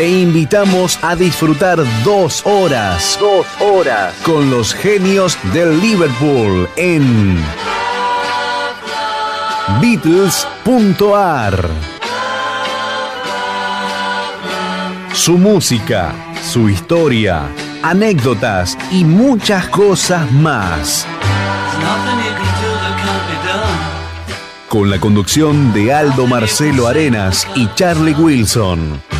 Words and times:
te 0.00 0.08
invitamos 0.08 0.98
a 1.02 1.14
disfrutar 1.14 1.78
dos 2.04 2.40
horas, 2.46 3.18
dos 3.20 3.46
horas 3.60 4.14
con 4.22 4.50
los 4.50 4.72
genios 4.72 5.36
del 5.52 5.78
Liverpool 5.78 6.66
en 6.76 7.36
Beatles.ar. 9.78 11.68
Su 15.12 15.36
música, 15.36 16.14
su 16.50 16.70
historia, 16.70 17.42
anécdotas 17.82 18.78
y 18.90 19.04
muchas 19.04 19.68
cosas 19.68 20.32
más. 20.32 21.06
Con 24.66 24.88
la 24.88 24.98
conducción 24.98 25.74
de 25.74 25.92
Aldo 25.92 26.26
Marcelo 26.26 26.88
Arenas 26.88 27.46
y 27.54 27.68
Charlie 27.74 28.14
Wilson. 28.14 29.19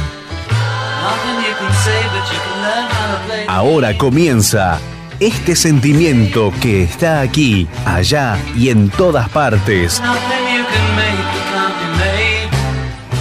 Ahora 3.50 3.98
comienza 3.98 4.78
este 5.18 5.56
sentimiento 5.56 6.52
que 6.62 6.84
está 6.84 7.20
aquí, 7.20 7.66
allá 7.84 8.38
y 8.54 8.68
en 8.68 8.90
todas 8.90 9.28
partes. 9.28 10.00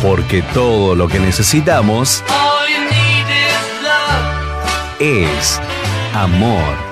Porque 0.04 0.44
todo 0.54 0.94
lo 0.94 1.08
que 1.08 1.20
necesitamos 1.20 2.24
es 5.00 5.60
amor. 6.14 6.88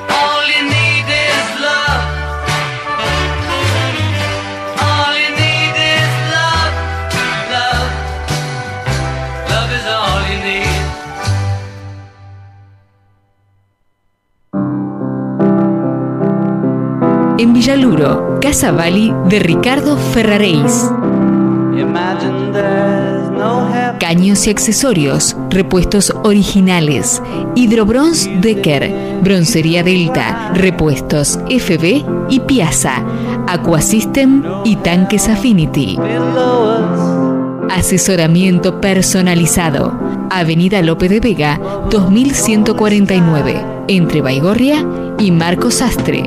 En 17.40 17.54
Villaluro, 17.54 18.40
Casa 18.42 18.72
Bali 18.72 19.14
de 19.30 19.38
Ricardo 19.38 19.96
Ferraréis. 19.96 20.90
Caños 24.00 24.48
y 24.48 24.50
accesorios, 24.50 25.38
repuestos 25.52 26.12
originales. 26.24 27.22
Hidrobronz 27.54 28.28
Decker, 28.42 29.20
Broncería 29.22 29.84
Delta, 29.84 30.52
repuestos 30.56 31.38
FB 31.48 32.04
y 32.30 32.40
Piazza, 32.40 33.04
Aquasystem 33.48 34.44
y 34.66 34.78
tanques 34.78 35.30
Affinity. 35.30 36.00
Asesoramiento 37.70 38.82
personalizado. 38.82 39.94
Avenida 40.32 40.82
Lope 40.82 41.08
de 41.08 41.20
Vega, 41.20 41.60
2149, 41.92 43.64
entre 43.88 44.22
Baigorria 44.22 44.84
y 45.20 45.30
Marcos 45.32 45.76
Sastre. 45.76 46.24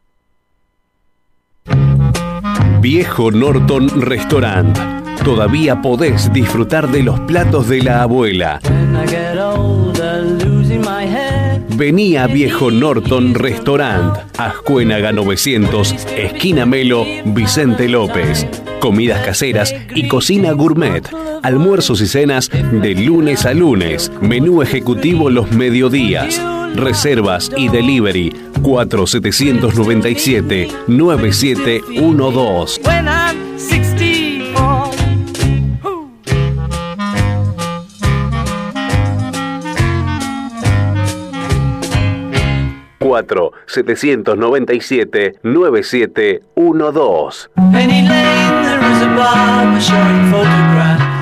Viejo 2.81 3.31
Norton 3.31 4.01
Restaurant. 4.01 4.77
Todavía 5.23 5.81
podés 5.81 6.31
disfrutar 6.31 6.87
de 6.87 7.03
los 7.03 7.19
platos 7.21 7.67
de 7.67 7.83
la 7.83 8.03
abuela. 8.03 8.59
Vení 11.79 12.17
a 12.17 12.27
Viejo 12.27 12.69
Norton 12.71 13.33
Restaurant, 13.33 14.17
Ascuénaga 14.37 15.13
900, 15.13 15.95
esquina 16.17 16.65
Melo, 16.65 17.05
Vicente 17.23 17.87
López. 17.87 18.45
Comidas 18.81 19.25
caseras 19.25 19.73
y 19.95 20.09
cocina 20.09 20.51
gourmet. 20.51 21.09
Almuerzos 21.41 22.01
y 22.01 22.07
cenas 22.07 22.49
de 22.49 22.95
lunes 22.95 23.45
a 23.45 23.53
lunes. 23.53 24.11
Menú 24.19 24.61
ejecutivo 24.61 25.29
los 25.29 25.53
mediodías. 25.53 26.41
Reservas 26.75 27.49
y 27.55 27.69
delivery 27.69 28.33
4797 28.61 30.67
9712. 30.87 33.48
4 43.09 43.51
797 43.65 45.39
9712. 45.41 47.49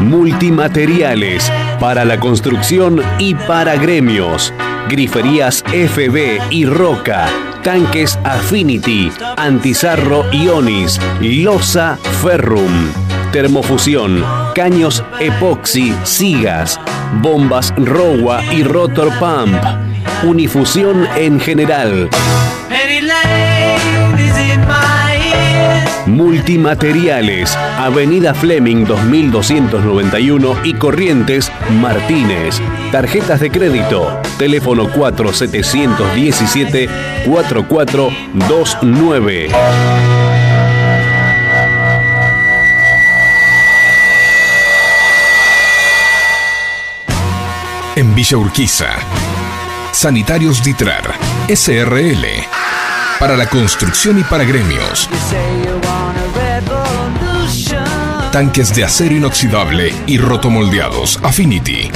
Multimateriales 0.01 1.49
para 1.79 2.03
la 2.03 2.19
construcción 2.19 3.01
y 3.19 3.35
para 3.35 3.77
gremios. 3.77 4.53
Griferías 4.89 5.63
FB 5.63 6.51
y 6.51 6.65
Roca. 6.65 7.27
Tanques 7.63 8.19
Affinity, 8.25 9.09
Antizarro 9.37 10.25
Ionis, 10.33 10.99
Losa 11.21 11.97
Ferrum. 12.21 12.91
Termofusión, 13.31 14.25
caños 14.55 15.05
epoxi, 15.21 15.93
sigas, 16.03 16.81
bombas 17.21 17.73
Rowa 17.77 18.43
y 18.53 18.63
Rotor 18.63 19.09
Pump 19.19 19.55
Unifusión 20.23 21.07
en 21.16 21.39
general. 21.39 22.09
Multimateriales, 26.07 27.55
Avenida 27.55 28.33
Fleming 28.33 28.85
2291 28.85 30.57
y 30.63 30.73
Corrientes 30.73 31.51
Martínez. 31.79 32.59
Tarjetas 32.91 33.39
de 33.41 33.51
crédito, 33.51 34.19
teléfono 34.39 34.89
4717 34.89 36.89
4429. 37.25 39.50
En 47.95 48.16
Villa 48.16 48.38
Urquiza 48.38 48.95
Sanitarios 49.97 50.63
Ditrar, 50.63 51.01
SRL. 51.49 52.23
Para 53.19 53.35
la 53.35 53.49
construcción 53.49 54.19
y 54.19 54.23
para 54.23 54.43
gremios. 54.43 55.09
Tanques 58.31 58.75
de 58.75 58.83
acero 58.83 59.15
inoxidable 59.15 59.91
y 60.05 60.19
rotomoldeados 60.19 61.19
Affinity. 61.23 61.89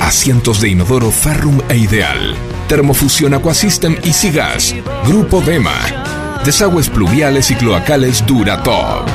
Asientos 0.00 0.60
de 0.60 0.68
inodoro 0.68 1.10
Ferrum 1.10 1.62
e 1.70 1.78
Ideal. 1.78 2.34
Termofusión 2.68 3.32
Aquasystem 3.32 3.96
y 4.04 4.12
Sigas. 4.12 4.74
Grupo 5.06 5.40
Dema. 5.40 6.42
Desagües 6.44 6.90
pluviales 6.90 7.50
y 7.50 7.54
cloacales 7.54 8.26
Duratop. 8.26 9.08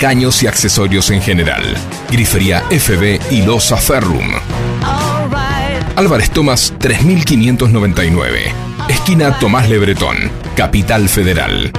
Caños 0.00 0.42
y 0.42 0.48
accesorios 0.48 1.10
en 1.10 1.22
general. 1.22 1.62
Grifería 2.10 2.64
FB 2.70 3.20
y 3.30 3.42
Losa 3.42 3.76
Ferrum. 3.76 4.28
Álvarez 5.94 6.30
Tomás 6.30 6.72
3599. 6.78 8.52
Esquina 8.88 9.38
Tomás 9.38 9.68
Lebretón, 9.68 10.16
Capital 10.56 11.06
Federal. 11.08 11.70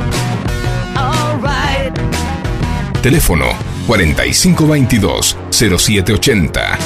Teléfono 3.01 3.48
4522-0780. 3.88 6.77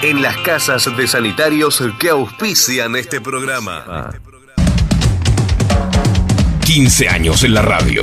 En 0.01 0.23
las 0.23 0.35
casas 0.37 0.89
de 0.97 1.07
sanitarios 1.07 1.83
que 1.99 2.09
auspician 2.09 2.95
este 2.95 3.21
programa. 3.21 4.09
15 6.65 7.07
años 7.07 7.43
en 7.43 7.53
la 7.53 7.61
radio. 7.61 8.01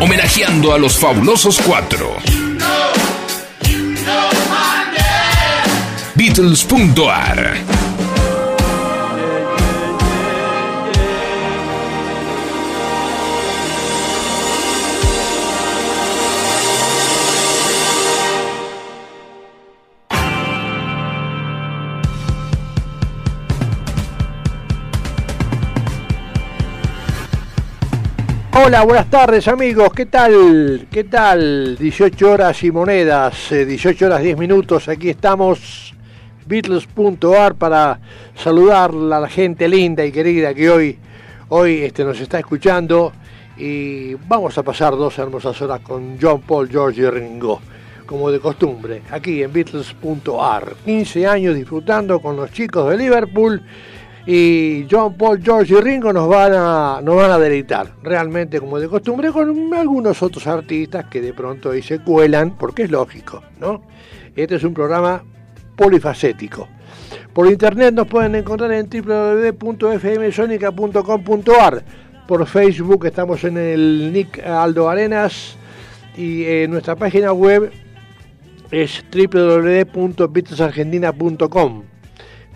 Homenajeando 0.00 0.72
a 0.72 0.78
los 0.78 0.98
fabulosos 0.98 1.60
cuatro. 1.60 2.16
Beatles.ar 6.14 7.77
Hola, 28.68 28.84
buenas 28.84 29.08
tardes 29.08 29.48
amigos, 29.48 29.88
¿qué 29.96 30.04
tal? 30.04 30.88
¿Qué 30.90 31.04
tal? 31.04 31.78
18 31.78 32.30
horas 32.30 32.62
y 32.62 32.70
monedas, 32.70 33.48
18 33.48 34.04
horas 34.04 34.20
10 34.20 34.36
minutos, 34.36 34.90
aquí 34.90 35.08
estamos, 35.08 35.94
Beatles.ar 36.44 37.54
para 37.54 37.98
saludar 38.34 38.90
a 38.90 39.20
la 39.20 39.28
gente 39.30 39.66
linda 39.70 40.04
y 40.04 40.12
querida 40.12 40.52
que 40.52 40.68
hoy, 40.68 40.98
hoy 41.48 41.76
este, 41.78 42.04
nos 42.04 42.20
está 42.20 42.40
escuchando 42.40 43.14
y 43.56 44.12
vamos 44.12 44.58
a 44.58 44.62
pasar 44.62 44.94
dos 44.98 45.18
hermosas 45.18 45.58
horas 45.62 45.80
con 45.80 46.18
John 46.20 46.42
Paul, 46.42 46.68
George 46.68 47.00
y 47.00 47.08
Ringo, 47.08 47.62
como 48.04 48.30
de 48.30 48.38
costumbre, 48.38 49.00
aquí 49.10 49.42
en 49.42 49.50
Beatles.ar, 49.50 50.74
15 50.84 51.26
años 51.26 51.54
disfrutando 51.54 52.20
con 52.20 52.36
los 52.36 52.52
chicos 52.52 52.90
de 52.90 52.98
Liverpool 52.98 53.62
y 54.26 54.86
John 54.90 55.14
Paul, 55.14 55.40
George 55.42 55.74
y 55.74 55.80
Ringo 55.80 56.12
nos 56.12 56.28
van 56.28 56.52
a, 56.54 57.00
nos 57.02 57.16
van 57.16 57.30
a 57.30 57.38
deleitar, 57.38 57.94
realmente 58.02 58.60
como 58.60 58.78
de 58.78 58.88
costumbre, 58.88 59.32
con 59.32 59.72
algunos 59.74 60.22
otros 60.22 60.46
artistas 60.46 61.06
que 61.06 61.20
de 61.20 61.32
pronto 61.32 61.70
ahí 61.70 61.82
se 61.82 62.00
cuelan, 62.00 62.56
porque 62.56 62.82
es 62.82 62.90
lógico, 62.90 63.42
¿no? 63.58 63.82
Este 64.36 64.56
es 64.56 64.64
un 64.64 64.74
programa 64.74 65.24
polifacético. 65.76 66.68
Por 67.32 67.50
internet 67.50 67.94
nos 67.94 68.06
pueden 68.06 68.34
encontrar 68.34 68.70
en 68.72 68.90
www.fmsonica.com.ar. 68.90 71.84
Por 72.26 72.46
Facebook 72.46 73.06
estamos 73.06 73.44
en 73.44 73.56
el 73.56 74.12
Nick 74.12 74.44
Aldo 74.44 74.90
Arenas 74.90 75.56
y 76.16 76.44
en 76.44 76.70
nuestra 76.70 76.94
página 76.96 77.32
web 77.32 77.72
es 78.70 79.02
www.beatlesargentina.com. 79.10 81.84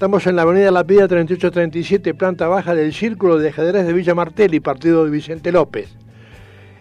Estamos 0.03 0.27
en 0.27 0.35
la 0.35 0.43
avenida 0.43 0.73
La 0.73 0.83
Pida 0.83 1.07
3837, 1.07 2.15
planta 2.15 2.49
baja 2.49 2.75
del 2.75 2.93
Círculo 2.93 3.39
de 3.39 3.51
Ajedrez 3.51 3.87
de 3.87 3.93
Villa 3.93 4.17
Martelli, 4.17 4.59
partido 4.59 5.05
de 5.05 5.13
Vicente 5.13 5.53
López. 5.53 5.91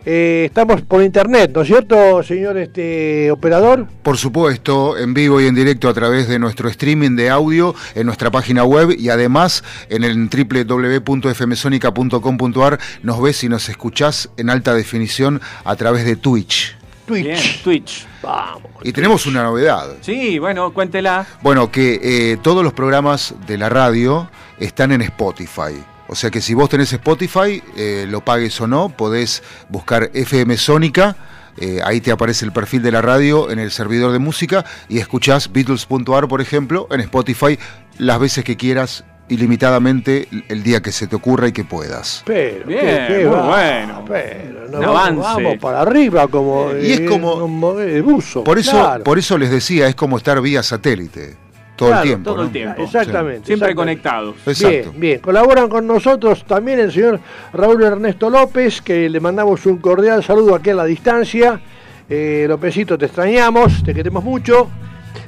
Eh, 0.08 0.46
estamos 0.48 0.82
por 0.82 1.04
internet, 1.04 1.52
¿no 1.54 1.62
es 1.62 1.68
cierto, 1.68 2.24
señor 2.24 2.58
este, 2.58 3.30
operador? 3.30 3.86
Por 4.02 4.18
supuesto, 4.18 4.98
en 4.98 5.14
vivo 5.14 5.40
y 5.40 5.46
en 5.46 5.54
directo 5.54 5.88
a 5.88 5.94
través 5.94 6.28
de 6.28 6.40
nuestro 6.40 6.68
streaming 6.68 7.16
de 7.16 7.30
audio 7.30 7.76
en 7.94 8.08
nuestra 8.08 8.32
página 8.32 8.64
web 8.64 8.96
y 8.98 9.10
además 9.10 9.64
en 9.90 10.04
el 10.04 10.28
www.fmsonica.com.ar 10.28 12.80
nos 13.04 13.22
ves 13.22 13.44
y 13.44 13.50
nos 13.50 13.70
escuchás 13.70 14.32
en 14.38 14.50
alta 14.50 14.74
definición 14.74 15.42
a 15.64 15.76
través 15.76 16.06
de 16.06 16.16
Twitch. 16.16 16.81
Twitch. 17.06 17.64
Twitch. 17.64 18.08
Vamos. 18.22 18.72
Y 18.84 18.92
tenemos 18.94 19.26
una 19.26 19.44
novedad. 19.44 19.96
Sí, 20.02 20.40
bueno, 20.40 20.72
cuéntela. 20.74 21.26
Bueno, 21.42 21.72
que 21.72 22.00
eh, 22.32 22.38
todos 22.42 22.64
los 22.64 22.74
programas 22.74 23.34
de 23.48 23.58
la 23.58 23.70
radio 23.70 24.30
están 24.60 24.92
en 24.92 25.02
Spotify. 25.02 25.74
O 26.08 26.16
sea 26.16 26.30
que 26.30 26.42
si 26.42 26.54
vos 26.54 26.70
tenés 26.70 26.92
Spotify, 26.94 27.64
eh, 27.78 28.06
lo 28.10 28.24
pagues 28.24 28.60
o 28.62 28.68
no, 28.68 28.90
podés 28.90 29.44
buscar 29.70 30.12
FM 30.14 30.58
Sónica. 30.58 31.16
eh, 31.58 31.80
ahí 31.84 32.00
te 32.02 32.12
aparece 32.12 32.46
el 32.46 32.52
perfil 32.54 32.82
de 32.82 32.92
la 32.92 33.02
radio 33.02 33.50
en 33.52 33.60
el 33.60 33.72
servidor 33.72 34.12
de 34.12 34.20
música 34.20 34.64
y 34.88 35.00
escuchás 35.00 35.52
Beatles.ar, 35.52 36.28
por 36.28 36.42
ejemplo, 36.42 36.88
en 36.92 37.02
Spotify 37.02 37.58
las 37.98 38.20
veces 38.20 38.44
que 38.44 38.56
quieras, 38.58 39.04
ilimitadamente, 39.32 40.28
el 40.48 40.64
día 40.64 40.82
que 40.82 40.92
se 40.92 41.08
te 41.08 41.16
ocurra 41.16 41.48
y 41.48 41.52
que 41.52 41.64
puedas. 41.64 42.24
Pero, 42.26 42.66
Bien, 42.68 42.80
qué- 42.82 43.06
qué 43.08 43.26
muy 43.26 43.36
va, 43.36 43.48
bueno. 43.48 44.06
Pero, 44.08 44.68
no, 44.70 44.94
vamos, 44.94 45.26
avance. 45.26 45.44
vamos 45.44 45.58
para 45.60 45.82
arriba 45.82 46.28
como, 46.28 46.72
Y 46.82 46.92
es 46.92 47.00
eh, 47.02 47.06
como- 47.06 47.80
eh, 47.80 48.02
buzo. 48.02 48.44
Por 48.44 48.60
eso, 48.60 48.72
claro. 48.72 49.04
por 49.04 49.18
eso 49.18 49.38
les 49.38 49.50
decía, 49.52 49.88
es 49.88 49.96
como 49.96 50.18
estar 50.18 50.42
vía 50.42 50.62
satélite 50.64 51.36
todo 51.76 51.90
Claro, 51.90 52.04
el 52.04 52.10
tiempo. 52.10 52.30
todo 52.30 52.38
¿no? 52.38 52.44
el 52.44 52.52
tiempo. 52.52 52.84
Exactamente. 52.84 53.46
Siempre 53.48 53.70
exactamente. 53.72 53.76
conectados. 53.76 54.36
Exacto. 54.46 54.90
Bien, 54.92 55.00
bien. 55.00 55.20
Colaboran 55.20 55.68
con 55.68 55.88
nosotros 55.88 56.46
también 56.46 56.80
el 56.80 56.92
señor 56.92 57.20
Raúl 57.54 57.82
Ernesto 57.84 58.30
López, 58.30 58.82
que 58.84 59.10
le 59.10 59.20
mandamos 59.20 59.66
un 59.66 59.78
cordial 59.78 60.24
saludo 60.24 60.54
aquí 60.54 60.70
a 60.70 60.76
la 60.76 60.86
distancia. 60.86 61.60
Eh, 62.08 62.46
Lópezito, 62.48 62.98
te 63.00 63.06
extrañamos, 63.06 63.84
te 63.84 63.94
queremos 63.96 64.24
mucho. 64.24 64.70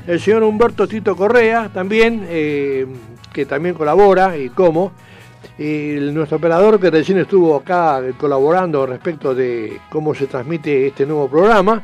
El 0.05 0.19
señor 0.19 0.43
Humberto 0.43 0.87
Tito 0.87 1.15
Correa 1.15 1.69
también, 1.73 2.23
eh, 2.29 2.85
que 3.33 3.45
también 3.45 3.75
colabora 3.75 4.37
y 4.37 4.49
cómo. 4.49 4.93
Y 5.57 5.97
nuestro 6.13 6.37
operador 6.37 6.79
que 6.79 6.89
recién 6.89 7.17
estuvo 7.17 7.55
acá 7.55 8.01
colaborando 8.17 8.85
respecto 8.85 9.35
de 9.35 9.79
cómo 9.89 10.15
se 10.15 10.27
transmite 10.27 10.87
este 10.87 11.05
nuevo 11.05 11.27
programa. 11.27 11.83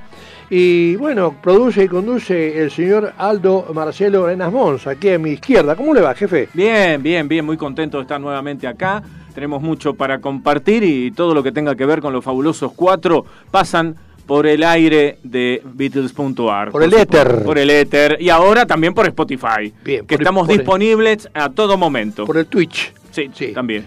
Y 0.49 0.95
bueno, 0.95 1.35
produce 1.41 1.83
y 1.83 1.87
conduce 1.87 2.59
el 2.59 2.71
señor 2.71 3.13
Aldo 3.17 3.67
Marcelo 3.73 4.25
Arenas 4.25 4.51
Mons, 4.51 4.87
aquí 4.87 5.09
a 5.09 5.19
mi 5.19 5.31
izquierda. 5.31 5.75
¿Cómo 5.75 5.93
le 5.93 6.01
va, 6.01 6.15
jefe? 6.15 6.49
Bien, 6.53 7.03
bien, 7.03 7.27
bien, 7.27 7.45
muy 7.45 7.55
contento 7.55 7.97
de 7.97 8.03
estar 8.03 8.19
nuevamente 8.19 8.65
acá. 8.67 9.03
Tenemos 9.35 9.61
mucho 9.61 9.93
para 9.93 10.19
compartir 10.19 10.83
y 10.83 11.11
todo 11.11 11.35
lo 11.35 11.43
que 11.43 11.51
tenga 11.51 11.75
que 11.75 11.85
ver 11.85 12.01
con 12.01 12.13
los 12.13 12.25
fabulosos 12.25 12.71
cuatro 12.75 13.25
pasan 13.51 13.95
por 14.29 14.45
el 14.45 14.63
aire 14.63 15.17
de 15.23 15.59
Beatles.ar. 15.65 16.69
Por 16.69 16.83
el 16.83 16.93
éter. 16.93 17.43
Por 17.43 17.57
el 17.57 17.71
éter. 17.71 18.15
Y 18.19 18.29
ahora 18.29 18.67
también 18.67 18.93
por 18.93 19.07
Spotify. 19.07 19.73
Bien, 19.83 20.05
que 20.05 20.15
por- 20.15 20.21
estamos 20.21 20.47
disponibles 20.47 21.27
a 21.33 21.49
todo 21.49 21.77
momento. 21.79 22.25
Por 22.27 22.37
el 22.37 22.45
Twitch. 22.45 22.93
sí, 23.11 23.31
sí. 23.33 23.53
también. 23.53 23.83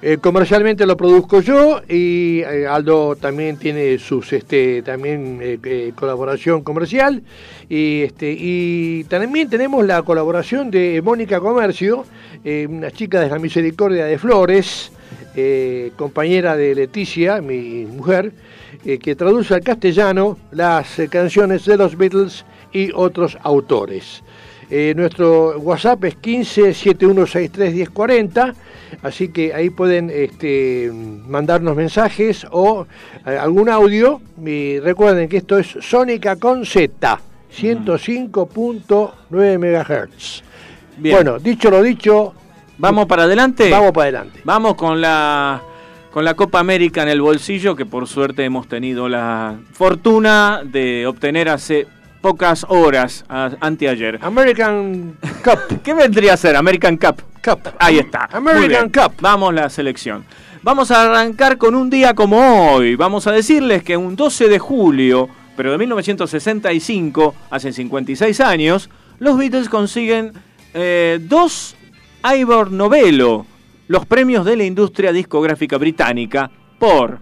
Eh, 0.00 0.16
comercialmente 0.18 0.86
lo 0.86 0.96
produzco 0.96 1.42
yo 1.42 1.82
y 1.88 2.40
eh, 2.40 2.66
Aldo 2.66 3.16
también 3.16 3.58
tiene 3.58 3.98
sus 3.98 4.32
este 4.32 4.80
también 4.82 5.38
eh, 5.40 5.92
colaboración 5.94 6.62
comercial 6.62 7.22
y 7.68 8.00
este 8.02 8.34
y 8.36 9.04
también 9.04 9.48
tenemos 9.50 9.84
la 9.86 10.02
colaboración 10.02 10.70
de 10.72 11.00
Mónica 11.04 11.38
Comercio, 11.38 12.04
una 12.68 12.90
chica 12.90 13.20
de 13.20 13.28
la 13.28 13.38
Misericordia 13.38 14.06
de 14.06 14.18
Flores, 14.18 14.90
compañera 15.96 16.56
de 16.56 16.74
Leticia, 16.74 17.40
mi 17.40 17.84
mujer, 17.86 18.32
eh, 18.84 18.98
que 18.98 19.14
traduce 19.14 19.54
al 19.54 19.62
castellano 19.62 20.36
las 20.50 20.98
eh, 20.98 21.06
canciones 21.08 21.64
de 21.64 21.76
los 21.76 21.96
Beatles 21.96 22.44
y 22.72 22.90
otros 22.92 23.38
autores. 23.42 24.24
Eh, 24.70 24.92
nuestro 24.96 25.56
WhatsApp 25.58 26.02
es 26.04 26.16
15 26.16 26.74
7163 26.74 27.74
1040, 27.74 28.54
así 29.02 29.28
que 29.28 29.54
ahí 29.54 29.70
pueden 29.70 30.10
este, 30.10 30.90
mandarnos 30.92 31.76
mensajes 31.76 32.44
o 32.50 32.88
algún 33.24 33.68
audio. 33.68 34.20
Y 34.44 34.80
recuerden 34.80 35.28
que 35.28 35.36
esto 35.36 35.58
es 35.58 35.76
Sónica 35.80 36.34
con 36.36 36.64
Z, 36.64 37.20
105.9 37.54 39.58
MHz. 39.58 40.42
Bien. 40.96 41.16
Bueno, 41.16 41.38
dicho 41.38 41.70
lo 41.70 41.82
dicho, 41.82 42.32
¿Vamos 42.78 43.06
para 43.06 43.24
adelante? 43.24 43.68
vamos 43.70 43.92
para 43.92 44.04
adelante. 44.04 44.40
Vamos 44.44 44.74
con 44.74 45.00
la 45.00 45.62
con 46.12 46.24
la 46.26 46.34
Copa 46.34 46.60
América 46.60 47.02
en 47.02 47.08
el 47.08 47.22
bolsillo, 47.22 47.74
que 47.74 47.86
por 47.86 48.06
suerte 48.06 48.44
hemos 48.44 48.68
tenido 48.68 49.08
la 49.08 49.56
fortuna 49.72 50.60
de 50.62 51.06
obtener 51.06 51.48
hace 51.48 51.86
pocas 52.20 52.66
horas, 52.68 53.24
anteayer. 53.28 54.18
American 54.22 55.16
Cup. 55.42 55.80
¿Qué 55.82 55.94
vendría 55.94 56.34
a 56.34 56.36
ser? 56.36 56.54
American 56.54 56.98
Cup. 56.98 57.22
Cup. 57.42 57.74
Ahí 57.78 57.98
está. 57.98 58.28
American. 58.30 58.90
Cup. 58.90 59.14
Vamos 59.20 59.54
la 59.54 59.68
selección. 59.70 60.24
Vamos 60.62 60.90
a 60.90 61.02
arrancar 61.02 61.58
con 61.58 61.74
un 61.74 61.88
día 61.90 62.14
como 62.14 62.74
hoy. 62.74 62.94
Vamos 62.94 63.26
a 63.26 63.32
decirles 63.32 63.82
que 63.82 63.96
un 63.96 64.14
12 64.14 64.48
de 64.48 64.58
julio, 64.58 65.28
pero 65.56 65.72
de 65.72 65.78
1965, 65.78 67.34
hace 67.50 67.72
56 67.72 68.38
años, 68.40 68.90
los 69.18 69.36
Beatles 69.38 69.68
consiguen 69.68 70.32
eh, 70.74 71.18
dos 71.22 71.74
Ivor 72.22 72.70
Novello, 72.70 73.46
los 73.88 74.06
premios 74.06 74.44
de 74.44 74.56
la 74.56 74.64
industria 74.64 75.12
discográfica 75.12 75.76
británica, 75.76 76.50
por, 76.78 77.20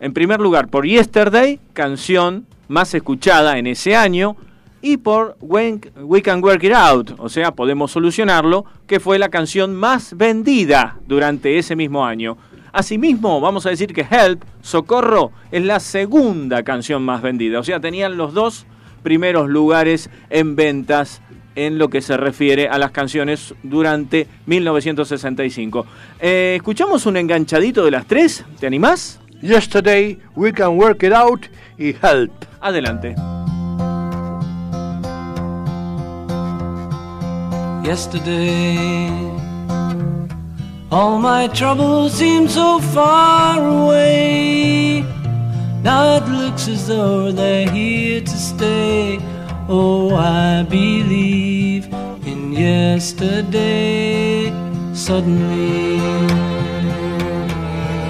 en 0.00 0.12
primer 0.12 0.40
lugar, 0.40 0.68
por 0.68 0.86
Yesterday, 0.86 1.60
canción 1.72 2.46
más 2.68 2.92
escuchada 2.94 3.58
en 3.58 3.66
ese 3.66 3.96
año, 3.96 4.36
y 4.80 4.96
por 4.98 5.36
When 5.40 5.80
We 5.96 6.22
Can 6.22 6.42
Work 6.42 6.62
It 6.62 6.72
Out, 6.72 7.14
o 7.18 7.28
sea, 7.28 7.52
Podemos 7.52 7.90
Solucionarlo, 7.90 8.64
que 8.86 9.00
fue 9.00 9.18
la 9.18 9.28
canción 9.28 9.74
más 9.74 10.16
vendida 10.16 10.98
durante 11.06 11.58
ese 11.58 11.74
mismo 11.74 12.04
año. 12.04 12.36
Asimismo, 12.72 13.40
vamos 13.40 13.66
a 13.66 13.70
decir 13.70 13.92
que 13.92 14.06
Help, 14.08 14.44
Socorro, 14.60 15.32
es 15.50 15.64
la 15.64 15.80
segunda 15.80 16.62
canción 16.62 17.02
más 17.02 17.22
vendida, 17.22 17.58
o 17.58 17.64
sea, 17.64 17.80
tenían 17.80 18.16
los 18.16 18.34
dos 18.34 18.66
primeros 19.02 19.48
lugares 19.48 20.10
en 20.30 20.54
ventas 20.54 21.22
en 21.66 21.78
lo 21.78 21.88
que 21.88 22.00
se 22.00 22.16
refiere 22.16 22.68
a 22.68 22.78
las 22.78 22.90
canciones 22.90 23.54
durante 23.62 24.26
1965. 24.46 25.86
Eh, 26.20 26.54
¿Escuchamos 26.56 27.06
un 27.06 27.16
enganchadito 27.16 27.84
de 27.84 27.90
las 27.90 28.06
tres? 28.06 28.44
¿Te 28.58 28.66
animás? 28.66 29.20
Yesterday, 29.42 30.18
We 30.34 30.52
Can 30.52 30.78
Work 30.78 31.02
It 31.04 31.12
Out 31.12 31.46
y 31.78 31.94
Help. 32.02 32.32
Adelante. 32.60 33.14
yesterday. 37.88 39.08
All 40.90 41.18
my 41.18 41.48
troubles 41.48 42.12
seem 42.12 42.46
so 42.46 42.80
far 42.80 43.56
away. 43.66 45.00
Now 45.82 46.16
it 46.16 46.24
looks 46.28 46.68
as 46.68 46.86
though 46.86 47.32
they're 47.32 47.70
here 47.70 48.20
to 48.20 48.36
stay. 48.50 49.18
Oh, 49.70 50.16
I 50.16 50.62
believe 50.62 51.92
in 52.26 52.52
yesterday. 52.52 54.50
Suddenly, 54.94 56.00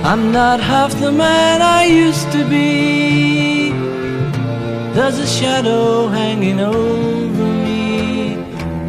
I'm 0.04 0.30
not 0.30 0.60
half 0.60 0.94
the 1.00 1.10
man 1.10 1.60
I 1.60 1.82
used 1.84 2.30
to 2.30 2.48
be. 2.48 3.72
There's 4.94 5.18
a 5.18 5.26
shadow 5.26 6.06
hanging 6.06 6.60
over 6.60 7.44
me. 7.66 8.36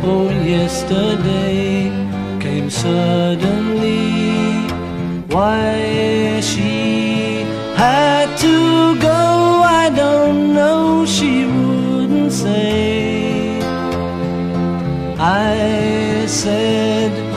Oh, 0.03 0.29
yesterday 0.29 1.89
came 2.39 2.69
suddenly. 2.69 4.11
Why 5.33 6.39
she 6.41 7.41
had 7.75 8.38
to 8.38 8.95
go, 9.01 9.63
I 9.65 9.89
don't 9.89 10.53
know. 10.53 11.03
She 11.07 11.45
say. 12.31 13.59
I 15.19 16.25
said 16.27 17.28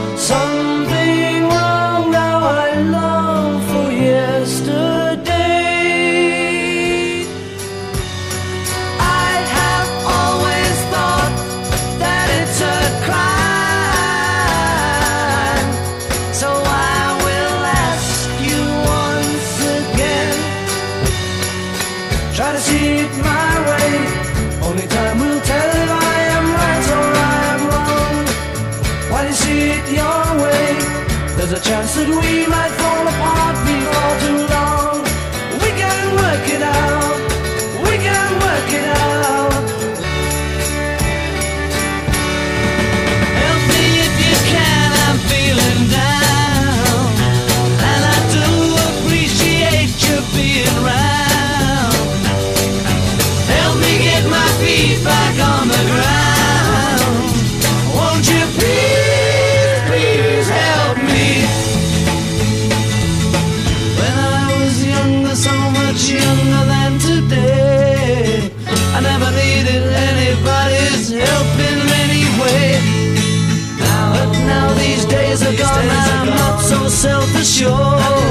羞 77.42 78.21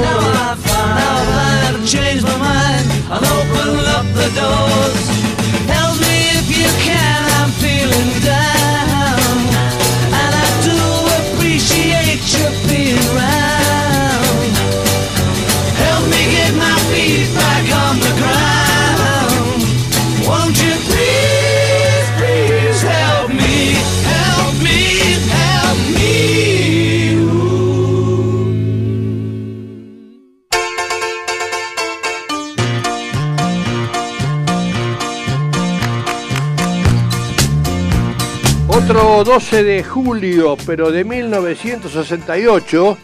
Otro 38.74 39.22
12 39.22 39.64
de 39.64 39.84
julio, 39.84 40.56
pero 40.66 40.90
de 40.90 41.04
1968. 41.04 42.96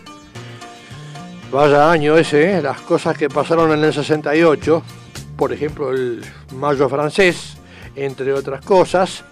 Vaya 1.52 1.90
año 1.90 2.16
ese, 2.16 2.52
¿eh? 2.56 2.62
las 2.62 2.80
cosas 2.80 3.18
que 3.18 3.28
pasaron 3.28 3.72
en 3.72 3.84
el 3.84 3.92
68. 3.92 4.82
Por 5.36 5.52
ejemplo, 5.52 5.90
el 5.90 6.24
Mayo 6.54 6.88
francés, 6.88 7.58
entre 7.94 8.32
otras 8.32 8.64
cosas. 8.64 9.24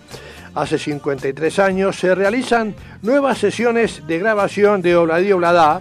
Hace 0.55 0.79
53 0.79 1.59
años 1.59 1.97
se 1.97 2.15
realizan 2.15 2.75
nuevas 3.01 3.39
sesiones 3.39 4.07
de 4.07 4.19
grabación 4.19 4.83
de 4.83 4.95
Obladi 4.95 5.33
Oblada, 5.33 5.81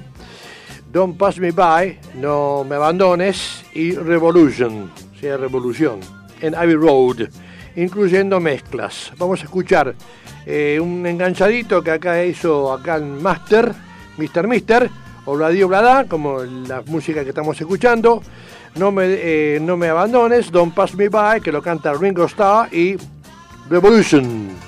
Don't 0.90 1.18
Pass 1.18 1.38
Me 1.38 1.52
By, 1.52 2.00
No 2.16 2.64
Me 2.64 2.76
Abandones 2.76 3.66
y 3.74 3.92
Revolution, 3.92 4.90
sea, 5.20 5.36
Revolución, 5.36 6.00
en 6.40 6.56
Abbey 6.56 6.76
Road, 6.76 7.28
incluyendo 7.76 8.40
mezclas. 8.40 9.12
Vamos 9.18 9.42
a 9.42 9.44
escuchar 9.44 9.94
eh, 10.46 10.80
un 10.80 11.06
enganchadito 11.06 11.82
que 11.82 11.92
acá 11.92 12.24
hizo 12.24 12.72
acá 12.72 12.98
en 12.98 13.22
Master, 13.22 13.74
Mr. 14.18 14.48
Mister, 14.48 14.90
Obladi 15.25 15.64
Oblada, 15.64 16.06
como 16.06 16.44
la 16.44 16.82
música 16.86 17.24
que 17.24 17.30
estamos 17.30 17.60
escuchando. 17.60 18.22
No 18.75 18.92
me, 18.92 19.06
eh, 19.08 19.60
no 19.62 19.78
me 19.78 19.88
abandones, 19.88 20.52
Don't 20.52 20.74
Pass 20.74 20.96
Me 20.96 21.10
By, 21.10 21.42
que 21.42 21.52
lo 21.52 21.62
canta 21.62 21.94
Ringo 21.94 22.25
Starr 22.25 22.74
y 22.74 22.98
Revolution. 23.70 24.64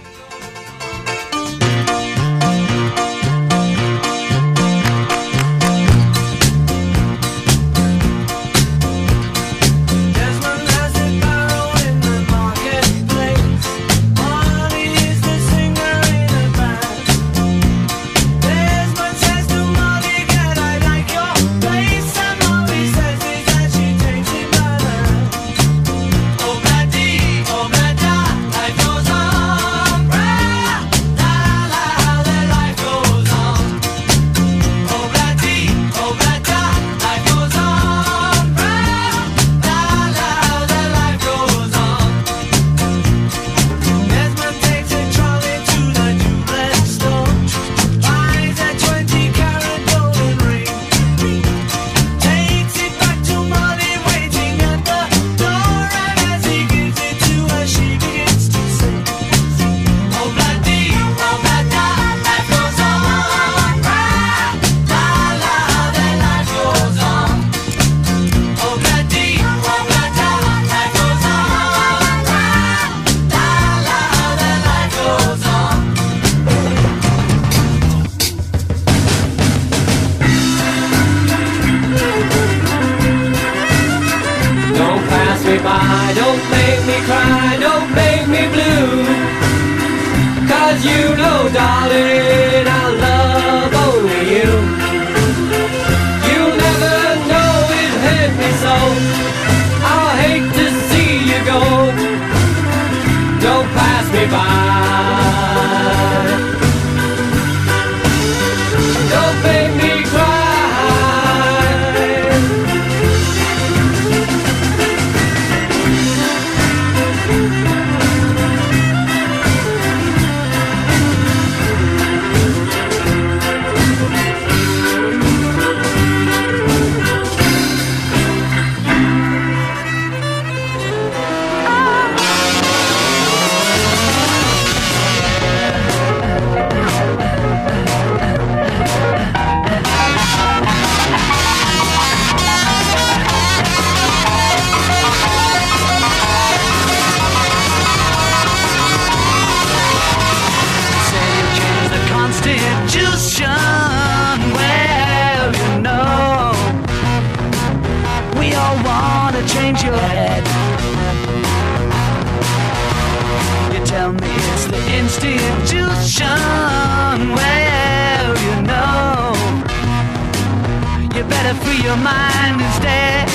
Better 171.48 171.64
free 171.64 171.82
your 171.84 171.98
mind 171.98 172.62
instead. 172.62 173.28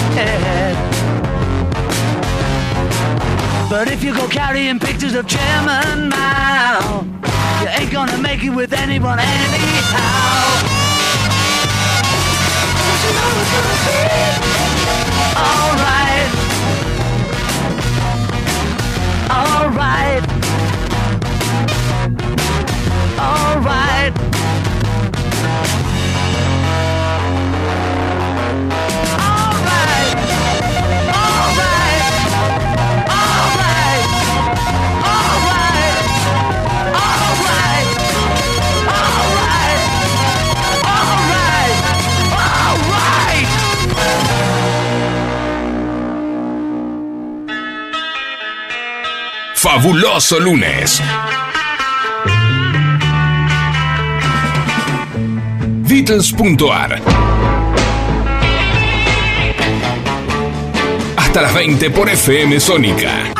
But 3.70 3.88
if 3.88 4.04
you 4.04 4.14
go 4.14 4.28
carrying 4.28 4.78
pictures 4.78 5.14
of 5.14 5.26
Chairman 5.26 6.10
Mao, 6.10 7.06
you 7.60 7.68
ain't 7.68 7.90
gonna 7.90 8.18
make 8.18 8.44
it 8.44 8.50
with 8.50 8.74
anyone 8.74 9.18
anyhow. 9.18 10.42
You 13.02 13.12
know 13.16 13.40
it's 13.40 13.52
gonna 13.54 13.76
be? 13.86 14.00
Alright. 15.48 16.28
Alright. 19.30 20.31
Fabuloso 49.74 50.38
lunes. 50.38 51.00
Beatles.ar 55.88 57.00
Hasta 61.16 61.40
las 61.40 61.54
20 61.54 61.88
por 61.88 62.10
FM 62.10 62.60
Sónica. 62.60 63.31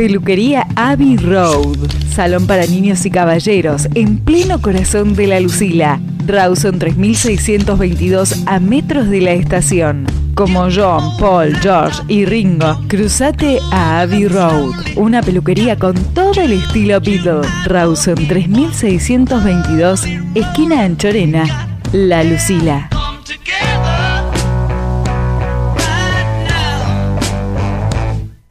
Peluquería 0.00 0.66
Abbey 0.76 1.18
Road. 1.18 1.76
Salón 2.14 2.46
para 2.46 2.66
niños 2.66 3.04
y 3.04 3.10
caballeros 3.10 3.86
en 3.94 4.16
pleno 4.16 4.58
corazón 4.62 5.14
de 5.14 5.26
la 5.26 5.40
Lucila. 5.40 6.00
Rawson 6.26 6.78
3622 6.78 8.44
a 8.46 8.60
metros 8.60 9.10
de 9.10 9.20
la 9.20 9.32
estación. 9.32 10.06
Como 10.34 10.68
John, 10.74 11.18
Paul, 11.18 11.54
George 11.60 12.00
y 12.08 12.24
Ringo, 12.24 12.80
cruzate 12.88 13.58
a 13.72 14.00
Abbey 14.00 14.26
Road. 14.26 14.72
Una 14.96 15.20
peluquería 15.20 15.76
con 15.78 15.94
todo 16.14 16.40
el 16.40 16.54
estilo 16.54 16.98
Beatle. 16.98 17.46
Rawson 17.66 18.26
3622, 18.26 20.04
esquina 20.34 20.80
Anchorena. 20.80 21.76
La 21.92 22.24
Lucila. 22.24 22.88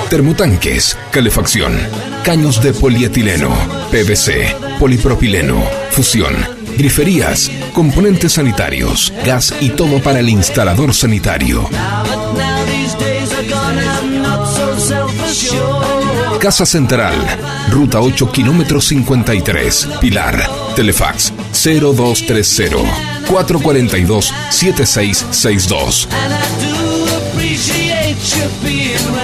Termotanques, 0.09 0.97
calefacción, 1.11 1.77
caños 2.23 2.61
de 2.61 2.73
polietileno, 2.73 3.49
PVC, 3.91 4.55
polipropileno, 4.79 5.61
fusión, 5.91 6.35
griferías, 6.77 7.49
componentes 7.73 8.33
sanitarios, 8.33 9.13
gas 9.25 9.53
y 9.61 9.69
todo 9.69 10.01
para 10.01 10.19
el 10.19 10.29
instalador 10.29 10.93
sanitario. 10.93 11.69
Casa 16.39 16.65
Central, 16.65 17.13
Ruta 17.69 18.01
8, 18.01 18.31
kilómetro 18.31 18.81
53, 18.81 19.89
Pilar, 20.01 20.49
Telefax 20.75 21.33
0230 21.51 23.19
442 23.27 24.33
7662. 24.49 26.07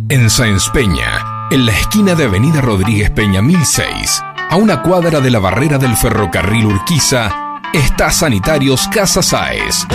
En 0.09 0.31
Sáenz 0.31 0.69
Peña, 0.71 1.49
en 1.51 1.67
la 1.67 1.73
esquina 1.73 2.15
de 2.15 2.27
Avenida 2.27 2.61
Rodríguez 2.61 3.11
Peña 3.11 3.43
1006, 3.43 4.23
a 4.51 4.55
una 4.55 4.81
cuadra 4.81 5.21
de 5.21 5.31
la 5.31 5.41
barrera 5.41 5.79
del 5.79 5.97
ferrocarril 5.97 6.67
Urquiza, 6.67 7.61
está 7.73 8.13
Sanitarios 8.13 8.87
Casa 8.87 9.23
Sáez. 9.23 9.89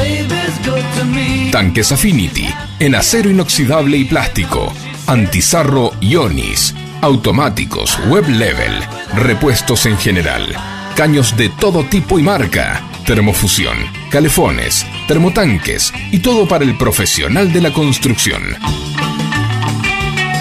Tanques 1.53 1.93
Affinity, 1.93 2.53
en 2.79 2.95
acero 2.95 3.29
inoxidable 3.29 3.97
y 3.97 4.03
plástico, 4.03 4.73
antizarro 5.07 5.91
Ionis, 6.01 6.73
automáticos, 7.01 7.99
web 8.07 8.27
level, 8.27 8.73
repuestos 9.15 9.85
en 9.85 9.97
general, 9.97 10.55
caños 10.95 11.35
de 11.35 11.49
todo 11.49 11.83
tipo 11.85 12.19
y 12.19 12.23
marca, 12.23 12.81
termofusión, 13.05 13.77
calefones, 14.09 14.85
termotanques 15.07 15.93
y 16.11 16.19
todo 16.19 16.47
para 16.47 16.63
el 16.63 16.77
profesional 16.77 17.51
de 17.51 17.61
la 17.61 17.73
construcción. 17.73 18.41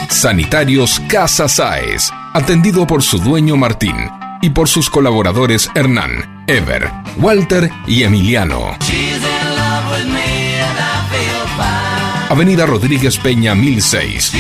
Sanitarios 0.09 1.01
Casa 1.09 1.49
Sáez, 1.49 2.11
atendido 2.33 2.87
por 2.87 3.03
su 3.03 3.19
dueño 3.19 3.57
Martín 3.57 3.97
y 4.41 4.51
por 4.51 4.69
sus 4.69 4.89
colaboradores 4.89 5.69
Hernán, 5.75 6.45
Ever, 6.47 6.91
Walter 7.17 7.71
y 7.87 8.03
Emiliano. 8.05 8.77
Avenida 12.33 12.65
Rodríguez 12.65 13.19
Peña 13.19 13.55
1006. 13.55 14.33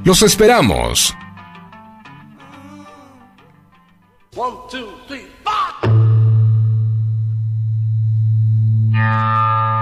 Los 0.05 0.23
esperamos. 0.23 1.15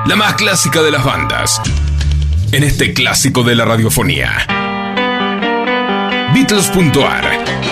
La 0.06 0.16
más 0.16 0.34
clásica 0.34 0.82
de 0.82 0.90
las 0.90 1.04
bandas. 1.04 1.62
En 2.50 2.64
este 2.64 2.92
clásico 2.92 3.44
de 3.44 3.54
la 3.54 3.64
radiofonía. 3.64 4.32
Beatles.ar. 6.34 7.71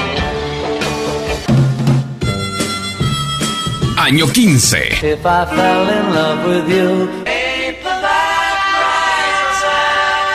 Año 4.00 4.26
15. 4.26 5.04
If 5.04 5.26
I 5.26 5.44
fell 5.44 5.88
in 5.90 6.14
love 6.14 6.46
with 6.46 6.66
you, 6.70 7.06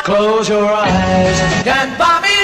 close 0.03 0.47
your 0.47 0.71
eyes 0.71 1.65
and 1.65 1.97
buy 1.97 2.21
me. 2.21 2.35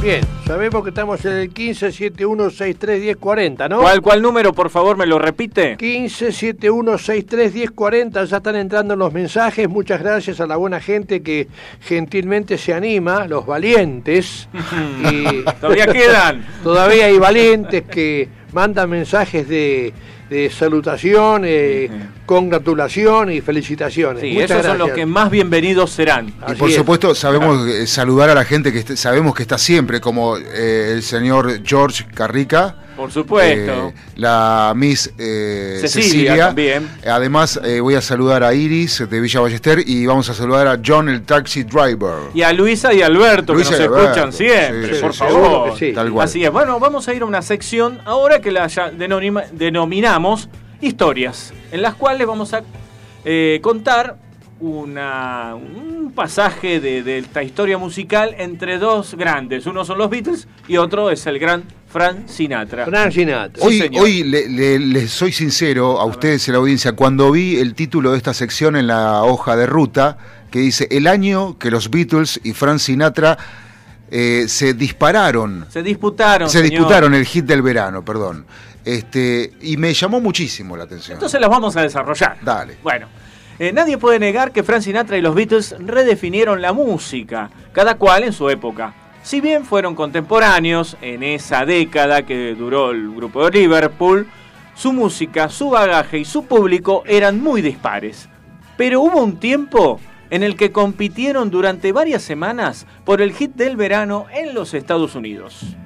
Bien, 0.00 0.26
sabemos 0.52 0.82
que 0.82 0.90
estamos 0.90 1.24
en 1.24 1.32
el 1.32 1.54
1571631040, 1.54 3.70
¿no? 3.70 3.80
¿Cuál, 3.80 4.02
¿Cuál 4.02 4.20
número, 4.20 4.52
por 4.52 4.68
favor, 4.68 4.98
me 4.98 5.06
lo 5.06 5.18
repite? 5.18 5.78
1571631040, 5.78 8.26
ya 8.26 8.36
están 8.36 8.56
entrando 8.56 8.94
los 8.94 9.14
mensajes. 9.14 9.66
Muchas 9.66 10.02
gracias 10.02 10.42
a 10.42 10.46
la 10.46 10.56
buena 10.56 10.78
gente 10.78 11.22
que 11.22 11.48
gentilmente 11.80 12.58
se 12.58 12.74
anima, 12.74 13.26
los 13.26 13.46
valientes. 13.46 14.50
y 15.10 15.42
Todavía 15.58 15.86
quedan. 15.86 16.44
Todavía 16.62 17.06
hay 17.06 17.18
valientes 17.18 17.84
que 17.84 18.28
mandan 18.52 18.90
mensajes 18.90 19.48
de, 19.48 19.94
de 20.32 20.50
salutación, 20.50 21.42
eh, 21.44 21.90
congratulación 22.24 23.30
y 23.30 23.42
felicitaciones. 23.42 24.22
Sí, 24.22 24.32
Muchas 24.32 24.50
esos 24.50 24.66
son 24.66 24.78
los 24.78 24.90
que 24.92 25.04
más 25.04 25.30
bienvenidos 25.30 25.90
serán. 25.90 26.32
Y 26.48 26.54
por 26.54 26.70
es. 26.70 26.76
supuesto 26.76 27.14
sabemos 27.14 27.68
eh, 27.68 27.86
saludar 27.86 28.30
a 28.30 28.34
la 28.34 28.44
gente 28.44 28.72
que 28.72 28.96
sabemos 28.96 29.34
que 29.34 29.42
está 29.42 29.58
siempre, 29.58 30.00
como 30.00 30.38
eh, 30.38 30.92
el 30.94 31.02
señor 31.02 31.62
George 31.64 32.06
Carrica. 32.14 32.76
Por 33.02 33.12
supuesto. 33.12 33.88
eh, 33.88 33.94
la 34.16 34.72
Miss 34.76 35.12
eh, 35.18 35.78
Cecilia 35.80 36.02
Cecilia, 36.04 36.46
también. 36.46 36.88
Además, 37.06 37.60
eh, 37.64 37.80
voy 37.80 37.94
a 37.94 38.00
saludar 38.00 38.44
a 38.44 38.54
Iris 38.54 39.04
de 39.10 39.20
Villa 39.20 39.40
Ballester 39.40 39.82
y 39.86 40.06
vamos 40.06 40.28
a 40.30 40.34
saludar 40.34 40.68
a 40.68 40.80
John, 40.84 41.08
el 41.08 41.22
taxi 41.22 41.64
driver. 41.64 42.30
Y 42.34 42.42
a 42.42 42.52
Luisa 42.52 42.92
y 42.94 43.02
Alberto, 43.02 43.54
Luisa 43.54 43.70
que 43.76 43.78
nos 43.78 43.88
Alberto, 43.88 44.04
escuchan 44.10 44.32
siempre, 44.32 44.94
sí, 44.94 45.00
por 45.00 45.12
sí, 45.12 45.18
favor. 45.18 45.78
sí. 45.78 45.92
Tal 45.92 46.10
cual. 46.12 46.24
Así 46.24 46.44
es. 46.44 46.50
Bueno, 46.52 46.78
vamos 46.78 47.08
a 47.08 47.14
ir 47.14 47.22
a 47.22 47.26
una 47.26 47.42
sección 47.42 48.00
ahora 48.04 48.40
que 48.40 48.52
la 48.52 48.66
ya 48.68 48.90
denominamos 48.90 50.48
historias, 50.80 51.52
en 51.70 51.82
las 51.82 51.94
cuales 51.94 52.26
vamos 52.26 52.54
a 52.54 52.62
contar 53.62 54.16
una, 54.60 55.54
un 55.56 56.12
pasaje 56.14 56.78
de, 56.78 57.02
de 57.02 57.18
esta 57.18 57.42
historia 57.42 57.78
musical 57.78 58.34
entre 58.38 58.78
dos 58.78 59.14
grandes. 59.14 59.66
Uno 59.66 59.84
son 59.84 59.98
los 59.98 60.08
Beatles 60.08 60.46
y 60.68 60.76
otro 60.76 61.10
es 61.10 61.26
el 61.26 61.38
gran 61.40 61.64
Frank 61.92 62.26
Sinatra. 62.28 62.86
Frank 62.86 63.12
Sinatra. 63.12 63.62
Hoy, 63.64 63.78
señor. 63.78 64.02
hoy 64.04 64.22
le, 64.24 64.48
le- 64.48 64.78
les 64.78 65.10
soy 65.10 65.30
sincero 65.32 66.00
a 66.00 66.04
ustedes 66.06 66.48
en 66.48 66.52
la 66.52 66.58
audiencia, 66.58 66.92
cuando 66.92 67.30
vi 67.30 67.56
el 67.58 67.74
título 67.74 68.12
de 68.12 68.16
esta 68.16 68.32
sección 68.34 68.76
en 68.76 68.86
la 68.86 69.22
hoja 69.24 69.56
de 69.56 69.66
ruta, 69.66 70.16
que 70.50 70.58
dice 70.60 70.88
el 70.90 71.06
año 71.06 71.58
que 71.58 71.70
los 71.70 71.90
Beatles 71.90 72.40
y 72.44 72.52
Frank 72.52 72.78
Sinatra 72.78 73.36
eh, 74.10 74.44
se 74.48 74.74
dispararon, 74.74 75.66
Se 75.70 75.82
disputaron. 75.82 76.48
se 76.48 76.58
señor. 76.58 76.70
disputaron 76.70 77.14
el 77.14 77.24
hit 77.26 77.44
del 77.44 77.62
verano, 77.62 78.04
perdón. 78.04 78.46
Este, 78.84 79.52
y 79.60 79.76
me 79.76 79.94
llamó 79.94 80.20
muchísimo 80.20 80.76
la 80.76 80.84
atención. 80.84 81.14
Entonces 81.16 81.40
las 81.40 81.48
vamos 81.48 81.76
a 81.76 81.82
desarrollar. 81.82 82.36
Dale. 82.42 82.76
Bueno, 82.82 83.06
eh, 83.58 83.72
nadie 83.72 83.96
puede 83.96 84.18
negar 84.18 84.50
que 84.50 84.62
Frank 84.62 84.82
Sinatra 84.82 85.16
y 85.16 85.20
los 85.22 85.34
Beatles 85.34 85.74
redefinieron 85.78 86.60
la 86.60 86.72
música, 86.72 87.48
cada 87.72 87.94
cual 87.94 88.24
en 88.24 88.32
su 88.32 88.50
época. 88.50 88.92
Si 89.22 89.40
bien 89.40 89.64
fueron 89.64 89.94
contemporáneos 89.94 90.96
en 91.00 91.22
esa 91.22 91.64
década 91.64 92.22
que 92.22 92.54
duró 92.54 92.90
el 92.90 93.14
grupo 93.14 93.48
de 93.48 93.60
Liverpool, 93.60 94.26
su 94.74 94.92
música, 94.92 95.48
su 95.48 95.70
bagaje 95.70 96.18
y 96.18 96.24
su 96.24 96.44
público 96.44 97.04
eran 97.06 97.40
muy 97.40 97.62
dispares. 97.62 98.28
Pero 98.76 99.00
hubo 99.00 99.22
un 99.22 99.36
tiempo 99.36 100.00
en 100.30 100.42
el 100.42 100.56
que 100.56 100.72
compitieron 100.72 101.50
durante 101.50 101.92
varias 101.92 102.22
semanas 102.22 102.86
por 103.04 103.20
el 103.20 103.32
hit 103.32 103.54
del 103.54 103.76
verano 103.76 104.26
en 104.32 104.54
los 104.54 104.74
Estados 104.74 105.14
Unidos. 105.14 105.76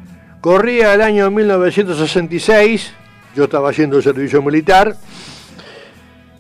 Corría 0.40 0.94
el 0.94 1.02
año 1.02 1.30
1966, 1.30 2.94
yo 3.34 3.44
estaba 3.44 3.70
haciendo 3.70 4.00
servicio 4.00 4.40
militar, 4.40 4.96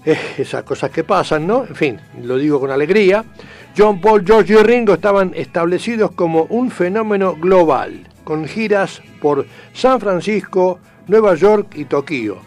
Eh, 0.08 0.16
esas 0.38 0.62
cosas 0.62 0.90
que 0.90 1.02
pasan, 1.02 1.48
¿no? 1.48 1.66
En 1.66 1.74
fin, 1.74 2.00
lo 2.22 2.36
digo 2.38 2.60
con 2.60 2.70
alegría. 2.70 3.24
John 3.76 4.00
Paul, 4.00 4.24
George 4.24 4.54
y 4.54 4.56
Ringo 4.56 4.94
estaban 4.94 5.32
establecidos 5.34 6.10
como 6.12 6.44
un 6.44 6.70
fenómeno 6.70 7.36
global, 7.36 8.08
con 8.24 8.46
giras 8.46 9.02
por 9.20 9.46
San 9.74 10.00
Francisco, 10.00 10.78
Nueva 11.08 11.34
York 11.34 11.74
y 11.74 11.84
Tokio. 11.84 12.38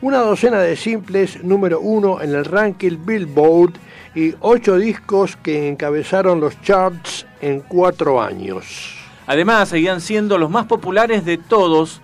Una 0.00 0.18
docena 0.18 0.58
de 0.58 0.74
simples 0.74 1.44
número 1.44 1.78
uno 1.78 2.20
en 2.20 2.34
el 2.34 2.44
ranking 2.44 2.98
Billboard 3.06 3.74
y 4.16 4.34
ocho 4.40 4.76
discos 4.76 5.36
que 5.36 5.68
encabezaron 5.68 6.40
los 6.40 6.60
charts 6.62 7.26
en 7.40 7.60
cuatro 7.60 8.20
años. 8.20 8.96
Además, 9.28 9.68
seguían 9.68 10.00
siendo 10.00 10.36
los 10.36 10.50
más 10.50 10.66
populares 10.66 11.24
de 11.24 11.38
todos, 11.38 12.00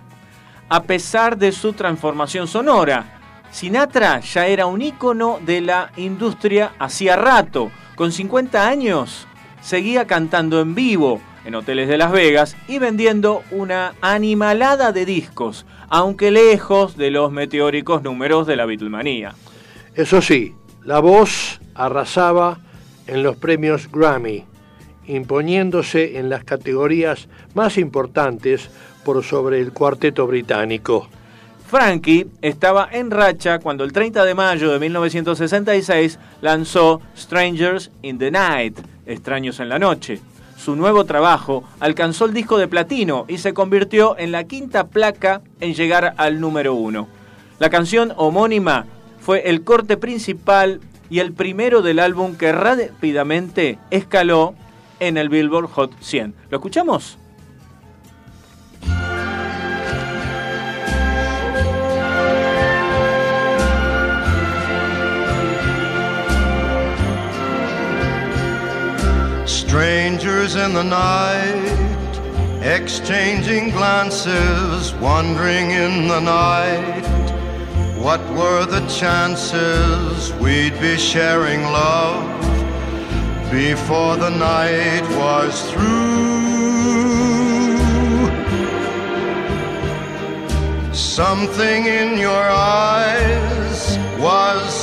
a 0.69 0.83
pesar 0.83 1.37
de 1.37 1.51
su 1.51 1.73
transformación 1.73 2.47
sonora. 2.47 3.19
Sinatra 3.51 4.21
ya 4.21 4.47
era 4.47 4.67
un 4.67 4.81
ícono 4.81 5.39
de 5.45 5.59
la 5.59 5.91
industria 5.97 6.71
hacía 6.79 7.17
rato. 7.17 7.71
Con 7.99 8.13
50 8.13 8.65
años, 8.65 9.27
seguía 9.59 10.07
cantando 10.07 10.61
en 10.61 10.73
vivo 10.73 11.19
en 11.43 11.53
hoteles 11.53 11.89
de 11.89 11.97
Las 11.97 12.13
Vegas 12.13 12.55
y 12.69 12.79
vendiendo 12.79 13.43
una 13.51 13.93
animalada 13.99 14.93
de 14.93 15.03
discos, 15.03 15.65
aunque 15.89 16.31
lejos 16.31 16.95
de 16.95 17.11
los 17.11 17.29
meteóricos 17.33 18.01
números 18.01 18.47
de 18.47 18.55
la 18.55 18.65
Beatlemanía. 18.65 19.35
Eso 19.95 20.21
sí, 20.21 20.55
la 20.85 21.01
voz 21.01 21.59
arrasaba 21.75 22.59
en 23.05 23.21
los 23.21 23.35
premios 23.35 23.91
Grammy, 23.91 24.45
imponiéndose 25.05 26.19
en 26.19 26.29
las 26.29 26.45
categorías 26.45 27.27
más 27.53 27.77
importantes 27.77 28.69
por 29.03 29.25
sobre 29.25 29.59
el 29.59 29.73
cuarteto 29.73 30.25
británico. 30.25 31.09
Frankie 31.69 32.25
estaba 32.41 32.89
en 32.91 33.11
racha 33.11 33.59
cuando 33.59 33.83
el 33.83 33.93
30 33.93 34.25
de 34.25 34.33
mayo 34.33 34.71
de 34.71 34.79
1966 34.79 36.17
lanzó 36.41 36.99
Strangers 37.15 37.91
in 38.01 38.17
the 38.17 38.31
Night, 38.31 38.79
Extraños 39.05 39.59
en 39.59 39.69
la 39.69 39.77
Noche. 39.77 40.19
Su 40.57 40.75
nuevo 40.75 41.05
trabajo 41.05 41.63
alcanzó 41.79 42.25
el 42.25 42.33
disco 42.33 42.57
de 42.57 42.67
platino 42.67 43.25
y 43.27 43.37
se 43.37 43.53
convirtió 43.53 44.17
en 44.17 44.31
la 44.31 44.45
quinta 44.45 44.87
placa 44.87 45.43
en 45.59 45.75
llegar 45.75 46.15
al 46.17 46.41
número 46.41 46.73
uno. 46.73 47.07
La 47.59 47.69
canción 47.69 48.13
homónima 48.17 48.87
fue 49.21 49.47
el 49.47 49.63
corte 49.63 49.95
principal 49.95 50.81
y 51.11 51.19
el 51.19 51.33
primero 51.33 51.83
del 51.83 51.99
álbum 51.99 52.35
que 52.35 52.51
rápidamente 52.51 53.77
escaló 53.91 54.55
en 54.99 55.17
el 55.17 55.29
Billboard 55.29 55.67
Hot 55.67 55.91
100. 56.01 56.33
¿Lo 56.49 56.57
escuchamos? 56.57 57.18
Strangers 69.79 70.55
in 70.57 70.73
the 70.73 70.83
night, 70.83 72.11
exchanging 72.61 73.69
glances, 73.69 74.93
wandering 74.95 75.71
in 75.71 76.09
the 76.09 76.19
night. 76.19 77.05
What 77.97 78.19
were 78.31 78.65
the 78.65 78.85
chances 78.87 80.33
we'd 80.33 80.77
be 80.81 80.97
sharing 80.97 81.61
love 81.61 82.27
before 83.49 84.17
the 84.17 84.31
night 84.31 85.05
was 85.17 85.71
through? 85.71 86.19
Something 90.93 91.85
in 91.85 92.17
your 92.17 92.49
eyes 92.83 93.97
was 94.19 94.58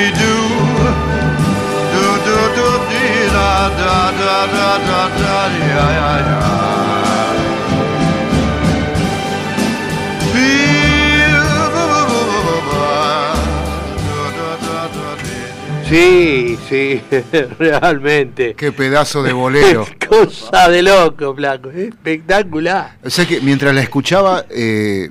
Dooby 0.00 0.10
doo, 0.18 0.48
doo 1.92 2.16
doo 2.24 2.46
doo 2.56 2.78
dee 2.88 3.28
da 3.32 3.68
da 3.78 4.12
da 4.18 4.46
da 4.46 4.78
da 4.78 5.08
da. 5.08 5.40
Sí, 15.90 16.56
sí, 16.68 17.00
realmente. 17.58 18.54
Qué 18.54 18.70
pedazo 18.70 19.24
de 19.24 19.32
bolero. 19.32 19.84
Cosa 20.08 20.68
de 20.68 20.82
loco, 20.82 21.34
flaco. 21.34 21.68
Espectacular. 21.70 22.96
O 23.02 23.10
sea 23.10 23.26
que 23.26 23.40
mientras 23.40 23.74
la 23.74 23.80
escuchaba, 23.80 24.44
eh, 24.50 25.10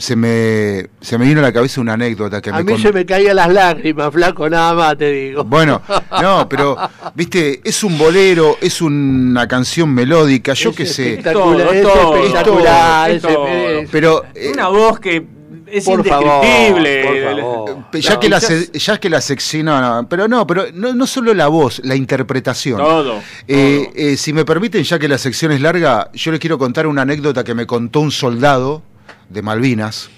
se, 0.00 0.16
me, 0.16 0.86
se 1.00 1.18
me 1.18 1.26
vino 1.26 1.40
a 1.40 1.42
la 1.42 1.52
cabeza 1.52 1.80
una 1.80 1.92
anécdota 1.92 2.40
que 2.40 2.50
A 2.50 2.54
me 2.54 2.64
mí 2.64 2.72
con- 2.72 2.80
se 2.82 2.92
me 2.92 3.04
caían 3.06 3.36
las 3.36 3.52
lágrimas, 3.52 4.12
flaco, 4.12 4.48
nada 4.48 4.74
más 4.74 4.96
te 4.98 5.10
digo. 5.12 5.44
Bueno, 5.44 5.82
no, 6.22 6.48
pero, 6.48 6.76
viste, 7.14 7.60
es 7.62 7.84
un 7.84 7.96
bolero, 7.98 8.56
es 8.60 8.80
una 8.82 9.46
canción 9.46 9.90
melódica, 9.94 10.54
yo 10.54 10.74
qué 10.74 10.86
sé. 10.86 11.10
espectacular, 11.10 11.66
Todo, 11.68 11.72
es 11.72 11.82
todo, 11.82 12.16
espectacular. 12.16 13.10
es 13.10 13.16
ese- 13.18 13.28
todo. 13.34 13.46
es- 13.48 13.90
Pero 13.90 14.24
eh, 14.34 14.50
Una 14.54 14.68
voz 14.68 14.98
que 14.98 15.26
es 15.66 15.84
Por 15.84 16.04
favor, 16.04 16.44
indescriptible. 16.44 17.04
por 17.04 17.36
favor. 17.36 17.84
ya, 18.00 18.14
No, 18.14 18.20
que 18.20 18.28
la, 18.28 18.38
ya 18.40 18.46
se- 18.48 18.70
ya 18.78 18.98
que 18.98 19.08
la 19.10 19.20
sección, 19.20 19.66
no, 19.66 19.80
no, 20.02 20.08
pero 20.08 20.26
no, 20.26 20.44
pero 20.46 20.64
no, 20.74 20.94
no 20.94 21.06
solo 21.06 21.32
la 21.34 21.46
voz, 21.48 21.80
la 21.84 21.94
interpretación. 21.94 22.78
Todo. 22.78 23.20
Eh, 23.46 23.84
todo. 23.84 23.92
eh, 23.94 24.16
si 24.16 24.32
me 24.32 24.44
permiten, 24.44 24.82
ya 24.82 24.98
que 24.98 25.06
la 25.08 25.18
sección 25.18 25.52
es 25.52 25.60
larga, 25.60 26.10
yo 26.12 26.32
les 26.32 26.40
quiero 26.40 26.58
contar 26.58 26.86
una 26.88 27.02
anécdota 27.02 27.44
que 27.44 27.54
me 27.54 27.66
contó 27.66 28.00
un 28.00 28.10
soldado 28.10 28.82
de 29.30 29.42
Malvinas 29.42 30.10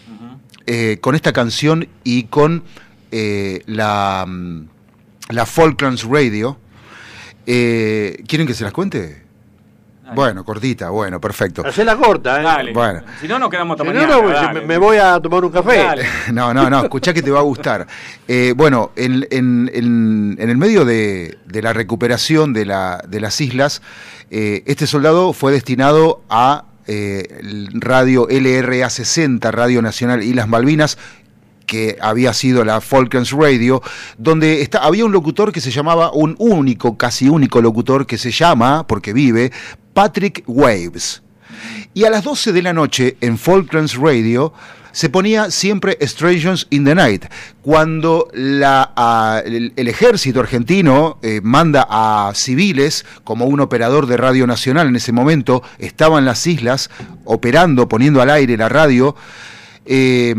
eh, 0.66 0.98
con 1.00 1.14
esta 1.14 1.32
canción 1.32 1.86
y 2.04 2.24
con 2.24 2.64
eh, 3.10 3.62
la, 3.66 4.24
mm, 4.26 4.60
la 5.30 5.46
Falklands 5.46 6.04
Radio. 6.04 6.58
Eh, 7.46 8.22
¿Quieren 8.26 8.46
que 8.46 8.54
se 8.54 8.64
las 8.64 8.72
cuente? 8.72 9.22
Dale. 10.04 10.14
Bueno, 10.14 10.44
cortita, 10.44 10.90
bueno, 10.90 11.20
perfecto. 11.20 11.66
Hacela 11.66 11.96
corta, 11.96 12.40
¿eh? 12.40 12.44
Dale. 12.44 12.72
Bueno. 12.72 13.02
Si 13.20 13.26
no, 13.28 13.38
nos 13.38 13.48
quedamos 13.50 13.80
hasta 13.80 13.84
Si 13.84 13.96
no, 13.96 14.00
mañana. 14.00 14.16
no, 14.16 14.22
pues, 14.22 14.34
dale. 14.34 14.60
me, 14.60 14.66
me 14.66 14.78
voy 14.78 14.96
a 14.98 15.18
tomar 15.20 15.44
un 15.44 15.50
café. 15.52 15.78
Dale. 15.78 16.06
No, 16.32 16.52
no, 16.54 16.68
no, 16.70 16.82
escuchá 16.82 17.12
que 17.14 17.22
te 17.22 17.30
va 17.30 17.40
a 17.40 17.42
gustar. 17.42 17.86
Eh, 18.28 18.52
bueno, 18.56 18.92
en, 18.96 19.26
en- 19.30 19.70
en- 19.72 20.36
en 20.38 20.50
el 20.50 20.56
medio 20.56 20.84
de, 20.84 21.38
de 21.46 21.62
la 21.62 21.72
recuperación 21.72 22.52
de, 22.52 22.66
la- 22.66 23.02
de 23.08 23.20
las 23.20 23.40
islas, 23.40 23.80
eh, 24.30 24.62
este 24.66 24.86
soldado 24.86 25.32
fue 25.32 25.52
destinado 25.52 26.22
a 26.28 26.64
eh, 26.92 27.26
radio 27.72 28.26
LRA 28.28 28.90
60, 28.90 29.50
Radio 29.50 29.80
Nacional 29.80 30.22
Islas 30.22 30.48
Malvinas, 30.48 30.98
que 31.66 31.96
había 32.00 32.34
sido 32.34 32.64
la 32.64 32.80
Falklands 32.80 33.30
Radio, 33.30 33.82
donde 34.18 34.68
había 34.80 35.04
un 35.06 35.12
locutor 35.12 35.52
que 35.52 35.60
se 35.60 35.70
llamaba, 35.70 36.12
un 36.12 36.36
único, 36.38 36.98
casi 36.98 37.28
único 37.28 37.62
locutor 37.62 38.06
que 38.06 38.18
se 38.18 38.30
llama, 38.30 38.86
porque 38.86 39.12
vive, 39.12 39.52
Patrick 39.94 40.44
Waves. 40.46 41.22
Y 41.94 42.04
a 42.04 42.10
las 42.10 42.24
12 42.24 42.52
de 42.52 42.62
la 42.62 42.72
noche 42.72 43.16
en 43.20 43.36
Falklands 43.38 43.96
Radio 43.96 44.52
se 44.92 45.08
ponía 45.08 45.50
siempre 45.50 45.96
Strangers 46.02 46.66
in 46.70 46.84
the 46.84 46.94
Night. 46.94 47.24
Cuando 47.62 48.28
la, 48.32 49.42
el, 49.44 49.72
el 49.76 49.88
ejército 49.88 50.40
argentino 50.40 51.18
eh, 51.22 51.40
manda 51.42 51.86
a 51.88 52.32
civiles, 52.34 53.04
como 53.24 53.46
un 53.46 53.60
operador 53.60 54.06
de 54.06 54.16
Radio 54.16 54.46
Nacional 54.46 54.88
en 54.88 54.96
ese 54.96 55.12
momento, 55.12 55.62
estaba 55.78 56.18
en 56.18 56.24
las 56.24 56.46
islas 56.46 56.90
operando, 57.24 57.88
poniendo 57.88 58.20
al 58.22 58.30
aire 58.30 58.56
la 58.56 58.68
radio. 58.68 59.14
eh, 59.84 60.34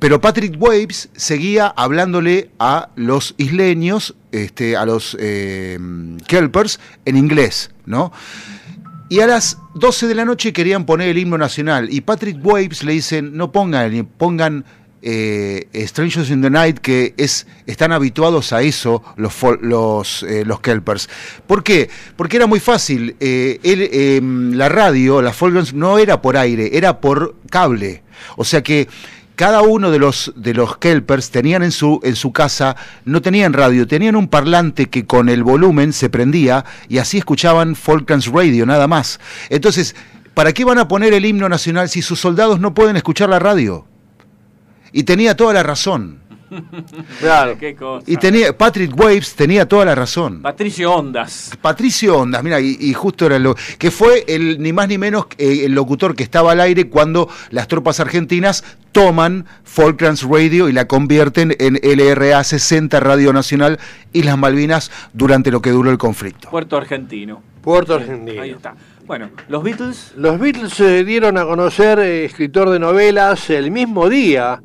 pero 0.00 0.20
Patrick 0.20 0.60
Waves 0.60 1.10
seguía 1.14 1.66
hablándole 1.68 2.50
a 2.58 2.88
los 2.96 3.34
isleños, 3.38 4.14
este, 4.32 4.76
a 4.76 4.84
los 4.84 5.16
eh, 5.20 5.78
kelpers, 6.26 6.80
en 7.04 7.16
inglés, 7.16 7.70
¿no? 7.84 8.12
Y 9.08 9.20
a 9.20 9.26
las 9.26 9.58
12 9.74 10.08
de 10.08 10.14
la 10.14 10.24
noche 10.24 10.52
querían 10.52 10.84
poner 10.84 11.08
el 11.08 11.18
himno 11.18 11.38
nacional. 11.38 11.88
Y 11.92 12.00
Patrick 12.00 12.44
Waves 12.44 12.82
le 12.82 12.92
dicen, 12.92 13.36
no 13.36 13.52
pongan, 13.52 14.08
pongan 14.18 14.64
eh, 15.00 15.68
Strangers 15.86 16.30
in 16.30 16.42
the 16.42 16.50
Night, 16.50 16.78
que 16.78 17.14
es, 17.16 17.46
están 17.66 17.92
habituados 17.92 18.52
a 18.52 18.62
eso 18.62 19.04
los, 19.16 19.32
los, 19.60 20.24
eh, 20.24 20.44
los 20.44 20.60
Kelpers. 20.60 21.08
¿Por 21.46 21.62
qué? 21.62 21.88
Porque 22.16 22.36
era 22.36 22.46
muy 22.46 22.58
fácil. 22.58 23.14
Eh, 23.20 23.60
él, 23.62 23.88
eh, 23.92 24.20
la 24.22 24.68
radio, 24.68 25.22
la 25.22 25.32
Folklands, 25.32 25.72
no 25.72 25.98
era 25.98 26.20
por 26.20 26.36
aire, 26.36 26.76
era 26.76 27.00
por 27.00 27.36
cable. 27.48 28.02
O 28.36 28.44
sea 28.44 28.62
que 28.62 28.88
cada 29.36 29.60
uno 29.60 29.90
de 29.90 29.98
los, 29.98 30.32
de 30.34 30.54
los 30.54 30.78
Kelpers 30.78 31.30
tenían 31.30 31.62
en 31.62 31.70
su, 31.70 32.00
en 32.02 32.16
su 32.16 32.32
casa, 32.32 32.74
no 33.04 33.20
tenían 33.20 33.52
radio, 33.52 33.86
tenían 33.86 34.16
un 34.16 34.28
parlante 34.28 34.86
que 34.86 35.06
con 35.06 35.28
el 35.28 35.42
volumen 35.42 35.92
se 35.92 36.08
prendía 36.08 36.64
y 36.88 36.98
así 36.98 37.18
escuchaban 37.18 37.76
Falklands 37.76 38.28
Radio, 38.28 38.64
nada 38.64 38.88
más. 38.88 39.20
Entonces, 39.50 39.94
¿para 40.32 40.54
qué 40.54 40.64
van 40.64 40.78
a 40.78 40.88
poner 40.88 41.12
el 41.12 41.26
himno 41.26 41.48
nacional 41.50 41.90
si 41.90 42.00
sus 42.00 42.18
soldados 42.18 42.60
no 42.60 42.74
pueden 42.74 42.96
escuchar 42.96 43.28
la 43.28 43.38
radio? 43.38 43.86
Y 44.90 45.04
tenía 45.04 45.36
toda 45.36 45.52
la 45.52 45.62
razón. 45.62 46.25
Claro. 47.20 47.56
Qué 47.58 47.74
cosa. 47.74 48.04
Y 48.06 48.16
tenía, 48.16 48.56
Patrick 48.56 48.98
Waves 48.98 49.34
tenía 49.34 49.66
toda 49.66 49.84
la 49.84 49.94
razón. 49.94 50.42
Patricio 50.42 50.92
Ondas. 50.92 51.52
Patricio 51.60 52.18
Ondas, 52.18 52.42
mira, 52.42 52.60
y, 52.60 52.76
y 52.80 52.92
justo 52.92 53.26
era 53.26 53.38
lo 53.38 53.54
que 53.78 53.90
fue 53.90 54.24
el 54.28 54.60
ni 54.60 54.72
más 54.72 54.88
ni 54.88 54.98
menos 54.98 55.26
eh, 55.38 55.62
el 55.64 55.72
locutor 55.72 56.14
que 56.14 56.22
estaba 56.22 56.52
al 56.52 56.60
aire 56.60 56.88
cuando 56.88 57.28
las 57.50 57.68
tropas 57.68 58.00
argentinas 58.00 58.64
toman 58.92 59.46
Falklands 59.64 60.22
Radio 60.22 60.68
y 60.68 60.72
la 60.72 60.86
convierten 60.86 61.54
en 61.58 61.78
LRA 61.82 62.42
60 62.42 62.98
Radio 63.00 63.32
Nacional 63.32 63.78
Islas 64.12 64.38
Malvinas 64.38 64.90
durante 65.12 65.50
lo 65.50 65.60
que 65.60 65.70
duró 65.70 65.90
el 65.90 65.98
conflicto. 65.98 66.48
Puerto 66.50 66.76
Argentino. 66.76 67.42
Puerto 67.62 67.94
Argentino. 67.94 68.42
Ahí 68.42 68.50
está. 68.50 68.74
Bueno, 69.06 69.30
los 69.48 69.62
Beatles. 69.62 70.14
Los 70.16 70.38
Beatles 70.40 70.72
se 70.72 71.04
dieron 71.04 71.38
a 71.38 71.44
conocer 71.44 71.98
eh, 71.98 72.24
escritor 72.24 72.70
de 72.70 72.78
novelas 72.78 73.50
el 73.50 73.70
mismo 73.70 74.08
día 74.08 74.60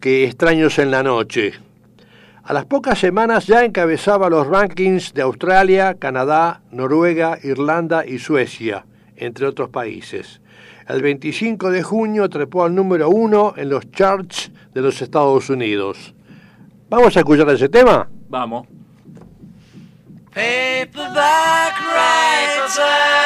que 0.00 0.24
Extraños 0.24 0.78
en 0.78 0.90
la 0.90 1.02
Noche. 1.02 1.54
A 2.44 2.52
las 2.52 2.64
pocas 2.64 2.98
semanas 2.98 3.46
ya 3.46 3.64
encabezaba 3.64 4.30
los 4.30 4.46
rankings 4.46 5.12
de 5.14 5.22
Australia, 5.22 5.94
Canadá, 5.98 6.60
Noruega, 6.70 7.38
Irlanda 7.42 8.06
y 8.06 8.18
Suecia, 8.18 8.86
entre 9.16 9.46
otros 9.46 9.70
países. 9.70 10.40
El 10.88 11.02
25 11.02 11.70
de 11.70 11.82
junio 11.82 12.28
trepó 12.28 12.64
al 12.64 12.74
número 12.74 13.08
uno 13.08 13.54
en 13.56 13.68
los 13.68 13.90
charts 13.90 14.52
de 14.72 14.80
los 14.80 15.02
Estados 15.02 15.50
Unidos. 15.50 16.14
¿Vamos 16.88 17.16
a 17.16 17.20
escuchar 17.20 17.48
ese 17.50 17.68
tema? 17.68 18.08
Vamos. 18.28 18.68
Paperback 20.32 21.74
writer. 21.80 23.16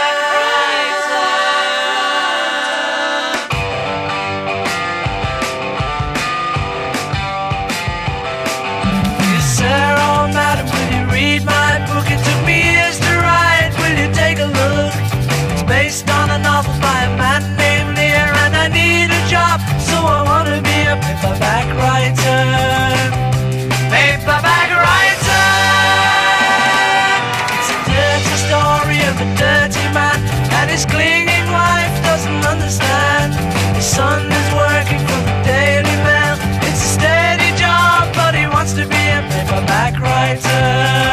Paperback 40.42 41.09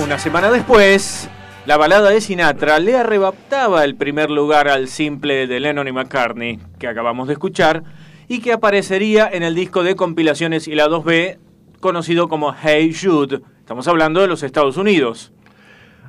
Una 0.00 0.18
semana 0.18 0.50
después, 0.50 1.28
la 1.66 1.76
balada 1.76 2.08
de 2.08 2.22
Sinatra 2.22 2.78
le 2.78 2.96
arrebataba 2.96 3.84
el 3.84 3.94
primer 3.94 4.30
lugar 4.30 4.66
al 4.68 4.88
simple 4.88 5.46
de 5.46 5.60
Lennon 5.60 5.86
y 5.86 5.92
McCartney, 5.92 6.58
que 6.78 6.88
acabamos 6.88 7.28
de 7.28 7.34
escuchar, 7.34 7.82
y 8.26 8.40
que 8.40 8.54
aparecería 8.54 9.28
en 9.30 9.42
el 9.42 9.54
disco 9.54 9.82
de 9.82 9.94
compilaciones 9.94 10.66
y 10.66 10.74
la 10.74 10.88
2B, 10.88 11.36
conocido 11.80 12.28
como 12.28 12.54
Hey 12.54 12.94
Jude. 12.94 13.42
Estamos 13.58 13.86
hablando 13.86 14.22
de 14.22 14.28
los 14.28 14.42
Estados 14.42 14.78
Unidos. 14.78 15.30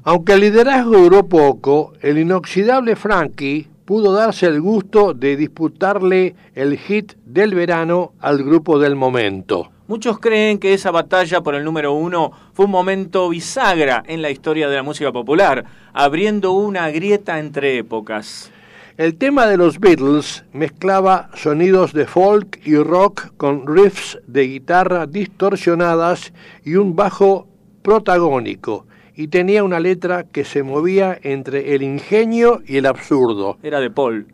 Aunque 0.04 0.34
el 0.34 0.42
liderazgo 0.42 0.98
duró 1.00 1.28
poco, 1.28 1.92
el 2.00 2.18
inoxidable 2.18 2.96
Frankie 2.96 3.68
pudo 3.84 4.14
darse 4.14 4.46
el 4.46 4.62
gusto 4.62 5.14
de 5.14 5.36
disputarle 5.36 6.36
el 6.56 6.78
hit 6.78 7.14
del 7.26 7.54
verano 7.54 8.14
al 8.22 8.44
grupo 8.44 8.80
del 8.80 8.96
momento. 8.96 9.73
Muchos 9.86 10.18
creen 10.20 10.60
que 10.60 10.74
esa 10.74 10.92
batalla 10.92 11.42
por 11.42 11.56
el 11.56 11.66
número 11.66 11.92
uno 11.92 12.32
fue 12.54 12.66
un 12.66 12.72
momento 12.72 13.28
bisagra 13.28 14.02
en 14.08 14.22
la 14.22 14.30
historia 14.30 14.70
de 14.70 14.78
la 14.78 14.84
música 14.84 15.12
popular, 15.12 15.66
abriendo 15.92 16.54
una 16.54 16.90
grieta 16.90 17.38
entre 17.38 17.80
épocas. 17.80 18.50
El 18.96 19.16
tema 19.16 19.46
de 19.46 19.58
los 19.58 19.82
Beatles 19.82 20.46
mezclaba 20.54 21.30
sonidos 21.36 21.92
de 21.92 22.06
folk 22.06 22.66
y 22.66 22.78
rock 22.78 23.34
con 23.36 23.68
riffs 23.68 24.20
de 24.26 24.44
guitarra 24.48 25.06
distorsionadas 25.06 26.32
y 26.64 26.76
un 26.76 26.96
bajo 26.96 27.50
protagónico, 27.82 28.86
y 29.16 29.28
tenía 29.28 29.66
una 29.66 29.82
letra 29.82 30.24
que 30.24 30.46
se 30.46 30.64
movía 30.64 31.20
entre 31.24 31.76
el 31.76 31.84
ingenio 31.84 32.62
y 32.66 32.78
el 32.78 32.86
absurdo. 32.86 33.58
Era 33.62 33.82
de 33.82 33.90
Paul. 33.90 34.28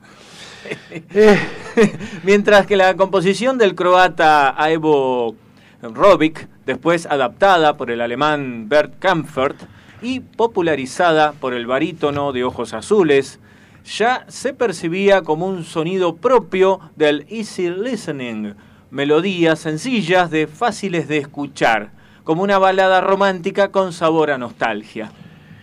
Eh, 1.14 1.40
Mientras 2.24 2.66
que 2.66 2.76
la 2.76 2.96
composición 2.96 3.58
del 3.58 3.76
croata 3.76 4.56
Ivo 4.72 5.36
Robic, 5.82 6.48
después 6.66 7.06
adaptada 7.06 7.78
por 7.78 7.92
el 7.92 8.02
alemán 8.02 8.68
Bert 8.70 9.00
Kampfert 9.00 9.58
y 10.02 10.20
popularizada 10.20 11.34
por 11.34 11.54
el 11.54 11.68
barítono 11.68 12.32
de 12.32 12.44
ojos 12.44 12.74
azules, 12.74 13.40
ya 13.86 14.26
se 14.28 14.54
percibía 14.54 15.22
como 15.22 15.48
un 15.48 15.64
sonido 15.64 16.16
propio 16.16 16.80
del 16.96 17.26
easy 17.30 17.70
listening, 17.70 18.54
melodías 18.92 19.60
sencillas 19.60 20.30
de 20.30 20.48
fáciles 20.48 21.08
de 21.08 21.18
escuchar, 21.18 21.92
como 22.24 22.44
una 22.44 22.60
balada 22.60 23.02
romántica 23.02 23.72
con 23.72 23.94
sabor 23.94 24.32
a 24.32 24.38
nostalgia. 24.38 25.12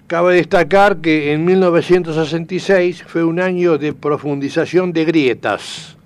Cabe 0.07 0.37
destacar 0.37 0.99
que 0.99 1.33
en 1.33 1.45
1966 1.45 3.05
fue 3.09 3.25
un 3.25 3.41
año 3.41 3.77
de 3.79 3.93
profundización 3.93 4.93
de 4.93 5.05
grietas. 5.05 5.97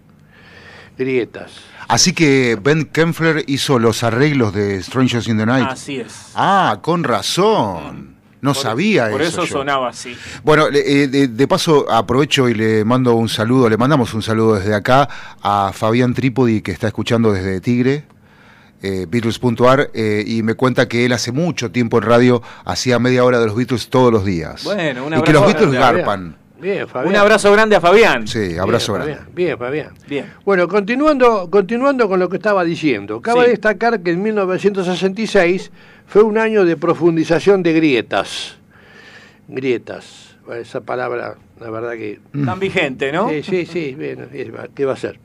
grietas. 0.96 1.53
Así 1.88 2.12
que 2.12 2.57
Ben 2.62 2.84
Kempfler 2.84 3.44
hizo 3.46 3.78
los 3.78 4.03
arreglos 4.03 4.53
de 4.55 4.82
Strangers 4.82 5.28
in 5.28 5.38
the 5.38 5.46
Night. 5.46 5.66
Así 5.68 5.96
es. 5.96 6.30
Ah, 6.34 6.78
con 6.82 7.05
razón. 7.05 8.16
No 8.42 8.53
Por- 8.55 8.62
sabía 8.62 9.11
Por 9.11 9.20
eso. 9.22 9.42
eso 9.42 9.44
yo. 9.44 9.59
sonaba 9.59 9.88
así. 9.90 10.16
Bueno, 10.44 10.70
le- 10.70 11.03
eh, 11.03 11.09
de, 11.09 11.28
de 11.28 11.48
paso 11.48 11.90
aprovecho 11.90 12.48
y 12.48 12.55
le 12.55 12.84
mando 12.84 13.14
un 13.14 13.28
saludo, 13.28 13.68
le 13.68 13.76
mandamos 13.76 14.14
un 14.14 14.22
saludo 14.22 14.55
desde 14.57 14.74
acá 14.74 15.09
a 15.42 15.72
Fabián 15.74 16.14
Trípodi 16.14 16.62
que 16.62 16.72
está 16.72 16.86
escuchando 16.88 17.32
desde 17.32 17.61
Tigre, 17.61 18.05
eh, 18.83 19.07
Beatles.ar, 19.09 19.91
eh, 19.95 20.24
y 20.26 20.43
me 20.43 20.55
cuenta 20.55 20.89
que 20.89 21.05
él 21.05 21.12
hace 21.12 21.33
mucho 21.33 21.70
tiempo 21.70 21.99
en 21.99 22.05
radio 22.05 22.43
hacía 22.64 22.99
media 22.99 23.24
hora 23.24 23.39
de 23.41 23.47
los 23.47 23.57
Beatles 23.57 23.89
todos 23.89 24.12
los 24.12 24.24
días. 24.24 24.64
Bueno, 24.64 25.07
un 25.07 25.14
y 25.18 25.22
que 25.22 25.33
los 25.33 25.43
abrazo 25.43 25.59
Beatles 25.59 25.72
grande, 25.72 25.99
garpan. 26.03 26.37
Bien, 26.61 26.87
Fabián. 26.89 27.09
Un 27.14 27.16
abrazo 27.16 27.51
grande 27.53 27.76
a 27.76 27.81
Fabián. 27.81 28.26
Sí, 28.28 28.59
abrazo 28.59 28.93
bien, 28.93 29.03
grande. 29.07 29.14
Fabián, 29.16 29.35
Bien, 29.35 29.59
Fabián. 29.59 29.91
Bien. 30.07 30.26
Bueno, 30.45 30.68
continuando, 30.68 31.49
continuando 31.51 32.07
con 32.09 32.20
lo 32.20 32.28
que 32.28 32.37
estaba 32.37 32.64
diciendo, 32.64 33.20
cabe 33.22 33.45
Sí. 33.45 33.51
destacar 33.53 34.01
que 34.01 34.11
en 34.11 34.22
1966 34.22 35.70
fue 36.07 36.22
un 36.22 36.37
año 36.37 36.64
de 36.64 36.76
profundización 36.76 37.62
de 37.62 37.72
grietas. 37.72 38.59
Grietas, 39.49 40.37
esa 40.61 40.81
palabra, 40.81 41.37
la 41.61 41.70
verdad 41.70 41.93
que... 41.93 42.20
Tan 42.45 42.61
vigente, 42.61 43.11
¿no? 43.11 43.28
Sí, 43.31 43.43
sí, 43.43 43.66
sí, 43.66 43.95
bueno, 43.97 44.24
¿qué 44.74 44.85
va 44.85 44.93
a 44.93 44.97
ser? 44.97 45.18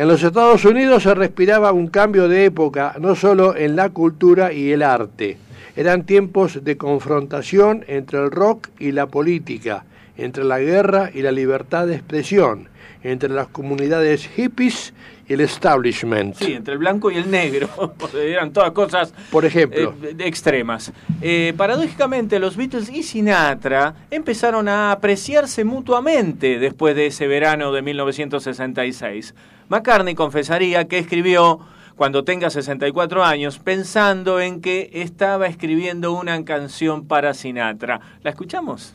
En 0.00 0.08
los 0.08 0.22
Estados 0.22 0.64
Unidos 0.64 1.02
se 1.02 1.14
respiraba 1.14 1.72
un 1.72 1.88
cambio 1.88 2.26
de 2.26 2.46
época, 2.46 2.94
no 2.98 3.14
solo 3.14 3.54
en 3.54 3.76
la 3.76 3.90
cultura 3.90 4.50
y 4.50 4.72
el 4.72 4.82
arte. 4.82 5.36
Eran 5.76 6.06
tiempos 6.06 6.64
de 6.64 6.78
confrontación 6.78 7.84
entre 7.86 8.18
el 8.18 8.30
rock 8.30 8.68
y 8.78 8.92
la 8.92 9.08
política, 9.08 9.84
entre 10.16 10.44
la 10.44 10.58
guerra 10.58 11.10
y 11.12 11.20
la 11.20 11.32
libertad 11.32 11.86
de 11.86 11.96
expresión, 11.96 12.70
entre 13.02 13.28
las 13.30 13.48
comunidades 13.48 14.28
hippies 14.28 14.92
y 15.28 15.32
el 15.34 15.40
establishment. 15.40 16.36
Sí, 16.36 16.52
entre 16.52 16.74
el 16.74 16.78
blanco 16.78 17.10
y 17.10 17.16
el 17.16 17.30
negro. 17.30 17.68
Eran 18.14 18.52
todas 18.52 18.72
cosas 18.72 19.12
Por 19.30 19.44
ejemplo. 19.44 19.94
eh, 20.02 20.16
extremas. 20.18 20.92
Eh, 21.22 21.54
paradójicamente, 21.56 22.38
los 22.38 22.56
Beatles 22.56 22.90
y 22.90 23.02
Sinatra 23.02 23.94
empezaron 24.10 24.68
a 24.68 24.92
apreciarse 24.92 25.64
mutuamente 25.64 26.58
después 26.58 26.94
de 26.96 27.06
ese 27.06 27.26
verano 27.26 27.72
de 27.72 27.82
1966. 27.82 29.34
McCartney 29.68 30.14
confesaría 30.14 30.88
que 30.88 30.98
escribió 30.98 31.60
cuando 31.96 32.24
tenga 32.24 32.48
64 32.48 33.24
años 33.24 33.58
pensando 33.58 34.40
en 34.40 34.62
que 34.62 34.90
estaba 34.94 35.46
escribiendo 35.46 36.12
una 36.12 36.42
canción 36.44 37.06
para 37.06 37.34
Sinatra. 37.34 38.00
¿La 38.22 38.30
escuchamos? 38.30 38.94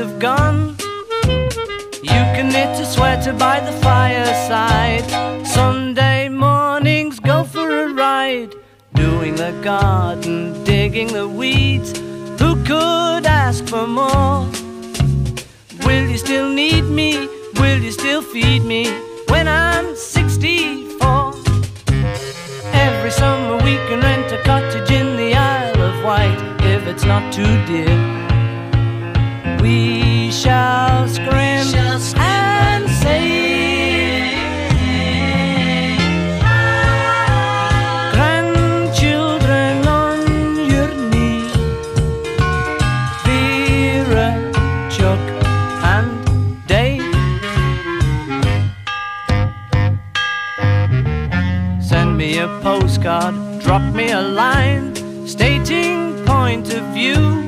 Have 0.00 0.18
gone. 0.18 0.76
You 2.02 2.20
can 2.34 2.48
knit 2.48 2.80
a 2.80 2.86
sweater 2.86 3.34
by 3.34 3.60
the 3.60 3.72
fireside. 3.82 5.04
Sunday 5.46 6.30
mornings 6.30 7.20
go 7.20 7.44
for 7.44 7.68
a 7.84 7.92
ride. 7.92 8.54
Doing 8.94 9.34
the 9.34 9.52
garden, 9.62 10.64
digging 10.64 11.08
the 11.08 11.28
weeds. 11.28 11.98
Who 12.40 12.64
could 12.64 13.26
ask 13.26 13.66
for 13.66 13.86
more? 13.86 14.48
Will 15.84 16.08
you 16.08 16.16
still 16.16 16.48
need 16.48 16.84
me? 16.84 17.28
Will 17.60 17.78
you 17.78 17.92
still 17.92 18.22
feed 18.22 18.64
me 18.64 18.86
when 19.28 19.46
I'm 19.46 19.94
64? 19.94 21.34
Every 22.72 23.10
summer 23.10 23.56
we 23.56 23.76
can 23.86 24.00
rent 24.00 24.32
a 24.32 24.42
cottage 24.44 24.90
in 24.90 25.18
the 25.18 25.34
Isle 25.34 25.82
of 25.82 26.04
Wight 26.04 26.40
if 26.62 26.86
it's 26.86 27.04
not 27.04 27.30
too 27.34 27.54
dear. 27.66 28.19
We 29.70 30.32
shall 30.32 31.06
scream 31.06 31.62
and 32.16 32.90
say, 32.90 34.34
Grandchildren 38.10 39.86
on 39.86 40.18
your 40.72 40.90
knee, 41.10 41.52
Vera, 43.24 44.28
Chuck, 44.90 45.22
and 45.94 46.10
Dave. 46.66 47.14
Send 51.80 52.18
me 52.18 52.38
a 52.38 52.48
postcard, 52.60 53.36
drop 53.60 53.82
me 53.94 54.10
a 54.10 54.20
line, 54.20 54.96
stating 55.28 56.24
point 56.26 56.74
of 56.74 56.82
view. 56.92 57.39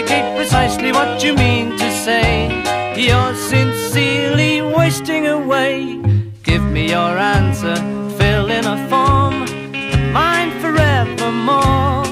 Indicate 0.00 0.34
precisely 0.34 0.92
what 0.92 1.22
you 1.22 1.34
mean 1.34 1.76
to 1.76 1.90
say. 1.92 2.48
You're 2.96 3.34
sincerely 3.34 4.62
wasting 4.62 5.26
away. 5.26 6.00
Give 6.42 6.62
me 6.62 6.88
your 6.88 7.18
answer, 7.18 7.76
fill 8.16 8.50
in 8.50 8.64
a 8.64 8.78
form, 8.88 9.44
mine 10.10 10.52
forevermore. 10.62 12.06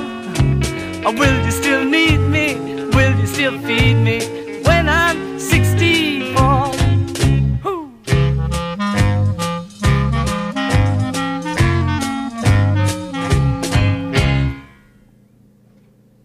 Or 1.07 1.15
will 1.19 1.43
you 1.47 1.51
still 1.51 1.83
need 1.83 2.19
me? 2.19 2.57
Will 2.93 3.19
you 3.19 3.27
still 3.27 3.59
feed 3.61 3.95
me 3.95 4.21
when 4.65 4.87
I'm 4.87 5.39
64? 5.39 6.69
Whew. 7.63 7.91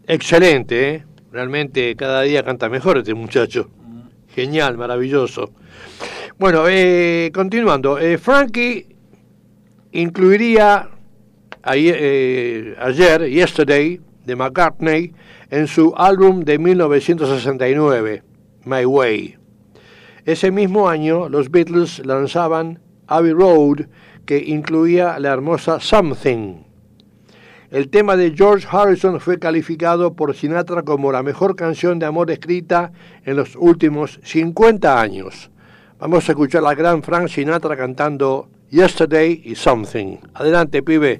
Excelente, 0.05 0.95
¿eh? 0.95 1.12
Realmente 1.33 1.95
cada 1.95 2.21
día 2.21 2.43
canta 2.43 2.69
mejor 2.69 2.99
este 2.99 3.15
muchacho. 3.15 3.67
Genial, 4.35 4.77
maravilloso. 4.77 5.49
Bueno, 6.37 6.65
eh, 6.69 7.31
continuando. 7.33 7.97
eh, 7.97 8.19
Frankie 8.19 8.95
incluiría 9.93 10.89
ayer, 11.63 11.97
eh, 11.99 12.75
ayer, 12.77 13.27
Yesterday, 13.27 13.99
de 14.23 14.35
McCartney, 14.35 15.11
en 15.49 15.65
su 15.65 15.95
álbum 15.97 16.41
de 16.41 16.59
1969, 16.59 18.21
My 18.65 18.85
Way. 18.85 19.35
Ese 20.25 20.51
mismo 20.51 20.87
año, 20.87 21.29
los 21.29 21.49
Beatles 21.49 22.05
lanzaban 22.05 22.79
Abbey 23.07 23.33
Road, 23.33 23.87
que 24.27 24.37
incluía 24.37 25.17
la 25.17 25.33
hermosa 25.33 25.79
Something. 25.79 26.72
El 27.73 27.89
tema 27.89 28.15
de 28.15 28.35
George 28.37 28.67
Harrison 28.69 29.19
fue 29.19 29.39
calificado 29.39 30.13
por 30.13 30.35
Sinatra 30.35 30.83
como 30.83 31.11
la 31.11 31.23
mejor 31.23 31.55
canción 31.55 31.97
de 31.97 32.05
amor 32.05 32.29
escrita 32.29 32.91
en 33.25 33.35
los 33.35 33.55
últimos 33.55 34.19
50 34.21 35.01
años. 35.01 35.49
Vamos 35.97 36.29
a 36.29 36.33
escuchar 36.33 36.63
al 36.63 36.75
gran 36.75 37.01
Frank 37.01 37.29
Sinatra 37.29 37.75
cantando 37.75 38.47
Yesterday 38.69 39.41
y 39.43 39.55
Something. 39.55 40.17
Adelante, 40.35 40.83
pibe. 40.83 41.19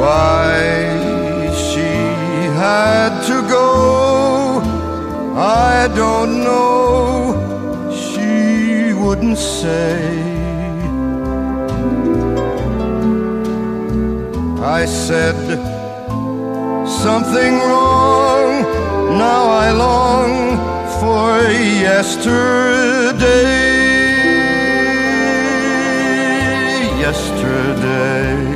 Why 0.00 1.50
she 1.68 1.90
had 2.62 3.12
to 3.30 3.36
go, 3.48 4.60
I 5.34 5.88
don't 5.94 6.44
know. 6.44 7.90
She 7.90 8.92
wouldn't 8.92 9.38
say. 9.38 10.26
I 14.78 14.84
said 14.84 15.38
something 16.86 17.54
wrong. 17.68 18.50
Now 19.16 19.42
I 19.64 19.70
long 19.70 20.32
for 21.00 21.40
yesterday. 21.88 23.16
Yesterday. 27.00 28.55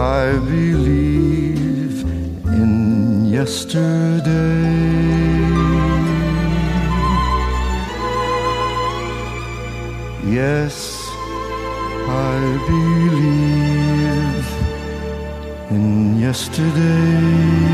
I 0.00 0.32
believe 0.38 2.04
in 2.46 3.26
yesterday. 3.26 4.30
Yes, 10.24 11.06
I 12.08 12.38
believe 12.66 14.48
in 15.70 16.18
yesterday. 16.18 17.69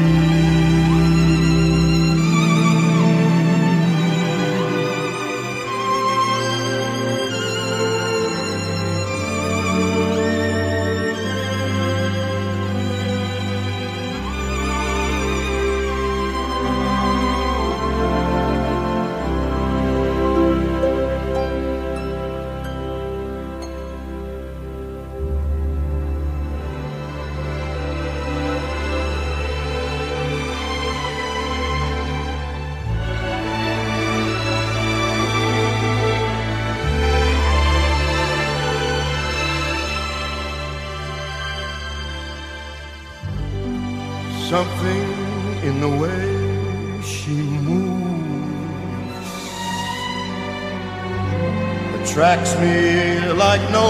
Attracts 52.27 52.59
me 52.59 53.21
like 53.35 53.61
no 53.71 53.87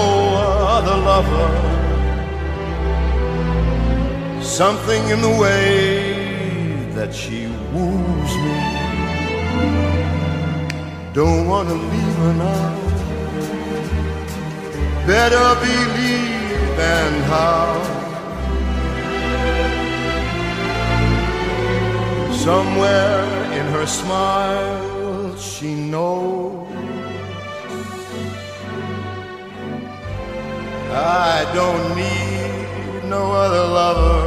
other 0.77 0.97
lover. 1.11 1.49
Something 4.43 5.09
in 5.09 5.21
the 5.21 5.35
way 5.41 6.85
that 6.97 7.11
she 7.15 7.47
woos 7.73 8.31
me. 8.45 8.57
Don't 11.13 11.47
wanna 11.47 11.73
leave 11.73 12.17
her 12.23 12.33
now. 12.33 12.75
Better 15.07 15.47
believe 15.65 16.77
than 16.81 17.11
how. 17.33 17.69
Somewhere 22.47 23.23
in 23.59 23.65
her 23.75 23.87
smile, 23.87 25.35
she 25.37 25.73
knows 25.73 26.36
I 30.97 31.45
don't 31.53 31.95
need 31.95 33.09
no 33.09 33.31
other 33.31 33.65
lover. 33.79 34.17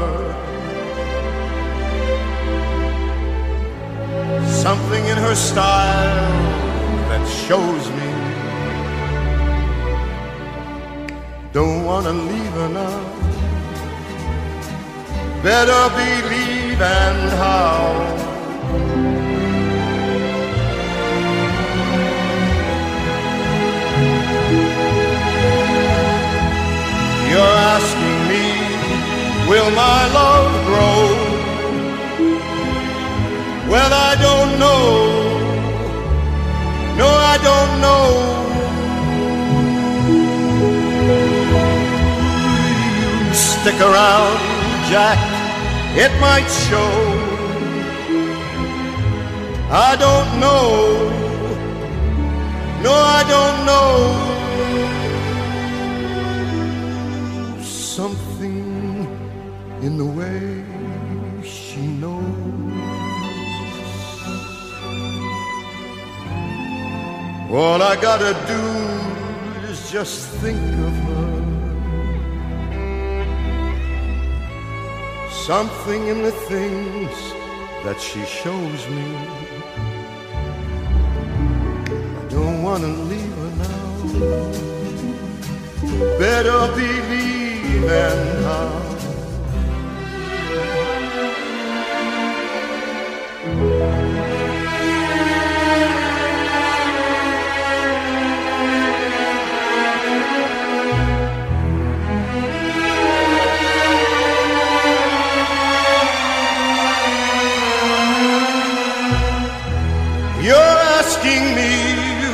Something 4.49 5.05
in 5.07 5.17
her 5.17 5.35
style 5.35 6.33
that 7.11 7.27
shows 7.47 7.91
me 7.91 8.11
don't 11.53 11.85
wanna 11.85 12.13
leave 12.13 12.53
her 12.53 12.69
now. 12.69 13.21
Better 15.43 15.83
believe 15.97 16.81
and 16.81 17.31
how. 17.41 18.30
You're 27.41 27.59
asking 27.79 28.19
me, 28.31 28.47
will 29.49 29.71
my 29.71 30.01
love 30.19 30.53
grow? 30.69 31.01
Well, 33.73 33.93
I 34.09 34.13
don't 34.27 34.53
know. 34.63 34.89
No, 37.01 37.09
I 37.33 37.37
don't 37.49 37.73
know. 37.85 38.09
Stick 43.33 43.79
around, 43.89 44.39
Jack, 44.91 45.19
it 46.05 46.13
might 46.21 46.51
show. 46.69 46.93
I 49.89 49.97
don't 50.05 50.31
know. 50.45 50.69
No, 52.83 52.93
I 53.19 53.23
don't 53.35 53.65
know. 53.65 54.40
In 59.83 59.97
the 59.97 60.05
way 60.05 60.63
she 61.43 61.81
knows. 61.81 62.21
All 67.51 67.83
I 67.83 67.97
gotta 67.97 68.35
do 68.47 68.63
is 69.71 69.91
just 69.91 70.29
think 70.43 70.59
of 70.59 70.95
her. 71.09 71.31
Something 75.31 76.09
in 76.09 76.23
the 76.23 76.33
things 76.33 77.17
that 77.85 77.99
she 77.99 78.23
shows 78.27 78.87
me. 78.89 79.17
I 81.87 82.29
don't 82.29 82.63
wanna 82.63 82.93
leave 83.11 83.35
her 83.43 83.53
now. 83.65 83.91
Better 86.19 86.61
believe 86.75 87.85
and 87.91 88.45
how. 88.45 88.90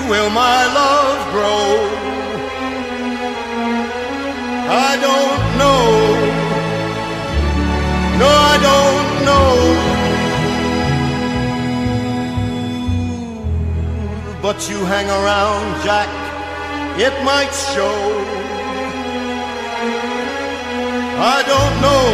Will 0.08 0.30
my 0.30 0.58
love 0.80 1.18
grow? 1.34 1.66
I 4.88 4.92
don't 5.06 5.42
know. 5.60 5.84
No, 8.20 8.28
I 8.52 8.56
don't 8.70 9.08
know. 9.28 9.52
But 14.42 14.68
you 14.70 14.78
hang 14.84 15.08
around, 15.08 15.66
Jack, 15.84 16.08
it 16.98 17.14
might 17.24 17.52
show. 17.74 17.98
I 21.18 21.42
don't 21.52 21.76
know. 21.84 22.06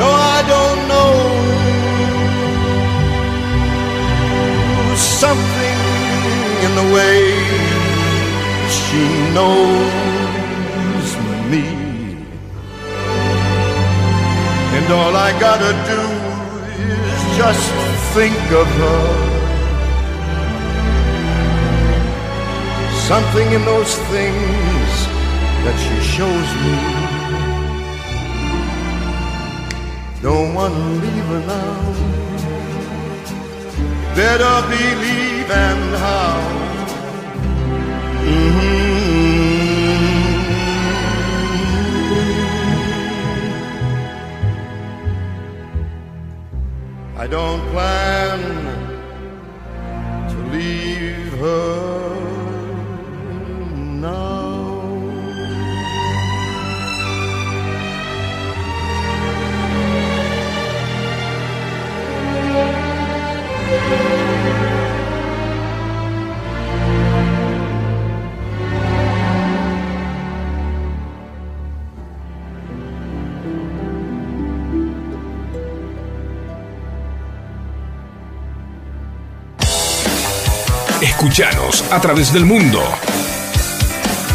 No, 0.00 0.08
I 0.10 0.40
don't 0.54 0.88
know. 0.88 1.37
Something 5.18 5.78
in 6.64 6.72
the 6.80 6.86
way 6.94 7.18
she 8.70 9.04
knows 9.36 11.08
me. 11.50 11.66
And 14.76 14.86
all 14.92 15.16
I 15.16 15.30
gotta 15.40 15.72
do 15.92 16.02
is 17.14 17.22
just 17.36 17.66
think 18.14 18.40
of 18.62 18.68
her. 18.82 19.04
Something 23.10 23.48
in 23.56 23.64
those 23.64 23.92
things 24.12 24.90
that 25.64 25.76
she 25.84 25.96
shows 26.14 26.48
me. 26.64 26.76
Don't 30.22 30.54
wanna 30.54 30.84
leave 31.02 31.26
her 31.32 31.42
now 31.54 32.37
better 34.18 34.56
believe 34.68 35.48
and 35.48 35.94
how. 36.04 36.38
Mhm. 38.26 38.88
I 47.22 47.26
don't 47.28 47.62
plan 47.72 48.87
Escuchanos 81.38 81.84
a 81.92 82.00
través 82.00 82.32
del 82.32 82.44
mundo. 82.44 82.82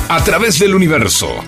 A 0.07 0.23
través 0.23 0.57
del 0.57 0.73
universo. 0.73 1.43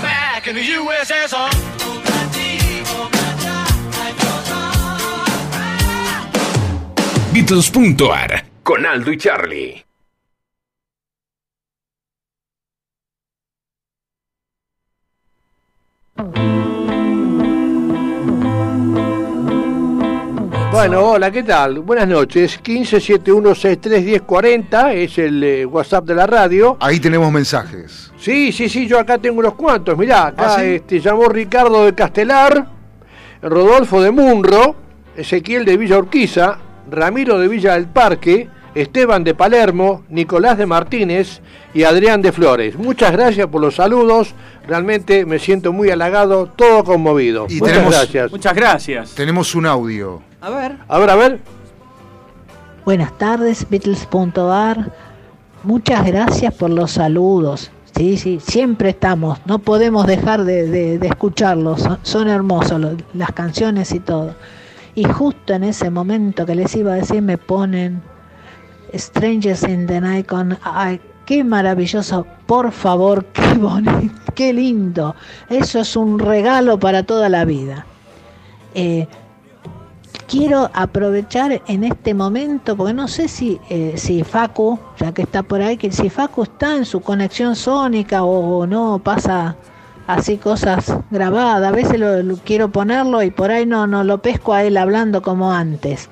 Back 0.00 0.46
in 0.46 0.54
the 0.54 0.62
USSR. 0.62 1.57
Con 8.62 8.84
Aldo 8.84 9.10
y 9.10 9.16
Charlie. 9.16 9.82
Bueno, 20.70 21.00
hola, 21.00 21.30
¿qué 21.30 21.42
tal? 21.42 21.80
Buenas 21.80 22.06
noches. 22.06 22.62
1571631040 22.62 24.92
es 24.92 25.16
el 25.16 25.42
eh, 25.42 25.64
WhatsApp 25.64 26.04
de 26.04 26.14
la 26.14 26.26
radio. 26.26 26.76
Ahí 26.80 27.00
tenemos 27.00 27.32
mensajes. 27.32 28.12
Sí, 28.18 28.52
sí, 28.52 28.68
sí, 28.68 28.86
yo 28.86 28.98
acá 28.98 29.16
tengo 29.16 29.40
unos 29.40 29.54
cuantos. 29.54 29.96
Mirá, 29.96 30.26
acá 30.26 30.56
¿Ah, 30.56 30.58
sí? 30.60 30.66
este, 30.66 31.00
llamó 31.00 31.30
Ricardo 31.30 31.86
de 31.86 31.94
Castelar, 31.94 32.66
Rodolfo 33.40 34.02
de 34.02 34.10
Munro, 34.10 34.76
Ezequiel 35.16 35.64
de 35.64 35.78
Villa 35.78 35.96
Urquiza, 35.96 36.67
Ramiro 36.90 37.38
de 37.38 37.48
Villa 37.48 37.74
del 37.74 37.86
Parque, 37.86 38.48
Esteban 38.74 39.24
de 39.24 39.34
Palermo, 39.34 40.04
Nicolás 40.08 40.58
de 40.58 40.66
Martínez 40.66 41.40
y 41.74 41.84
Adrián 41.84 42.22
de 42.22 42.32
Flores. 42.32 42.76
Muchas 42.76 43.12
gracias 43.12 43.46
por 43.48 43.60
los 43.60 43.74
saludos. 43.76 44.34
Realmente 44.66 45.24
me 45.24 45.38
siento 45.38 45.72
muy 45.72 45.90
halagado, 45.90 46.46
todo 46.46 46.84
conmovido. 46.84 47.46
Y 47.48 47.54
Muchas 47.58 47.72
tenemos- 47.74 47.94
gracias. 47.94 48.30
Muchas 48.30 48.54
gracias. 48.54 49.14
Tenemos 49.14 49.54
un 49.54 49.66
audio. 49.66 50.22
A 50.40 50.50
ver. 50.50 50.76
A 50.86 50.98
ver, 50.98 51.10
a 51.10 51.14
ver. 51.16 51.38
Buenas 52.84 53.16
tardes, 53.18 53.66
Beatles.ar. 53.68 54.92
Muchas 55.64 56.06
gracias 56.06 56.54
por 56.54 56.70
los 56.70 56.92
saludos. 56.92 57.70
Sí, 57.96 58.16
sí, 58.16 58.38
siempre 58.40 58.90
estamos. 58.90 59.40
No 59.44 59.58
podemos 59.58 60.06
dejar 60.06 60.44
de, 60.44 60.66
de- 60.68 60.98
de 60.98 61.06
escucharlos. 61.08 61.80
Son, 61.82 61.98
son 62.02 62.28
hermosos 62.28 62.80
los- 62.80 62.94
las 63.14 63.32
canciones 63.32 63.92
y 63.92 63.98
todo. 64.00 64.34
Y 64.94 65.04
justo 65.04 65.54
en 65.54 65.64
ese 65.64 65.90
momento 65.90 66.46
que 66.46 66.54
les 66.54 66.74
iba 66.76 66.92
a 66.92 66.96
decir, 66.96 67.22
me 67.22 67.38
ponen 67.38 68.02
Strangers 68.94 69.64
in 69.64 69.86
the 69.86 70.00
Night 70.00 70.26
con. 70.26 70.58
Ay, 70.62 71.00
qué 71.26 71.44
maravilloso. 71.44 72.26
Por 72.46 72.72
favor, 72.72 73.24
qué 73.26 73.54
bonito, 73.58 74.32
qué 74.34 74.52
lindo. 74.52 75.14
Eso 75.48 75.80
es 75.80 75.96
un 75.96 76.18
regalo 76.18 76.78
para 76.78 77.02
toda 77.02 77.28
la 77.28 77.44
vida. 77.44 77.86
Eh, 78.74 79.06
quiero 80.28 80.70
aprovechar 80.74 81.62
en 81.66 81.84
este 81.84 82.14
momento, 82.14 82.76
porque 82.76 82.92
no 82.92 83.08
sé 83.08 83.28
si, 83.28 83.58
eh, 83.70 83.94
si 83.96 84.22
Facu, 84.22 84.78
ya 84.98 85.12
que 85.12 85.22
está 85.22 85.42
por 85.42 85.60
ahí, 85.62 85.76
que 85.76 85.90
si 85.90 86.10
Facu 86.10 86.44
está 86.44 86.76
en 86.76 86.84
su 86.84 87.00
conexión 87.00 87.56
sónica 87.56 88.22
o, 88.22 88.66
no 88.66 89.00
pasa 89.02 89.56
así 90.08 90.38
cosas 90.38 90.92
grabadas. 91.12 91.68
A 91.68 91.70
veces 91.70 92.00
lo, 92.00 92.20
lo 92.24 92.36
quiero 92.38 92.70
ponerlo 92.70 93.22
y 93.22 93.30
por 93.30 93.52
ahí 93.52 93.64
no, 93.64 93.86
no 93.86 94.02
lo 94.02 94.20
pesco 94.20 94.54
a 94.54 94.64
él 94.64 94.76
hablando 94.76 95.22
como 95.22 95.52
antes. 95.52 96.08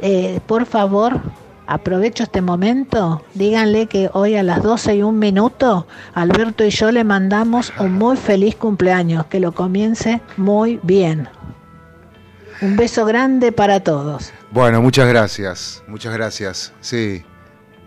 Eh, 0.00 0.40
por 0.46 0.66
favor, 0.66 1.20
Aprovecho 1.68 2.22
este 2.22 2.42
momento, 2.42 3.24
díganle 3.34 3.88
que 3.88 4.08
hoy 4.12 4.36
a 4.36 4.44
las 4.44 4.62
12 4.62 4.96
y 4.96 5.02
un 5.02 5.18
minuto, 5.18 5.88
Alberto 6.14 6.64
y 6.64 6.70
yo 6.70 6.92
le 6.92 7.02
mandamos 7.02 7.72
un 7.80 7.94
muy 7.94 8.16
feliz 8.16 8.54
cumpleaños, 8.54 9.26
que 9.26 9.40
lo 9.40 9.50
comience 9.50 10.20
muy 10.36 10.78
bien. 10.84 11.28
Un 12.62 12.76
beso 12.76 13.04
grande 13.04 13.50
para 13.50 13.80
todos. 13.80 14.32
Bueno, 14.52 14.80
muchas 14.80 15.08
gracias. 15.08 15.82
Muchas 15.88 16.12
gracias. 16.14 16.72
Sí. 16.80 17.24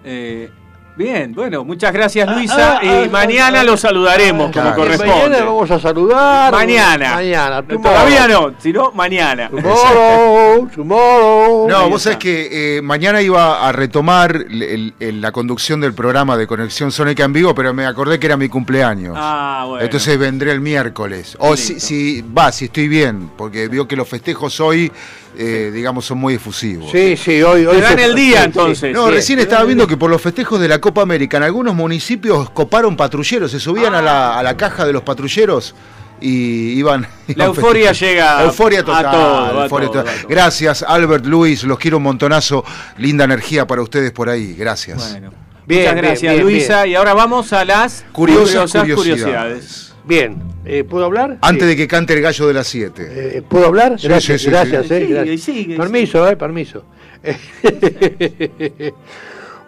Eh, 0.03 0.51
bien, 1.00 1.32
bueno, 1.34 1.64
muchas 1.64 1.91
gracias 1.93 2.28
Ah, 2.28 2.34
Luisa 2.36 2.78
ah, 2.78 2.84
y 2.84 2.88
ah, 2.89 3.10
mañana 3.10 3.62
ah, 3.62 3.64
lo 3.64 3.78
saludaremos 3.78 4.52
claro. 4.52 4.72
como 4.76 4.82
corresponde. 4.84 5.16
Mañana 5.30 5.45
vamos 5.45 5.72
a 5.72 5.80
saludar. 5.80 6.52
Mañana. 6.52 7.16
Mañana. 7.16 7.64
Todavía 7.66 8.28
no, 8.28 8.52
sino 8.60 8.91
mañana. 8.91 9.50
Tomorrow, 9.50 10.68
tomorrow. 10.76 11.68
No, 11.70 11.78
Ahí 11.78 11.89
vos 11.89 12.02
está. 12.02 12.12
sabés 12.12 12.18
que 12.18 12.78
eh, 12.78 12.82
mañana 12.82 13.22
iba 13.22 13.68
a 13.68 13.72
retomar 13.72 14.36
el- 14.36 14.93
el- 15.00 15.22
la 15.22 15.32
conducción 15.32 15.80
del 15.80 15.93
programa 15.93 16.36
de 16.36 16.45
Conexión 16.47 16.91
Sónica 16.91 17.24
en 17.24 17.32
vivo, 17.34 17.56
pero 17.56 17.74
me 17.74 17.86
acordé 17.86 18.20
que 18.20 18.28
era 18.28 18.36
mi 18.38 18.50
cumpleaños. 18.50 19.16
Ah, 19.18 19.64
bueno. 19.68 19.84
Entonces 19.86 20.20
vendré 20.20 20.52
el 20.52 20.60
miércoles. 20.60 21.38
O 21.39 21.56
si, 21.56 21.74
Listo. 21.76 21.88
si 21.88 22.22
va, 22.38 22.52
si 22.52 22.66
estoy 22.66 22.89
bien, 22.89 23.32
porque 23.38 23.70
veo 23.70 23.88
que 23.88 23.95
los 23.95 24.08
festejos 24.08 24.60
hoy, 24.60 24.91
eh, 25.38 25.71
digamos, 25.73 26.05
son 26.05 26.17
muy 26.17 26.34
efusivos. 26.36 26.91
Sí, 26.91 27.15
sí, 27.17 27.41
hoy. 27.41 27.65
hoy 27.65 27.82
se- 27.82 28.03
el 28.05 28.15
día 28.15 28.43
entonces. 28.43 28.93
No, 28.93 29.07
Sí, 29.07 29.13
recién 29.13 29.39
estaba 29.39 29.63
viendo 29.63 29.88
que 29.88 29.95
por 29.97 30.09
los 30.09 30.21
festejos 30.21 30.59
de 30.59 30.67
la 30.67 30.80
Copa 30.80 31.01
América 31.01 31.38
en 31.38 31.43
algunos 31.43 31.75
municipios 31.75 32.49
coparon 32.49 32.97
patrulleros, 32.97 33.51
se 33.51 33.59
subían 33.59 33.93
a, 33.95 34.01
la, 34.01 34.38
a 34.39 34.43
la 34.43 34.57
caja 34.57 34.86
de 34.86 34.93
los 34.93 35.03
patrulleros 35.03 35.73
y 36.21 36.71
iban. 36.77 37.07
La 37.36 37.45
euforia 37.45 37.93
llega 37.93 38.43
Euforia 38.43 38.82
a 38.82 38.84
total. 38.84 39.03
todo, 39.11 39.38
a 39.61 39.67
todo, 39.67 39.80
total. 39.89 40.07
a 40.07 40.11
todo. 40.11 40.27
Gracias, 40.27 40.84
Albert 40.84 41.25
Luis, 41.25 41.63
los 41.63 41.80
quiero 41.80 41.97
un 41.97 42.03
montonazo. 42.03 42.65
Linda 42.97 43.23
energía 43.23 43.65
para 43.65 43.82
ustedes 43.82 44.11
por 44.11 44.30
ahí. 44.30 44.53
Gracias. 44.53 45.11
Bueno, 45.11 45.32
Bien, 45.65 45.82
muchas 45.84 45.95
gracias 45.97 46.34
bien, 46.34 46.43
Luisa. 46.43 46.88
Y 46.88 46.95
ahora 46.95 47.13
vamos 47.13 47.53
a 47.53 47.63
las 47.63 48.03
Curiosas, 48.11 48.71
curiosas 48.71 48.95
curiosidades. 48.97 49.88
Bien, 50.06 50.41
eh, 50.66 50.84
¿puedo 50.84 51.06
hablar? 51.06 51.38
Antes 51.41 51.64
Sí. 51.64 51.70
de 51.70 51.76
que 51.76 51.88
cante 51.88 52.14
el 52.14 52.22
gallo 52.22 52.47
de 52.47 52.54
las 52.54 52.68
7. 52.68 53.38
Eh, 53.38 53.41
¿Puedo 53.47 53.68
hablar? 53.68 54.00
Sí, 54.00 54.08
gracias, 54.08 54.41
sí, 54.41 54.45
sí, 54.45 54.52
gracias, 54.52 54.88
sí. 54.88 54.93
eh, 54.93 55.00
Sigue, 55.00 55.14
gracias. 55.14 55.41
sigue, 55.41 55.78
permiso, 55.78 56.30
eh, 56.30 56.36
permiso. 56.38 56.86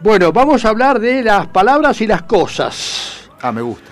bueno, 0.01 0.31
vamos 0.31 0.65
a 0.65 0.69
hablar 0.69 0.99
de 0.99 1.23
las 1.23 1.47
palabras 1.47 2.01
y 2.01 2.07
las 2.07 2.23
cosas. 2.23 3.29
Ah, 3.41 3.51
me 3.51 3.61
gusta. 3.61 3.89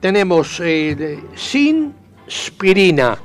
Tenemos 0.00 0.60
eh, 0.64 1.18
sin 1.34 1.94
spirina. 2.28 3.18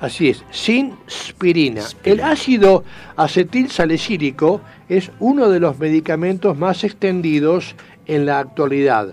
Así 0.00 0.28
es, 0.28 0.44
sin 0.52 0.94
spirina. 1.10 1.82
El 2.04 2.20
ácido 2.20 2.84
acetil 3.16 3.70
salicílico 3.70 4.60
es 4.88 5.10
uno 5.18 5.48
de 5.48 5.58
los 5.60 5.78
medicamentos 5.78 6.56
más 6.56 6.84
extendidos 6.84 7.74
en 8.06 8.24
la 8.26 8.38
actualidad, 8.38 9.08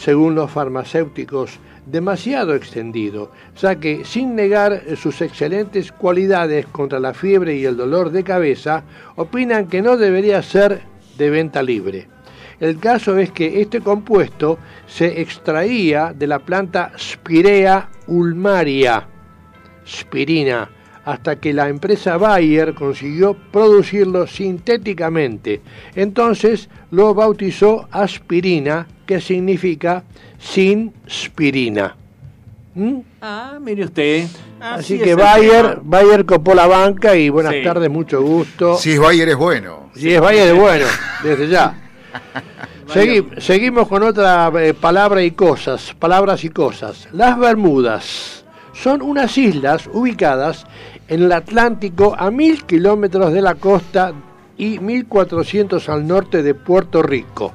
según 0.00 0.34
los 0.34 0.50
farmacéuticos, 0.50 1.58
demasiado 1.84 2.54
extendido, 2.54 3.32
ya 3.60 3.76
que 3.76 4.06
sin 4.06 4.34
negar 4.34 4.82
sus 4.96 5.20
excelentes 5.20 5.92
cualidades 5.92 6.64
contra 6.66 6.98
la 6.98 7.12
fiebre 7.12 7.56
y 7.56 7.66
el 7.66 7.76
dolor 7.76 8.10
de 8.10 8.24
cabeza, 8.24 8.82
opinan 9.16 9.66
que 9.66 9.82
no 9.82 9.98
debería 9.98 10.42
ser 10.42 10.80
de 11.18 11.28
venta 11.28 11.62
libre. 11.62 12.08
El 12.60 12.78
caso 12.78 13.18
es 13.18 13.30
que 13.30 13.60
este 13.60 13.82
compuesto 13.82 14.58
se 14.86 15.20
extraía 15.20 16.14
de 16.14 16.26
la 16.26 16.38
planta 16.38 16.92
Spirea 16.98 17.90
ulmaria, 18.06 19.06
spirina, 19.86 20.70
hasta 21.10 21.36
que 21.40 21.52
la 21.52 21.68
empresa 21.68 22.16
Bayer 22.16 22.74
consiguió 22.74 23.34
producirlo 23.52 24.26
sintéticamente. 24.26 25.60
Entonces 25.94 26.68
lo 26.90 27.14
bautizó 27.14 27.88
aspirina, 27.90 28.86
que 29.06 29.20
significa 29.20 30.04
sin 30.38 30.92
spirina. 31.08 31.96
¿Mm? 32.74 32.98
Ah, 33.20 33.58
mire 33.60 33.84
usted. 33.84 34.26
Así, 34.60 34.94
es 34.94 35.02
que 35.02 35.14
Bayer, 35.14 35.62
tema. 35.70 35.80
Bayer 35.82 36.24
copó 36.24 36.54
la 36.54 36.66
banca 36.66 37.16
y 37.16 37.28
buenas 37.28 37.54
Sí. 37.54 37.62
tardes, 37.64 37.90
mucho 37.90 38.22
gusto. 38.22 38.76
Si 38.76 38.92
es 38.92 38.98
Bayer 39.00 39.28
es 39.30 39.36
bueno. 39.36 39.90
Si 39.94 40.12
es 40.14 40.20
Bayer, 40.20 40.48
es 40.54 40.58
bueno, 40.58 40.84
desde 41.24 41.48
ya. 41.48 41.74
Segui- 42.88 43.40
seguimos 43.40 43.88
con 43.88 44.02
otra 44.02 44.50
eh, 44.58 44.74
palabra 44.74 45.22
y 45.22 45.30
cosas, 45.32 45.94
palabras 45.98 46.44
y 46.44 46.48
cosas. 46.50 47.08
Las 47.12 47.38
Bermudas 47.38 48.39
son 48.72 49.02
unas 49.02 49.36
islas 49.36 49.88
ubicadas 49.92 50.66
en 51.08 51.24
el 51.24 51.32
Atlántico 51.32 52.14
a 52.18 52.30
mil 52.30 52.64
kilómetros 52.64 53.32
de 53.32 53.42
la 53.42 53.54
costa 53.54 54.12
y 54.56 54.78
1400 54.78 55.88
al 55.88 56.06
norte 56.06 56.42
de 56.42 56.54
Puerto 56.54 57.02
Rico. 57.02 57.52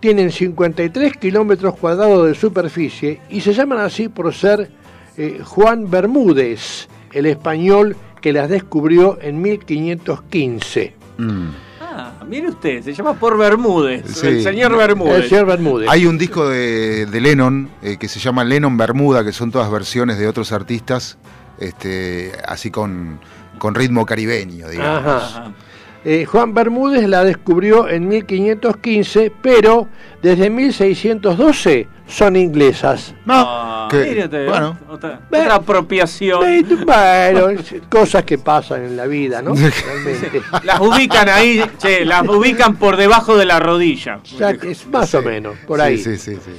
Tienen 0.00 0.30
53 0.30 1.16
kilómetros 1.16 1.76
cuadrados 1.76 2.26
de 2.26 2.34
superficie 2.34 3.20
y 3.30 3.40
se 3.40 3.52
llaman 3.52 3.78
así 3.78 4.08
por 4.08 4.32
ser 4.34 4.70
eh, 5.16 5.40
Juan 5.44 5.90
Bermúdez, 5.90 6.88
el 7.12 7.26
español 7.26 7.96
que 8.20 8.32
las 8.32 8.48
descubrió 8.48 9.18
en 9.20 9.40
1515. 9.40 10.94
Mm. 11.18 11.48
Ah, 11.94 12.24
mire 12.26 12.48
usted, 12.48 12.82
se 12.82 12.94
llama 12.94 13.14
por 13.14 13.36
Bermúdez. 13.36 14.04
Sí. 14.06 14.26
El 14.26 14.42
señor 14.42 14.76
Bermúdez. 14.76 15.24
El 15.24 15.28
señor 15.28 15.46
Bermúdez. 15.46 15.88
Hay 15.90 16.06
un 16.06 16.16
disco 16.16 16.48
de, 16.48 17.06
de 17.06 17.20
Lennon 17.20 17.70
eh, 17.82 17.96
que 17.98 18.08
se 18.08 18.18
llama 18.18 18.44
Lennon 18.44 18.76
Bermuda, 18.76 19.24
que 19.24 19.32
son 19.32 19.50
todas 19.50 19.70
versiones 19.70 20.18
de 20.18 20.26
otros 20.26 20.52
artistas, 20.52 21.18
este, 21.58 22.32
así 22.46 22.70
con, 22.70 23.20
con 23.58 23.74
ritmo 23.74 24.06
caribeño, 24.06 24.68
digamos. 24.68 25.04
Ajá. 25.06 25.52
Eh, 26.04 26.24
Juan 26.24 26.52
Bermúdez 26.52 27.08
la 27.08 27.22
descubrió 27.22 27.88
en 27.88 28.08
1515, 28.08 29.32
pero 29.40 29.86
desde 30.20 30.50
1612 30.50 31.86
son 32.08 32.34
inglesas. 32.34 33.14
Ah, 33.28 33.81
que- 33.92 34.46
bueno. 34.48 34.78
otra, 34.88 35.20
apropiación. 35.54 36.40
Bueno, 36.84 37.46
cosas 37.88 38.24
que 38.24 38.38
pasan 38.38 38.84
en 38.84 38.96
la 38.96 39.06
vida, 39.06 39.42
¿no? 39.42 39.54
Realmente. 39.54 40.42
Las 40.64 40.80
ubican 40.80 41.28
ahí, 41.28 41.62
che, 41.78 42.04
las 42.04 42.26
ubican 42.28 42.76
por 42.76 42.96
debajo 42.96 43.36
de 43.36 43.44
la 43.46 43.60
rodilla. 43.60 44.20
O 44.22 44.26
sea, 44.26 44.56
que 44.56 44.70
es 44.72 44.86
más 44.86 45.14
o 45.14 45.22
menos, 45.22 45.56
por 45.66 45.78
Sí, 45.80 45.84
ahí. 45.84 45.98
Sí, 45.98 46.16
sí, 46.18 46.34
sí. 46.36 46.50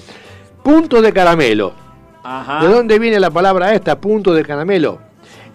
Punto 0.64 1.02
de 1.02 1.12
caramelo. 1.12 1.74
Ajá. 2.24 2.62
¿De 2.66 2.72
dónde 2.74 3.00
viene 3.00 3.20
la 3.20 3.30
palabra 3.32 3.74
esta, 3.74 4.00
punto 4.00 4.34
de 4.34 4.44
caramelo? 4.46 5.00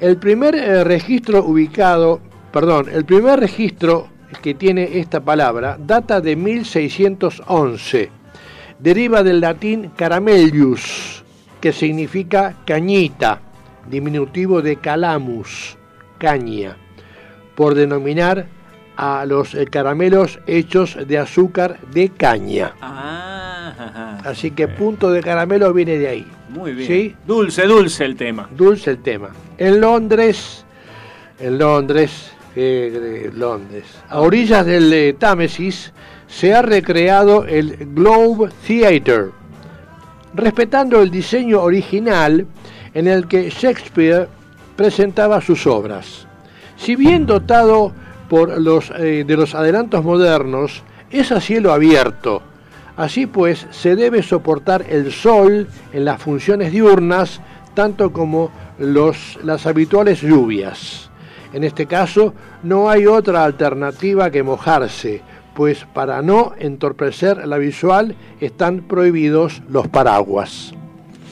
El 0.01 0.17
primer 0.19 0.55
eh, 0.55 0.85
registro 0.85 1.43
ubicado, 1.45 2.21
perdón, 2.53 2.87
el 2.93 3.05
primer 3.05 3.41
registro 3.41 4.09
que 4.43 4.53
tiene 4.55 4.99
esta 4.99 5.21
palabra 5.21 5.77
data 5.81 6.21
de 6.21 6.37
1611. 6.37 8.11
Deriva 8.79 9.23
del 9.23 9.41
latín 9.41 9.91
caramelius, 9.97 11.25
que 11.61 11.73
significa 11.73 12.55
cañita, 12.65 13.41
diminutivo 13.89 14.63
de 14.63 14.77
calamus, 14.77 15.77
caña, 16.19 16.77
por 17.55 17.75
denominar 17.75 18.47
a 18.97 19.25
los 19.27 19.55
eh, 19.55 19.67
caramelos 19.67 20.41
hechos 20.47 20.99
de 21.07 21.19
azúcar 21.19 21.79
de 21.93 22.11
caña. 22.11 22.75
Ah. 22.81 24.21
Así 24.25 24.51
que 24.51 24.67
punto 24.67 25.13
de 25.13 25.23
caramelo 25.23 25.73
viene 25.73 25.99
de 25.99 26.09
ahí. 26.09 26.27
Muy 26.49 26.73
bien. 26.73 26.89
¿Sí? 26.89 27.17
Dulce, 27.27 27.67
dulce 27.67 28.05
el 28.05 28.17
tema. 28.17 28.49
Dulce 28.57 28.91
el 28.91 28.99
tema. 28.99 29.31
En 29.57 29.81
Londres, 29.81 30.65
en 31.39 31.59
Londres, 31.59 32.33
eh, 32.57 33.31
Londres, 33.35 33.85
a 34.09 34.21
orillas 34.21 34.67
del 34.67 34.93
eh, 34.93 35.13
Támesis, 35.19 35.93
se 36.27 36.55
ha 36.55 36.63
recreado 36.63 37.45
el 37.45 37.77
Globe 37.95 38.51
Theatre, 38.67 39.31
respetando 40.35 41.01
el 41.01 41.11
diseño 41.11 41.63
original 41.63 42.47
en 42.95 43.07
el 43.07 43.27
que 43.27 43.51
Shakespeare 43.51 44.29
presentaba 44.77 45.41
sus 45.41 45.67
obras. 45.67 46.27
Si 46.77 46.97
bien 46.97 47.27
dotado 47.27 47.93
por 48.29 48.61
los, 48.61 48.93
eh, 48.99 49.25
de 49.27 49.37
los 49.37 49.55
adelantos 49.55 50.05
modernos, 50.05 50.83
es 51.11 51.33
a 51.33 51.41
cielo 51.41 51.73
abierto. 51.73 52.43
Así 52.97 53.27
pues, 53.27 53.67
se 53.71 53.97
debe 53.97 54.23
soportar 54.23 54.85
el 54.89 55.13
sol 55.13 55.69
en 55.93 56.05
las 56.05 56.21
funciones 56.21 56.73
diurnas, 56.73 57.41
tanto 57.75 58.13
como 58.13 58.51
las 58.79 59.67
habituales 59.67 60.21
lluvias. 60.21 61.11
En 61.53 61.65
este 61.65 61.87
caso, 61.87 62.35
no 62.63 62.91
hay 62.91 63.07
otra 63.07 63.45
alternativa 63.45 64.31
que 64.31 64.43
mojarse, 64.43 65.23
pues 65.59 65.85
para 65.93 66.23
no 66.23 66.53
entorpecer 66.61 67.49
la 67.49 67.59
visual 67.59 68.15
están 68.41 68.83
prohibidos 68.83 69.61
los 69.69 69.89
paraguas. 69.89 70.73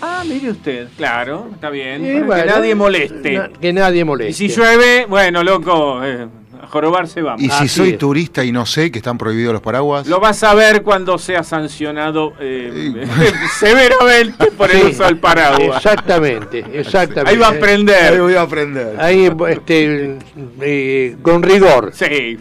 Ah, 0.02 0.24
mire 0.26 0.50
usted, 0.50 0.88
claro, 0.96 1.46
está 1.54 1.70
bien. 1.70 2.04
Eh, 2.04 2.24
que 2.28 2.44
nadie 2.44 2.74
moleste. 2.74 3.32
na- 3.38 3.50
que 3.60 3.72
nadie 3.72 4.00
y 4.00 4.04
moleste. 4.04 4.32
si 4.34 4.48
llueve, 4.48 5.06
bueno, 5.08 5.44
loco, 5.44 6.02
eh, 6.04 6.26
a 6.60 6.66
jorobarse 6.66 7.22
vamos. 7.22 7.40
Y 7.40 7.44
si 7.44 7.52
Así 7.52 7.68
soy 7.68 7.90
es. 7.90 7.98
turista 7.98 8.42
y 8.44 8.50
no 8.50 8.66
sé 8.66 8.90
que 8.90 8.98
están 8.98 9.16
prohibidos 9.16 9.52
los 9.52 9.62
paraguas. 9.62 10.08
Lo 10.08 10.18
vas 10.18 10.42
a 10.42 10.54
ver 10.54 10.82
cuando 10.82 11.18
sea 11.18 11.44
sancionado 11.44 12.32
eh, 12.40 13.06
severamente 13.60 14.46
por 14.50 14.72
el 14.72 14.80
Sí, 14.80 14.86
uso 14.88 15.04
del 15.04 15.18
paraguas. 15.18 15.76
Exactamente, 15.76 16.64
exactamente. 16.72 17.30
Ahí 17.30 17.36
va 17.36 17.46
a 17.46 17.50
Ahí 17.50 17.56
aprender. 17.58 18.20
voy 18.20 18.34
a 18.34 18.42
aprender. 18.42 18.96
Ahí, 19.00 19.30
este, 19.50 20.18
eh, 20.62 21.16
con 21.22 21.44
rigor. 21.44 21.92
Sí. 21.94 22.38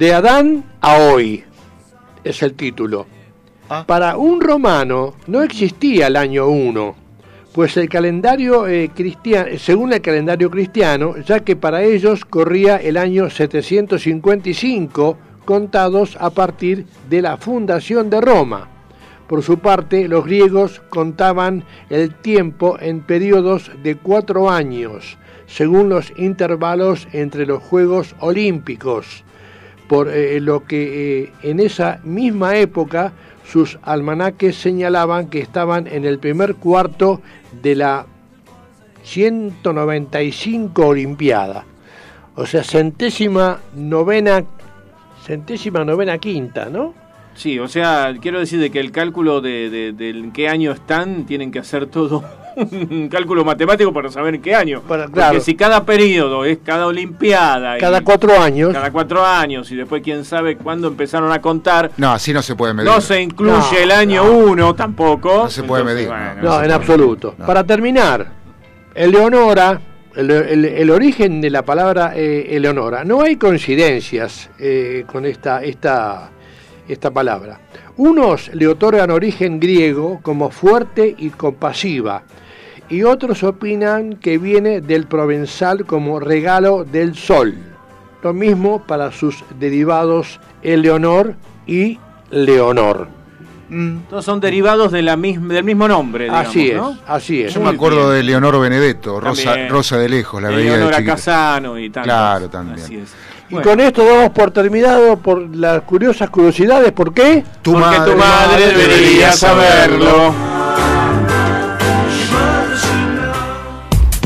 De 0.00 0.14
Adán 0.14 0.64
a 0.80 0.96
hoy 0.96 1.44
es 2.24 2.42
el 2.42 2.54
título. 2.54 3.06
Ah. 3.68 3.84
Para 3.86 4.16
un 4.16 4.40
romano 4.40 5.12
no 5.26 5.42
existía 5.42 6.06
el 6.06 6.16
año 6.16 6.48
1, 6.48 6.94
pues 7.52 7.76
el 7.76 7.90
calendario 7.90 8.66
eh, 8.66 8.90
cristiano, 8.94 9.50
según 9.58 9.92
el 9.92 10.00
calendario 10.00 10.50
cristiano, 10.50 11.18
ya 11.18 11.40
que 11.40 11.54
para 11.54 11.82
ellos 11.82 12.24
corría 12.24 12.78
el 12.78 12.96
año 12.96 13.28
755, 13.28 15.18
contados 15.44 16.16
a 16.18 16.30
partir 16.30 16.86
de 17.10 17.20
la 17.20 17.36
fundación 17.36 18.08
de 18.08 18.22
Roma. 18.22 18.70
Por 19.28 19.42
su 19.42 19.58
parte, 19.58 20.08
los 20.08 20.24
griegos 20.24 20.80
contaban 20.88 21.64
el 21.90 22.14
tiempo 22.14 22.78
en 22.80 23.02
periodos 23.02 23.70
de 23.82 23.96
cuatro 23.96 24.48
años, 24.48 25.18
según 25.46 25.90
los 25.90 26.10
intervalos 26.16 27.06
entre 27.12 27.44
los 27.44 27.62
Juegos 27.62 28.16
Olímpicos, 28.18 29.24
por 29.90 30.08
eh, 30.08 30.38
lo 30.38 30.66
que 30.66 31.22
eh, 31.24 31.32
en 31.42 31.58
esa 31.58 31.98
misma 32.04 32.54
época 32.54 33.10
sus 33.44 33.76
almanaques 33.82 34.54
señalaban 34.54 35.28
que 35.28 35.40
estaban 35.40 35.88
en 35.88 36.04
el 36.04 36.20
primer 36.20 36.54
cuarto 36.54 37.20
de 37.60 37.74
la 37.74 38.06
195 39.02 40.86
Olimpiada, 40.86 41.64
o 42.36 42.46
sea, 42.46 42.62
centésima 42.62 43.58
novena, 43.74 44.44
centésima 45.26 45.84
novena 45.84 46.18
quinta, 46.18 46.66
¿no? 46.66 46.94
Sí, 47.34 47.58
o 47.58 47.68
sea, 47.68 48.14
quiero 48.20 48.38
decir 48.38 48.60
de 48.60 48.70
que 48.70 48.80
el 48.80 48.90
cálculo 48.92 49.40
de, 49.40 49.70
de- 49.70 49.92
de 49.92 50.10
en 50.10 50.30
qué 50.32 50.48
año 50.48 50.72
están, 50.72 51.24
tienen 51.24 51.50
que 51.50 51.58
hacer 51.60 51.86
todo 51.86 52.22
un 52.56 53.08
cálculo 53.08 53.44
matemático 53.44 53.92
para 53.94 54.10
saber 54.10 54.34
en 54.34 54.42
qué 54.42 54.54
año. 54.54 54.82
Para- 54.82 55.04
Porque 55.04 55.14
claro. 55.14 55.40
si 55.40 55.54
cada 55.54 55.86
periodo 55.86 56.44
es 56.44 56.58
cada 56.62 56.86
olimpiada, 56.86 57.78
y 57.78 57.80
Cada 57.80 58.02
cuatro 58.02 58.38
años. 58.38 58.72
cada 58.74 58.90
cuatro 58.90 59.24
años, 59.24 59.70
y 59.70 59.76
después 59.76 60.02
quién 60.02 60.24
sabe 60.26 60.56
cuándo 60.56 60.88
empezaron 60.88 61.32
a 61.32 61.40
contar, 61.40 61.92
No, 61.96 62.10
así 62.10 62.32
no 62.34 62.42
se 62.42 62.56
puede 62.56 62.74
medir. 62.74 62.90
no 62.90 63.00
se 63.00 63.22
incluye 63.22 63.52
No, 63.54 63.78
el 63.78 63.90
año 63.92 64.24
no. 64.24 64.32
1 64.32 64.74
tampoco. 64.74 65.44
No 65.44 65.48
se 65.50 65.62
puede 65.62 65.82
Entonces, 65.82 66.08
medir, 66.08 66.08
bueno, 66.08 66.42
No, 66.42 66.54
en 66.56 66.60
puede. 66.62 66.72
absoluto. 66.74 67.34
No. 67.38 67.46
Para 67.46 67.64
terminar, 67.64 68.32
Eleonora, 68.94 69.80
el, 70.16 70.30
el- 70.30 70.64
el 70.64 70.90
origen 70.90 71.40
de 71.40 71.48
la 71.50 71.62
palabra 71.64 72.12
eh, 72.16 72.48
Eleonora, 72.50 73.04
no 73.04 73.22
hay 73.22 73.36
coincidencias 73.36 74.50
eh, 74.58 75.04
con 75.06 75.24
esta, 75.24 75.62
esta, 75.62 76.30
esta 76.92 77.10
palabra. 77.10 77.60
Unos 77.96 78.50
le 78.54 78.66
otorgan 78.68 79.10
origen 79.10 79.60
griego 79.60 80.20
como 80.22 80.50
fuerte 80.50 81.14
y 81.18 81.30
compasiva, 81.30 82.22
y 82.88 83.02
otros 83.04 83.42
opinan 83.42 84.16
que 84.16 84.38
viene 84.38 84.80
del 84.80 85.06
provenzal 85.06 85.84
como 85.86 86.18
regalo 86.20 86.84
del 86.84 87.14
sol. 87.14 87.54
Lo 88.22 88.34
mismo 88.34 88.82
para 88.86 89.12
sus 89.12 89.44
derivados 89.58 90.40
Eleonor 90.62 91.34
y 91.66 91.98
Leonor. 92.30 93.08
Todos 94.08 94.24
son 94.24 94.40
derivados 94.40 94.90
de 94.90 95.00
la 95.00 95.16
misma, 95.16 95.54
del 95.54 95.62
mismo 95.62 95.86
nombre, 95.86 96.24
digamos, 96.24 96.48
Así 96.48 96.70
es, 96.70 96.76
¿no? 96.76 96.98
así 97.06 97.42
es. 97.42 97.54
Yo 97.54 97.60
Muy 97.60 97.70
me 97.70 97.76
acuerdo 97.76 97.98
bien. 98.06 98.16
de 98.16 98.22
Leonor 98.24 98.60
Benedetto, 98.60 99.20
Rosa. 99.20 99.68
Rosa 99.68 99.96
de 99.96 100.08
lejos, 100.08 100.42
la 100.42 100.48
veía 100.48 100.76
de. 100.76 101.04
Casano 101.04 101.78
y 101.78 101.88
tal. 101.88 102.02
Claro, 102.02 102.50
también. 102.50 102.84
Así 102.84 102.96
es. 102.96 103.14
Y 103.50 103.54
Bueno, 103.54 103.68
con 103.68 103.80
esto 103.80 104.04
damos 104.04 104.30
por 104.30 104.52
terminado 104.52 105.16
por 105.16 105.56
las 105.56 105.82
curiosas 105.82 106.30
curiosidades. 106.30 106.92
¿Por 106.92 107.12
qué? 107.12 107.42
Tu 107.62 107.72
porque 107.72 107.86
madre, 107.98 108.12
tu 108.12 108.18
madre 108.18 108.66
debería 108.68 109.32
saberlo. 109.32 110.59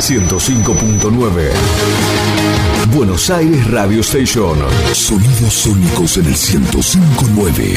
105.9. 0.00 1.50
Buenos 2.88 3.30
Aires 3.30 3.70
Radio 3.70 4.00
Station. 4.00 4.58
Sonidos 4.92 5.52
sónicos 5.52 6.16
en 6.16 6.26
el 6.26 6.30
1059. 6.32 7.74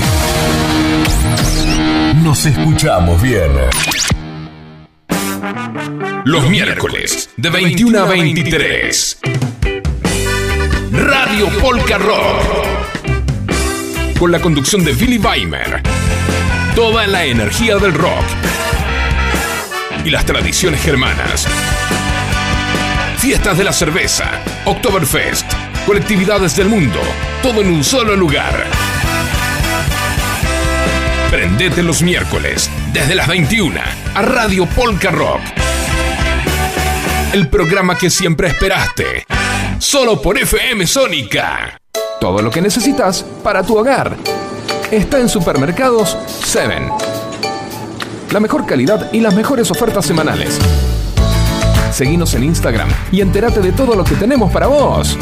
Nos 2.24 2.45
escuchamos 2.45 3.22
bien. 3.22 3.51
Los 6.26 6.49
miércoles 6.49 7.30
de 7.38 7.49
21 7.49 7.99
a 7.99 8.05
23. 8.05 9.20
Radio 10.91 11.49
Polka 11.61 11.97
Rock. 11.97 12.41
Con 14.20 14.32
la 14.32 14.39
conducción 14.39 14.84
de 14.84 14.93
Billy 14.93 15.20
Weimer. 15.20 15.82
Toda 16.76 17.07
la 17.07 17.26
energía 17.26 17.78
del 17.78 17.93
rock. 17.93 18.26
Y 20.03 20.09
las 20.09 20.26
tradiciones 20.26 20.82
germanas. 20.82 21.47
Fiestas 23.28 23.57
de 23.57 23.65
la 23.65 23.73
cerveza, 23.73 24.41
Oktoberfest, 24.63 25.51
colectividades 25.86 26.55
del 26.55 26.69
mundo, 26.69 27.01
todo 27.43 27.59
en 27.59 27.69
un 27.69 27.84
solo 27.84 28.15
lugar. 28.15 28.63
Prendete 31.30 31.84
los 31.84 32.01
miércoles, 32.01 32.69
desde 32.93 33.15
las 33.15 33.28
21, 33.28 33.82
a 34.15 34.21
Radio 34.21 34.65
Polka 34.65 35.11
Rock. 35.11 35.41
El 37.34 37.49
programa 37.49 37.97
que 37.97 38.09
siempre 38.09 38.47
esperaste, 38.47 39.25
solo 39.78 40.21
por 40.21 40.38
FM 40.38 40.88
Sónica. 40.88 41.82
Todo 42.21 42.41
lo 42.41 42.49
que 42.49 42.61
necesitas 42.61 43.25
para 43.43 43.61
tu 43.61 43.78
hogar. 43.78 44.15
Está 44.89 45.19
en 45.19 45.28
Supermercados 45.28 46.17
7. 46.45 46.89
La 48.32 48.39
mejor 48.39 48.65
calidad 48.65 49.11
y 49.11 49.19
las 49.19 49.36
mejores 49.36 49.69
ofertas 49.69 50.05
semanales. 50.05 50.57
Seguinos 51.97 52.35
en 52.35 52.43
Instagram 52.43 52.89
y 53.11 53.21
entérate 53.21 53.59
de 53.59 53.71
todo 53.71 53.95
lo 53.95 54.03
que 54.03 54.13
tenemos 54.13 54.51
para 54.51 54.67
vos. 54.67 55.17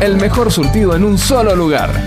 El 0.00 0.16
mejor 0.16 0.50
surtido 0.50 0.96
en 0.96 1.04
un 1.04 1.18
solo 1.18 1.54
lugar. 1.54 2.04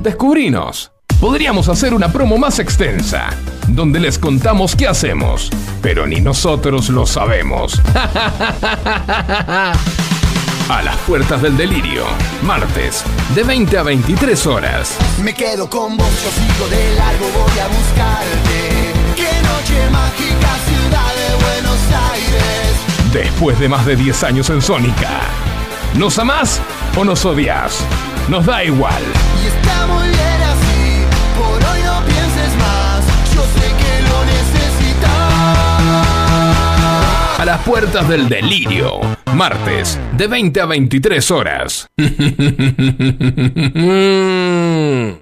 Descubrinos. 0.00 0.90
Podríamos 1.20 1.68
hacer 1.68 1.94
una 1.94 2.10
promo 2.12 2.38
más 2.38 2.58
extensa, 2.58 3.28
donde 3.68 4.00
les 4.00 4.18
contamos 4.18 4.74
qué 4.74 4.88
hacemos, 4.88 5.50
pero 5.82 6.04
ni 6.04 6.20
nosotros 6.20 6.88
lo 6.88 7.06
sabemos. 7.06 7.80
A 10.68 10.82
las 10.82 10.96
puertas 11.06 11.42
del 11.42 11.56
delirio, 11.56 12.06
martes, 12.42 13.04
de 13.36 13.44
20 13.44 13.78
a 13.78 13.84
23 13.84 14.46
horas. 14.48 14.96
Me 15.22 15.32
quedo 15.32 15.70
con 15.70 15.96
vos, 15.96 16.08
yo 16.24 16.30
sigo 16.32 16.68
de 16.70 16.96
largo, 16.96 17.24
voy 17.38 17.58
a 17.60 17.68
buscarte. 17.68 18.92
Qué 19.14 19.30
noche 19.46 19.90
mágica, 19.92 20.58
ciudad 20.66 21.14
de 21.14 21.34
Buenos 21.44 21.78
Aires. 22.10 22.11
Después 23.12 23.58
de 23.60 23.68
más 23.68 23.84
de 23.84 23.94
10 23.94 24.22
años 24.24 24.48
en 24.48 24.62
Sónica. 24.62 25.20
¿Nos 25.98 26.18
amás 26.18 26.62
o 26.96 27.04
nos 27.04 27.26
odias? 27.26 27.84
Nos 28.28 28.46
da 28.46 28.64
igual. 28.64 29.02
Y 29.42 29.46
está 29.48 29.86
muy 29.86 30.08
bien 30.08 30.42
así, 30.42 31.04
por 31.36 31.62
hoy 31.70 31.82
no 31.84 32.02
pienses 32.06 32.56
más. 32.56 33.04
Yo 33.34 33.42
sé 33.42 33.68
que 33.76 34.02
lo 34.08 34.24
necesitas. 34.24 35.32
A 37.38 37.44
las 37.44 37.60
puertas 37.60 38.08
del 38.08 38.30
delirio. 38.30 39.00
Martes, 39.34 40.00
de 40.16 40.26
20 40.26 40.60
a 40.62 40.66
23 40.66 41.30
horas. 41.30 41.90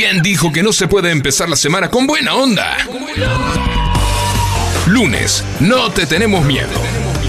¿Quién 0.00 0.22
dijo 0.22 0.50
que 0.50 0.62
no 0.62 0.72
se 0.72 0.88
puede 0.88 1.10
empezar 1.10 1.50
la 1.50 1.56
semana 1.56 1.90
con 1.90 2.06
buena 2.06 2.34
onda? 2.34 2.74
Lunes, 4.86 5.44
no 5.60 5.90
te 5.90 6.06
tenemos 6.06 6.42
miedo. 6.42 6.70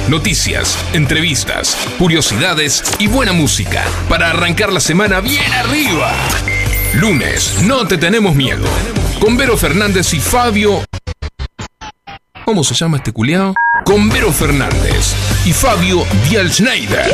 Noticias, 0.08 0.78
entrevistas, 0.94 1.76
curiosidades 2.00 2.82
y 2.98 3.08
buena 3.08 3.34
música 3.34 3.84
para 4.08 4.30
arrancar 4.30 4.72
la 4.72 4.80
semana 4.80 5.20
bien 5.20 5.52
arriba. 5.52 6.14
Lunes, 6.94 7.62
no 7.64 7.86
te 7.86 7.98
tenemos 7.98 8.36
miedo. 8.36 8.64
Con 9.20 9.36
Vero 9.36 9.58
Fernández 9.58 10.14
y 10.14 10.22
Fabio 10.22 10.82
¿Cómo 12.46 12.64
se 12.64 12.74
llama 12.74 12.98
este 12.98 13.12
culiao? 13.12 13.54
Con 13.86 14.10
Vero 14.10 14.32
Fernández 14.32 15.14
y 15.46 15.54
Fabio 15.54 16.04
Dial 16.30 16.52
Schneider. 16.52 17.06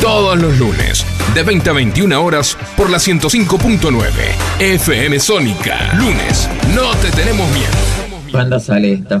Todos 0.00 0.38
los 0.38 0.56
lunes, 0.58 1.04
de 1.34 1.42
20 1.42 1.70
a 1.70 1.72
21 1.72 2.22
horas, 2.22 2.56
por 2.76 2.88
la 2.90 2.98
105.9 2.98 4.02
FM 4.60 5.18
Sónica. 5.20 5.92
Lunes, 5.94 6.48
no 6.74 6.90
te 6.96 7.10
tenemos 7.10 7.48
miedo. 7.50 8.30
¿Cuándo 8.30 8.60
sale 8.60 8.92
esto? 8.94 9.20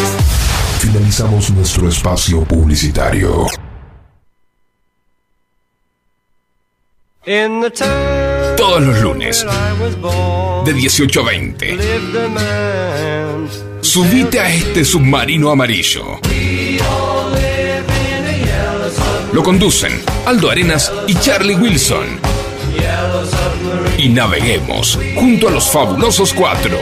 Finalizamos 0.81 1.51
nuestro 1.51 1.87
espacio 1.87 2.43
publicitario. 2.43 3.45
Todos 8.57 8.81
los 8.81 8.99
lunes, 8.99 9.45
de 10.65 10.73
18 10.73 11.21
a 11.21 11.23
20. 11.23 11.77
Subite 13.81 14.39
a 14.39 14.51
este 14.51 14.83
submarino 14.83 15.51
amarillo. 15.51 16.19
Lo 19.33 19.43
conducen 19.43 20.01
Aldo 20.25 20.49
Arenas 20.49 20.91
y 21.05 21.13
Charlie 21.13 21.53
Wilson. 21.53 22.19
Y 23.99 24.09
naveguemos 24.09 24.97
junto 25.13 25.47
a 25.47 25.51
los 25.51 25.69
fabulosos 25.69 26.33
cuatro. 26.33 26.79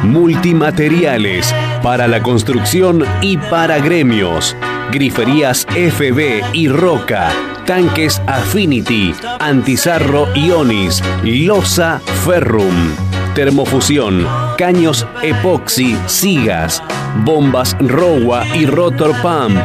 Multimateriales 0.03 1.55
para 1.82 2.07
la 2.09 2.22
construcción 2.22 3.05
y 3.20 3.36
para 3.39 3.78
gremios. 3.78 4.57
Griferías 4.91 5.66
FB 5.70 6.55
y 6.55 6.68
Roca, 6.68 7.28
tanques 7.66 8.22
Affinity, 8.26 9.14
Antizarro 9.39 10.26
Ionis, 10.34 11.03
Losa 11.24 12.01
Ferrum, 12.24 12.95
Termofusión, 13.34 14.26
caños 14.57 15.07
Epoxi, 15.22 15.95
Sigas, 16.07 16.82
bombas 17.24 17.76
Rowa 17.80 18.47
y 18.57 18.64
Rotor 18.64 19.12
Pump 19.20 19.59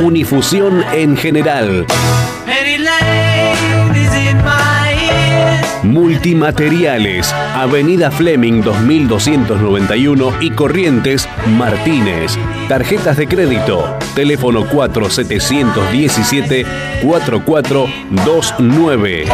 Unifusión 0.00 0.84
en 0.92 1.16
general. 1.16 1.86
Multimateriales, 5.82 7.32
Avenida 7.32 8.10
Fleming 8.10 8.62
2291 8.62 10.32
y 10.40 10.50
Corrientes 10.50 11.28
Martínez. 11.58 12.36
Tarjetas 12.68 13.16
de 13.16 13.28
crédito, 13.28 13.96
teléfono 14.14 14.66
4717 14.66 16.66
4429. 17.02 19.24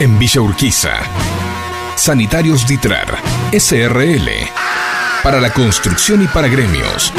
En 0.00 0.18
Villa 0.18 0.40
Urquiza. 0.40 1.37
Sanitarios 1.98 2.66
Ditrar. 2.68 3.18
SRL. 3.52 4.28
Para 5.24 5.40
la 5.40 5.52
construcción 5.52 6.22
y 6.22 6.28
para 6.28 6.46
gremios. 6.46 7.12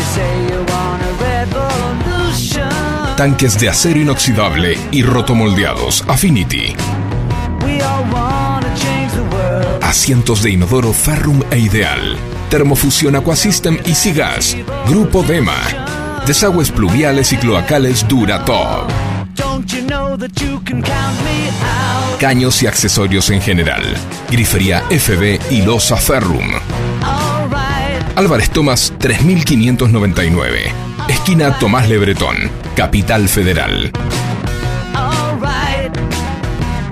Tanques 3.17 3.59
de 3.59 3.67
acero 3.67 3.99
inoxidable 3.99 4.77
y 4.91 5.03
rotomoldeados. 5.03 6.05
Affinity. 6.07 6.75
Asientos 9.81 10.41
de 10.41 10.51
inodoro 10.51 10.93
Ferrum 10.93 11.41
e 11.51 11.59
Ideal. 11.59 12.17
Termofusión 12.49 13.17
Aquasystem 13.17 13.79
y 13.85 13.93
Sigas. 13.93 14.55
Grupo 14.87 15.23
Dema. 15.23 15.59
Desagües 16.25 16.71
pluviales 16.71 17.33
y 17.33 17.37
cloacales 17.37 18.07
Duratop. 18.07 18.89
Caños 22.19 22.63
y 22.63 22.67
accesorios 22.67 23.29
en 23.29 23.41
general. 23.41 23.83
Grifería 24.29 24.83
FB 24.89 25.39
y 25.51 25.61
Losa 25.61 25.97
Ferrum. 25.97 26.51
Álvarez 28.15 28.49
Tomás 28.49 28.93
3599. 28.99 30.73
Esquina 31.07 31.57
Tomás 31.57 31.87
Lebretón. 31.87 32.35
Capital 32.75 33.29
Federal. 33.29 33.91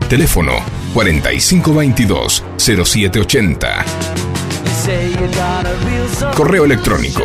Teléfono 0.08 0.54
4522 0.94 2.44
0780. 2.58 3.86
say 4.88 5.12
you 5.12 5.28
got 5.36 5.66
a 5.66 5.76
real 5.86 6.08
soul. 6.10 6.34
Correo 6.34 6.66
electrónico 6.66 7.24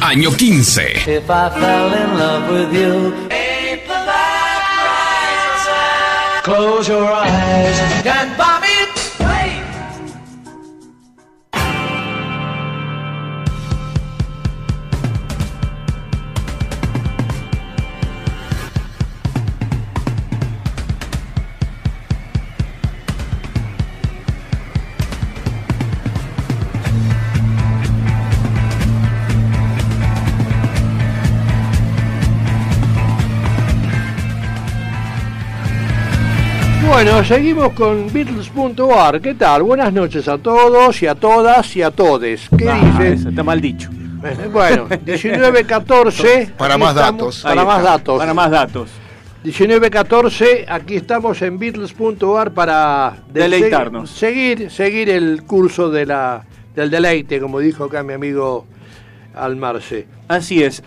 Año 0.02 0.32
15. 0.32 0.82
If 0.82 1.30
I 1.30 1.50
fell 1.50 1.94
in 1.94 2.18
love 2.18 2.50
with 2.50 2.72
you, 2.72 3.35
close 6.46 6.86
your 6.86 7.02
eyes. 7.02 8.06
And 8.06 8.55
Bueno, 37.16 37.28
seguimos 37.28 37.72
con 37.72 38.12
Beatles.ar. 38.12 39.22
¿Qué 39.22 39.34
tal? 39.34 39.62
Buenas 39.62 39.90
noches 39.90 40.28
a 40.28 40.36
todos 40.36 41.02
y 41.02 41.06
a 41.06 41.14
todas 41.14 41.74
y 41.74 41.80
a 41.80 41.90
todes. 41.90 42.46
¿Qué 42.58 42.68
Ah, 42.68 42.78
dices? 42.98 43.24
está 43.24 43.42
mal 43.42 43.58
dicho. 43.58 43.88
Bueno, 44.52 44.86
1914. 45.06 46.52
Para 46.58 46.76
más 46.76 46.90
estamos- 46.94 47.18
datos. 47.18 47.40
Para 47.42 47.64
más 47.64 47.82
datos. 47.82 48.18
Para 48.18 48.34
más 48.34 48.50
datos. 48.50 48.90
1914, 49.44 50.66
aquí 50.68 50.96
estamos 50.96 51.40
en 51.40 51.58
Beatles.ar 51.58 52.50
para 52.52 53.16
de- 53.32 53.40
Deleitarnos. 53.40 54.10
se- 54.10 54.18
Seguir, 54.26 54.70
seguir 54.70 55.08
el 55.08 55.42
curso 55.44 55.88
de 55.88 56.04
la, 56.04 56.44
del 56.74 56.90
deleite, 56.90 57.40
como 57.40 57.60
dijo 57.60 57.84
acá 57.84 58.02
mi 58.02 58.12
amigo 58.12 58.66
Almarce. 59.34 60.06
Así 60.28 60.62
es. 60.62 60.82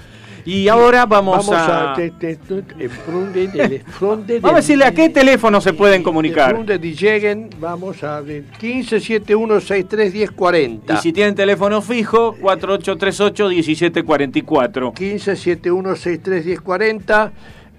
Y 0.45 0.67
ahora 0.67 1.05
vamos, 1.05 1.49
a... 1.51 1.93
te- 1.95 2.11
te- 2.11 2.35
te- 2.37 2.63
en 2.83 2.89
fronte 2.89 3.47
del- 3.47 3.81
fronte 3.83 4.39
Vamos 4.39 4.53
a 4.53 4.57
decirle 4.61 4.85
a 4.85 4.91
qué 4.93 5.09
teléfono 5.09 5.59
se 5.61 5.73
pueden 5.73 5.99
de 5.99 6.03
comunicar. 6.03 6.55
lleguen, 6.79 7.49
vamos 7.59 8.03
a 8.03 8.21
ver, 8.21 8.43
1571631040. 8.61 10.93
Y 10.93 10.97
si 11.01 11.11
tienen 11.13 11.35
teléfono 11.35 11.81
fijo, 11.81 12.35
4838-1744. 12.37 14.93
1571631040. 14.93 17.31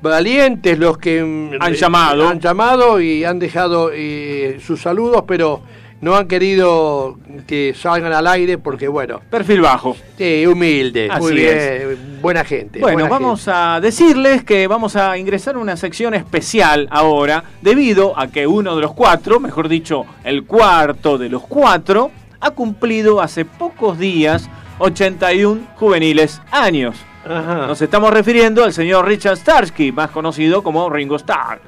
Valientes 0.03 0.79
los 0.79 0.97
que 0.97 1.23
mm, 1.23 1.51
Han 1.61 1.75
llamado. 1.75 2.29
han 2.29 2.41
llamado 2.41 3.01
y 3.01 3.25
han 3.25 3.39
dejado 3.39 3.91
eh, 3.93 4.59
sus 4.65 4.81
saludos, 4.81 5.25
pero 5.27 5.61
no 6.01 6.17
han 6.17 6.29
querido 6.29 7.19
que 7.47 7.75
salgan 7.77 8.13
al 8.13 8.27
aire 8.27 8.59
porque, 8.59 8.89
bueno, 8.89 9.21
Perfil 9.31 9.61
bajo. 9.61 9.97
sí, 10.17 10.47
humilde, 10.47 11.09
Así 11.11 11.21
muy 11.23 11.35
bien, 11.35 11.59
es. 11.59 12.21
buena 12.23 12.45
gente. 12.45 12.81
Bueno, 12.81 13.01
buena 13.01 13.11
vamos 13.11 13.49
a 13.49 13.81
decirles 13.81 14.45
que 14.45 14.67
vamos 14.67 14.97
a 14.97 15.19
ingresar 15.19 15.57
a 15.57 15.59
una 15.59 15.77
sección 15.77 16.15
especial 16.15 16.89
ahora, 16.91 17.45
debido 17.61 18.19
a 18.19 18.29
que 18.29 18.47
uno 18.47 18.75
de 18.77 18.83
los 18.83 18.93
cuatro, 18.93 19.41
mejor 19.41 19.69
dicho, 19.69 20.07
el 20.25 20.45
cuarto 20.45 21.19
de 21.19 21.29
los 21.29 21.43
cuatro, 21.43 22.11
ha 22.41 22.51
cumplido 22.53 23.21
hace 23.21 23.45
pocos 23.45 23.99
días 23.99 24.49
81 24.79 25.61
juveniles 25.77 26.41
años. 26.51 26.97
Ajá. 27.25 27.67
Nos 27.67 27.83
estamos 27.83 28.13
refiriendo 28.15 28.65
al 28.65 28.73
señor 28.73 29.07
Richard 29.07 29.37
Starsky, 29.37 29.93
más 29.93 30.11
conocido 30.11 30.63
como 30.63 30.89
Ringo 30.89 31.17
Starr. 31.17 31.61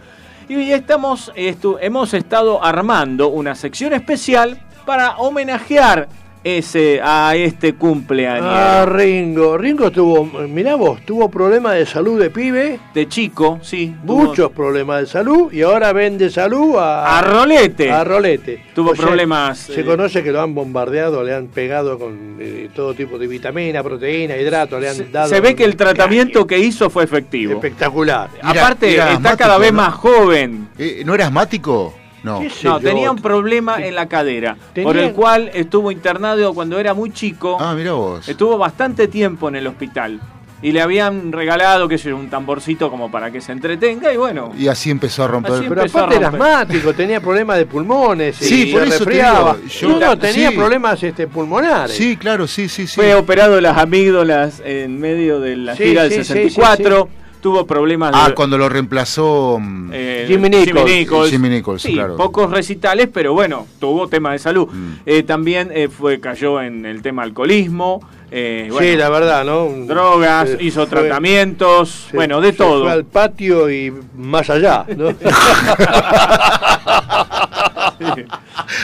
Y 0.49 0.73
estamos, 0.73 1.33
hemos 1.35 2.15
estado 2.15 2.63
armando 2.63 3.29
una 3.29 3.55
sección 3.55 3.93
especial 3.93 4.61
para 4.85 5.17
homenajear 5.17 6.09
ese, 6.45 7.01
a 7.03 7.35
este 7.37 7.75
cumpleaños. 7.75 8.47
Ah, 8.49 8.85
Ringo. 8.89 9.57
Ringo 9.57 9.91
tuvo, 9.91 10.25
mirá 10.49 10.75
vos, 10.75 11.01
tuvo 11.05 11.31
problemas 11.31 11.75
de 11.75 11.87
salud 11.87 12.21
de 12.21 12.31
pibe, 12.31 12.81
de 12.95 13.09
chico, 13.09 13.59
sí. 13.63 13.95
tuvo- 14.07 14.25
muchos 14.27 14.51
problemas 14.53 15.01
de 15.03 15.07
salud, 15.07 15.53
y 15.53 15.63
ahora 15.63 15.93
vende 15.93 16.31
salud 16.31 16.77
a, 16.79 17.19
A 17.19 17.23
rolete. 17.23 17.91
a 17.91 18.03
rolete. 18.05 18.63
Tuvo 18.75 18.91
O 18.91 18.97
sea, 18.97 19.07
problemas, 19.07 19.59
Se 19.59 19.81
eh, 19.81 19.85
conoce 19.85 20.23
que 20.23 20.33
lo 20.33 20.41
han 20.41 20.55
bombardeado, 20.55 21.23
le 21.23 21.35
han 21.35 21.47
pegado 21.49 21.99
con 21.99 22.37
eh, 22.41 22.69
todo 22.75 22.95
tipo 22.95 23.19
de 23.19 23.27
vitamina, 23.27 23.83
proteína, 23.83 24.37
hidrato, 24.37 24.81
le 24.81 24.89
han 24.89 24.97
Se, 24.97 25.05
dado. 25.05 25.29
se 25.29 25.41
ve 25.41 25.55
que 25.55 25.65
el 25.65 25.77
tratamiento 25.77 26.47
que 26.47 26.59
hizo 26.59 26.91
fue 26.91 27.05
efectivo. 27.05 27.53
espectacular. 27.55 28.31
Aparte, 28.43 28.91
está 28.93 29.13
asmático, 29.13 29.39
cada 29.39 29.59
vez 29.59 29.73
¿no? 29.73 29.77
más 29.83 29.95
joven. 29.95 30.69
Eh, 30.79 31.03
¿No 31.05 31.15
era 31.15 31.27
asmático? 31.27 31.95
No. 32.23 32.41
¿Qué 32.41 32.51
sé 32.51 32.69
No, 32.69 32.79
yo? 32.81 32.89
tenía 32.89 33.11
un 33.11 33.19
problema 33.19 33.85
en 33.85 33.95
la 33.95 34.07
cadera, 34.09 34.57
Tenía- 34.73 34.87
por 34.87 34.97
el 34.97 35.13
cual 35.13 35.51
estuvo 35.55 35.91
internado 35.91 36.55
cuando 36.55 36.79
era 36.79 36.95
muy 36.95 37.11
chico. 37.11 37.57
Ah, 37.61 37.75
mira 37.75 37.93
vos. 37.93 38.29
Estuvo 38.29 38.57
bastante 38.59 39.09
tiempo 39.09 39.49
en 39.49 39.57
el 39.57 39.67
hospital. 39.67 40.21
Y 40.65 40.71
le 40.71 40.81
habían 40.81 41.33
regalado, 41.33 41.89
qué 41.89 41.99
sé 41.99 42.11
yo, 42.11 42.17
un 42.17 42.31
tamborcito 42.31 42.89
como 42.89 43.11
para 43.11 43.33
que 43.33 43.41
se 43.41 43.51
entretenga 43.51 44.13
y 44.13 44.17
bueno. 44.17 44.53
Y 44.57 44.69
así 44.69 44.91
empezó 44.91 45.25
a 45.25 45.27
romper. 45.27 45.55
Así 45.55 45.65
Pero 45.69 45.83
aparte 45.83 46.15
era 46.15 46.31
romper. 46.31 46.49
asmáttico, 46.49 46.93
tenía 46.95 47.21
problemas 47.21 47.57
de 47.59 47.67
pulmones, 47.67 48.37
Sí, 48.37 48.69
y 48.69 48.73
por 48.73 48.83
se 48.83 48.87
eso 48.95 48.99
te 48.99 49.05
resfriaba. 49.11 49.55
digo, 49.57 49.67
yo- 49.69 49.89
no, 49.89 49.99
no, 49.99 50.19
tenía 50.21 50.51
sí. 50.51 50.57
problemas 50.57 51.03
este, 51.03 51.27
pulmonares. 51.27 51.97
Sí, 51.97 52.17
claro, 52.17 52.47
sí, 52.47 52.69
sí, 52.69 52.87
sí. 52.87 52.95
Fue 52.95 53.13
operado 53.17 53.61
las 53.61 53.77
amígdalas 53.77 54.63
en 54.65 55.01
medio 55.01 55.41
de 55.41 55.57
la 55.57 55.75
Sí, 55.75 55.83
gira 55.83 56.05
sí, 56.05 56.11
del 56.11 56.25
sí, 56.25 56.33
64. 56.33 57.09
Tuvo 57.43 57.67
problemas 57.67 58.13
de. 58.13 58.19
Ah, 58.19 58.33
cuando 58.35 58.57
lo 58.57 58.69
reemplazó 58.69 59.59
mm, 59.61 59.91
eh, 59.93 60.25
Jimmy 60.29 60.49
Nichols. 60.49 60.85
Nichols. 60.85 61.31
Jimmy 61.31 61.49
Nichols, 61.49 61.83
Sí, 61.83 61.93
claro. 61.95 62.17
pocos 62.17 62.51
recitales, 62.51 63.09
pero 63.13 63.35
bueno, 63.35 63.67
tuvo 63.81 64.07
tema 64.09 64.31
de 64.33 64.39
salud. 64.39 64.69
Mm. 64.73 64.93
Eh, 65.05 65.23
también 65.25 65.71
eh, 65.75 65.89
fue 65.89 66.21
cayó 66.21 66.61
en 66.63 66.87
el 66.87 67.03
tema 67.03 67.25
alcoholismo. 67.25 68.01
Eh, 68.31 68.67
sí, 68.69 68.73
bueno, 68.73 68.97
la 68.99 69.09
verdad, 69.11 69.45
¿no? 69.45 69.69
drogas, 69.87 70.51
Se 70.51 70.63
hizo 70.65 70.87
fue- 70.87 71.01
tratamientos, 71.01 72.07
se- 72.11 72.17
bueno, 72.17 72.41
de 72.41 72.53
se 72.53 72.59
todo. 72.59 72.85
Fue 72.85 72.93
al 72.93 73.05
patio 73.05 73.69
y 73.71 73.93
más 74.17 74.49
allá, 74.49 74.87
¿no? 74.97 75.09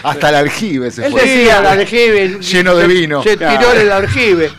Hasta 0.03 0.29
el 0.31 0.35
aljibe 0.35 0.91
se 0.91 1.07
Él 1.07 1.13
fue. 1.13 1.23
decía- 1.23 1.59
el 1.61 1.67
aljibe. 1.67 2.39
Lleno 2.41 2.75
de 2.75 2.87
vino. 2.87 3.23
Se 3.23 3.37
tiró 3.37 3.51
Claro. 3.51 3.73
en 3.75 3.81
el 3.81 3.93
aljibe. 3.93 4.51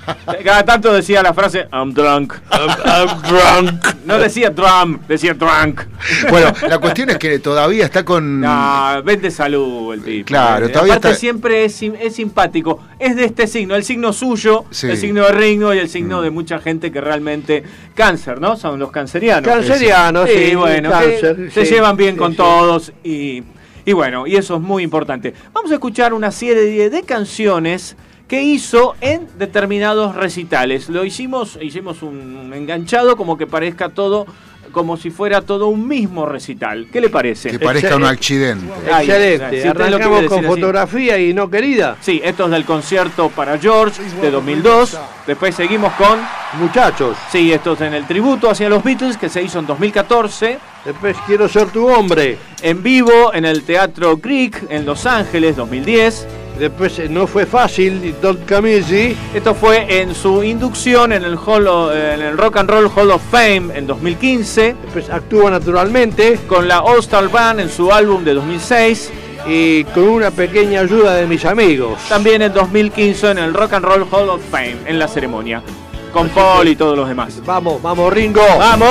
Cada 0.44 0.64
tanto 0.66 0.94
decía 0.94 1.22
la 1.24 1.34
frase 1.34 1.68
I'm 1.72 1.94
drunk. 1.94 2.34
I'm 2.52 3.22
drunk. 3.24 3.86
No 4.06 4.18
decía 4.20 4.50
drum, 4.50 5.00
decía 5.08 5.34
drunk. 5.34 5.82
Bueno, 6.30 6.54
la 6.68 6.78
cuestión 6.80 7.10
es 7.12 7.18
que 7.18 7.40
todavía 7.40 7.86
está 7.86 8.04
con. 8.04 8.42
No, 8.42 9.02
vende 9.04 9.32
salud 9.32 9.94
el 9.94 10.04
tipo. 10.04 10.28
Claro, 10.28 10.66
Eh, 10.68 10.70
todavía 10.70 10.94
Aparte 10.94 11.10
está- 11.10 11.20
siempre 11.20 11.66
es, 11.66 11.76
sim- 11.76 11.96
es 12.00 12.16
simpático. 12.16 12.84
Es 13.00 13.16
de 13.16 13.26
este 13.26 13.48
signo, 13.48 13.76
el 13.76 13.84
signo 13.84 14.14
suyo, 14.14 14.66
Sí. 14.72 14.88
el 14.88 14.98
signo 14.98 15.26
de 15.26 15.32
Ringo 15.32 15.74
y 15.74 15.78
el 15.80 15.86
Mm. 15.86 15.90
signo 15.90 16.22
de 16.22 16.30
mucha 16.32 16.60
gente 16.60 16.92
que 16.92 17.02
realmente 17.02 17.64
cáncer, 17.96 18.40
¿no? 18.42 18.56
Son 18.58 18.80
los 18.80 18.92
cancerianos. 18.92 19.50
Cancerianos, 19.50 20.30
sí, 20.30 20.56
bueno, 20.56 20.90
cáncer, 20.90 21.36
que 21.36 21.52
se 21.52 21.66
sí, 21.66 21.74
llevan 21.76 21.96
bien 21.98 22.14
sí, 22.16 22.18
con 22.20 22.32
sí. 22.32 22.38
todos 22.38 22.92
y, 23.04 23.44
y 23.90 23.94
bueno, 23.94 24.28
y 24.28 24.36
eso 24.36 24.58
es 24.58 24.62
muy 24.62 24.84
importante. 24.84 25.34
Vamos 25.52 25.72
a 25.72 25.74
escuchar 25.74 26.14
una 26.14 26.30
serie 26.30 26.92
de 26.92 27.02
canciones 27.02 27.98
que 28.28 28.44
hizo 28.44 28.94
en 29.02 29.28
determinados 29.40 30.16
recitales. 30.16 30.90
Lo 30.90 31.06
hicimos, 31.06 31.58
hicimos 31.60 32.04
un 32.04 32.54
enganchado 32.54 33.18
como 33.18 33.36
que 33.36 33.48
parezca 33.48 33.90
todo 33.90 34.28
como 34.72 34.98
si 34.98 35.10
fuera 35.10 35.42
todo 35.42 35.68
un 35.68 35.88
mismo 35.88 36.26
recital. 36.26 36.88
¿Qué 36.92 37.02
le 37.02 37.10
parece? 37.10 37.52
Que 37.52 37.60
parezca 37.60 37.96
un 37.96 38.04
accidente. 38.06 38.66
Si 38.66 38.90
Excelente. 38.90 39.50
quiere 39.50 39.70
Arrancamos 39.70 40.24
con 40.26 40.40
así. 40.40 40.48
fotografía 40.48 41.18
y 41.18 41.34
no 41.34 41.50
querida. 41.50 41.98
Sí, 42.02 42.22
esto 42.24 42.46
es 42.46 42.52
del 42.52 42.66
concierto 42.66 43.30
para 43.30 43.58
George 43.58 44.02
de 44.22 44.32
2002. 44.32 44.98
Después 45.28 45.56
seguimos 45.56 45.94
con, 45.94 46.20
Muchachos, 46.60 47.16
sí, 47.32 47.54
esto 47.54 47.74
es 47.74 47.82
en 47.82 47.94
el 47.94 48.08
tributo 48.08 48.50
hacia 48.50 48.70
los 48.70 48.84
Beatles 48.84 49.18
que 49.18 49.30
se 49.30 49.44
hizo 49.44 49.60
en 49.60 49.68
2014. 49.68 50.58
después 50.84 51.16
quiero 51.28 51.48
ser 51.48 51.68
tu 51.70 51.88
hombre. 51.88 52.38
En 52.64 52.82
vivo 52.82 53.32
en 53.34 53.46
el 53.46 53.62
Teatro 53.64 54.18
Greek 54.18 54.66
en 54.70 54.84
Los 54.86 55.06
Ángeles 55.06 55.56
2010. 55.56 56.28
Después 56.60 57.00
eh, 57.00 57.08
no 57.10 57.26
fue 57.26 57.46
fácil, 57.46 58.14
Come 58.48 58.76
Easy. 58.78 59.16
Esto 59.34 59.56
fue 59.56 60.02
en 60.02 60.14
su 60.14 60.44
inducción 60.44 61.14
en 61.14 61.24
el, 61.24 61.38
Hall 61.38 61.68
of- 61.68 61.92
en 61.94 62.22
el 62.22 62.38
Rock 62.38 62.58
and 62.58 62.70
Roll 62.70 62.92
Hall 62.94 63.12
of 63.12 63.22
Fame 63.32 63.70
en 63.76 63.88
2015. 63.88 64.76
Después 64.84 65.10
actúa 65.10 65.50
naturalmente 65.52 66.38
Con 66.48 66.68
la 66.68 66.82
All 66.82 67.00
Star 67.00 67.30
Band 67.30 67.62
en 67.62 67.70
su 67.70 67.92
álbum 67.92 68.24
de 68.24 68.34
2006. 68.34 69.12
y 69.48 69.86
con 69.86 70.04
una 70.10 70.32
pequeña 70.32 70.82
ayuda 70.82 71.16
de 71.16 71.26
mis 71.26 71.46
amigos. 71.46 71.98
También 72.10 72.42
en 72.42 72.54
2015 72.54 73.32
en 73.32 73.38
el 73.38 73.54
Rock 73.54 73.74
and 73.74 73.86
Roll 73.86 74.06
Hall 74.12 74.30
of 74.30 74.42
Fame 74.52 74.76
en 74.86 75.00
la 75.00 75.08
ceremonia. 75.08 75.64
Con 76.12 76.28
Paul 76.30 76.68
y 76.68 76.76
todos 76.76 76.98
los 76.98 77.08
demás. 77.08 77.40
Vamos, 77.46 77.82
vamos, 77.82 78.12
Ringo. 78.12 78.42
¡Vamos! 78.58 78.90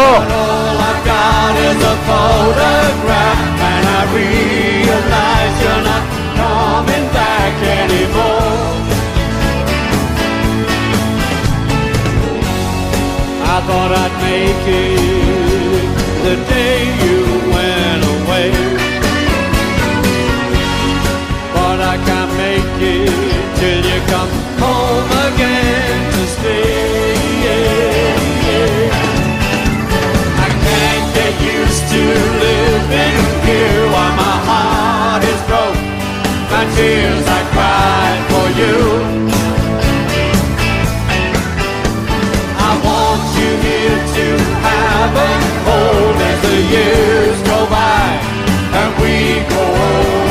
Coming 6.38 7.06
back 7.20 7.54
anymore. 7.82 8.66
I 13.54 13.56
thought 13.66 13.90
I'd 14.04 14.14
make 14.28 14.64
it 14.86 15.86
the 16.26 16.36
day 16.54 16.78
you 17.04 17.18
went 17.56 18.02
away, 18.16 18.50
but 21.54 21.78
I 21.92 21.96
can't 22.06 22.32
make 22.46 22.78
it 22.96 23.10
till 23.58 23.82
you 23.90 24.00
come 24.14 24.32
home 24.62 25.10
again 25.28 25.98
to 26.14 26.22
stay. 26.36 27.18
I 30.46 30.48
can't 30.66 31.06
get 31.18 31.34
used 31.56 31.84
to 31.92 32.02
living 32.46 33.18
here 33.48 33.82
while 33.92 34.14
my 34.22 34.36
heart. 34.48 34.77
My 36.58 36.64
tears 36.74 37.24
I 37.24 37.40
cried 37.54 38.22
for 38.30 38.46
you. 38.60 38.76
I 42.68 42.72
want 42.86 43.22
you 43.38 43.50
here 43.66 44.00
to 44.18 44.26
have 44.66 45.12
a 45.28 45.32
hold 45.66 46.16
as 46.30 46.38
the 46.42 46.58
years 46.74 47.38
go 47.46 47.58
by 47.70 48.06
and 48.80 48.90
we 49.00 49.14
go 49.54 49.62
old 49.86 50.27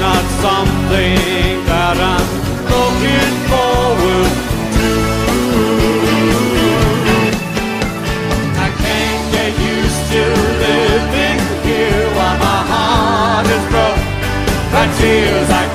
not 0.00 0.24
something 0.40 1.60
that 1.68 1.96
I'm 2.00 2.28
looking 2.72 3.32
forward 3.52 4.32
to. 4.76 4.88
I 8.56 8.68
can't 8.80 9.24
get 9.36 9.52
used 9.60 10.02
to 10.12 10.24
living 10.64 11.40
here 11.68 12.06
while 12.16 12.38
my 12.40 12.60
heart 12.72 13.46
is 13.56 13.64
broke. 13.68 14.00
The 14.72 14.84
tears 14.96 15.50
I 15.52 15.69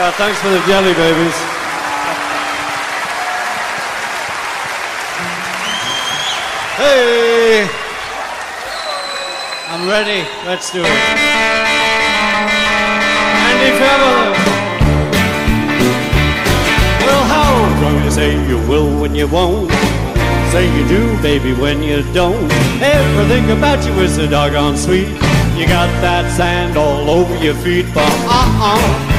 Yeah, 0.00 0.12
thanks 0.12 0.40
for 0.40 0.48
the 0.48 0.60
jelly 0.60 0.94
babies. 0.94 1.36
Hey! 6.80 7.68
I'm 9.68 9.86
ready. 9.86 10.26
Let's 10.46 10.72
do 10.72 10.80
it. 10.80 10.86
Andy 13.44 13.76
Federer. 13.76 14.32
Well, 17.04 17.24
how 17.28 17.52
come 17.82 18.02
you 18.02 18.10
say 18.10 18.48
you 18.48 18.56
will 18.66 18.98
when 19.02 19.14
you 19.14 19.28
won't? 19.28 19.70
Say 20.50 20.64
you 20.78 20.88
do, 20.88 21.20
baby, 21.20 21.52
when 21.52 21.82
you 21.82 22.10
don't. 22.14 22.50
Everything 22.80 23.50
about 23.50 23.84
you 23.84 23.92
is 24.00 24.16
a 24.16 24.26
doggone 24.26 24.78
sweet. 24.78 25.08
You 25.58 25.66
got 25.66 25.92
that 26.00 26.34
sand 26.38 26.78
all 26.78 27.10
over 27.10 27.36
your 27.44 27.54
feet, 27.56 27.84
but 27.92 28.10
uh-uh. 28.24 29.09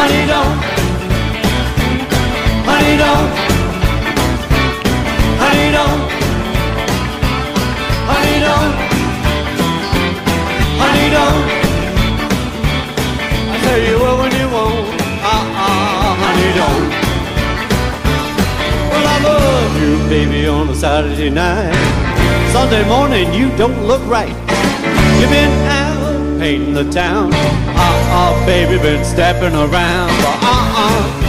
Honey, 0.00 0.26
don't. 0.26 0.56
Honey, 2.64 2.96
don't. 2.96 3.30
Honey, 5.42 5.68
don't. 5.76 6.00
Honey, 8.08 8.36
don't. 8.46 8.72
Honey, 10.80 11.06
don't. 11.16 11.44
I 13.52 13.56
tell 13.60 13.80
you 13.88 13.94
what 14.00 14.14
when 14.20 14.32
you 14.40 14.48
won't. 14.48 14.88
Uh-uh, 15.20 16.16
honey, 16.22 16.50
don't. 16.60 16.88
Well, 18.88 19.06
I 19.06 19.16
love 19.22 19.72
you, 19.82 19.92
baby, 20.08 20.48
on 20.48 20.70
a 20.70 20.74
Saturday 20.74 21.28
night. 21.28 21.76
Sunday 22.52 22.88
morning, 22.88 23.34
you 23.34 23.54
don't 23.58 23.84
look 23.86 24.02
right. 24.06 24.34
You've 25.20 25.28
been 25.28 25.52
out 25.68 26.38
painting 26.40 26.72
the 26.72 26.90
town. 26.90 27.69
Uh-uh, 27.80 28.46
baby, 28.46 28.76
been 28.78 29.04
stepping 29.04 29.54
around. 29.54 30.10
But 30.22 30.38
uh-uh. 30.42 31.19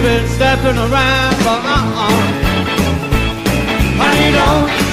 Baby, 0.00 0.20
been 0.20 0.28
stepping 0.28 0.78
around, 0.78 1.36
but 1.42 1.60
uh-uh. 1.64 2.10
Honey, 3.98 4.30
don't. 4.30 4.87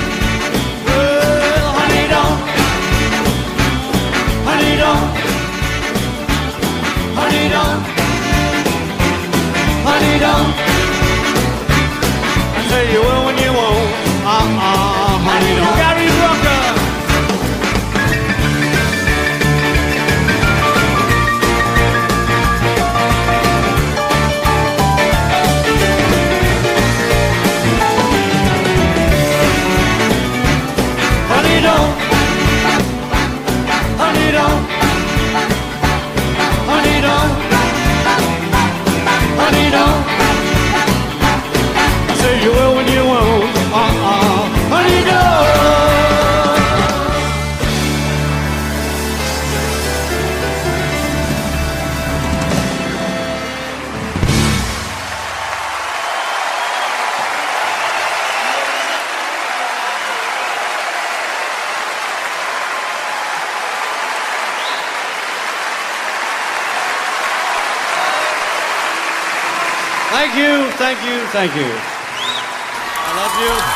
Thank 71.35 71.53
you. 71.53 71.67
I 71.67 73.11
love 73.17 73.35
you. 73.43 73.74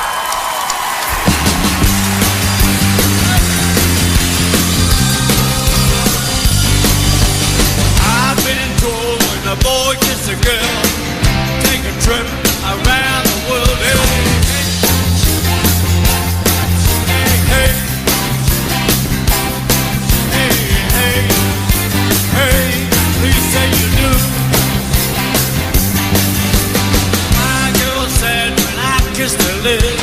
feeling. 29.64 30.00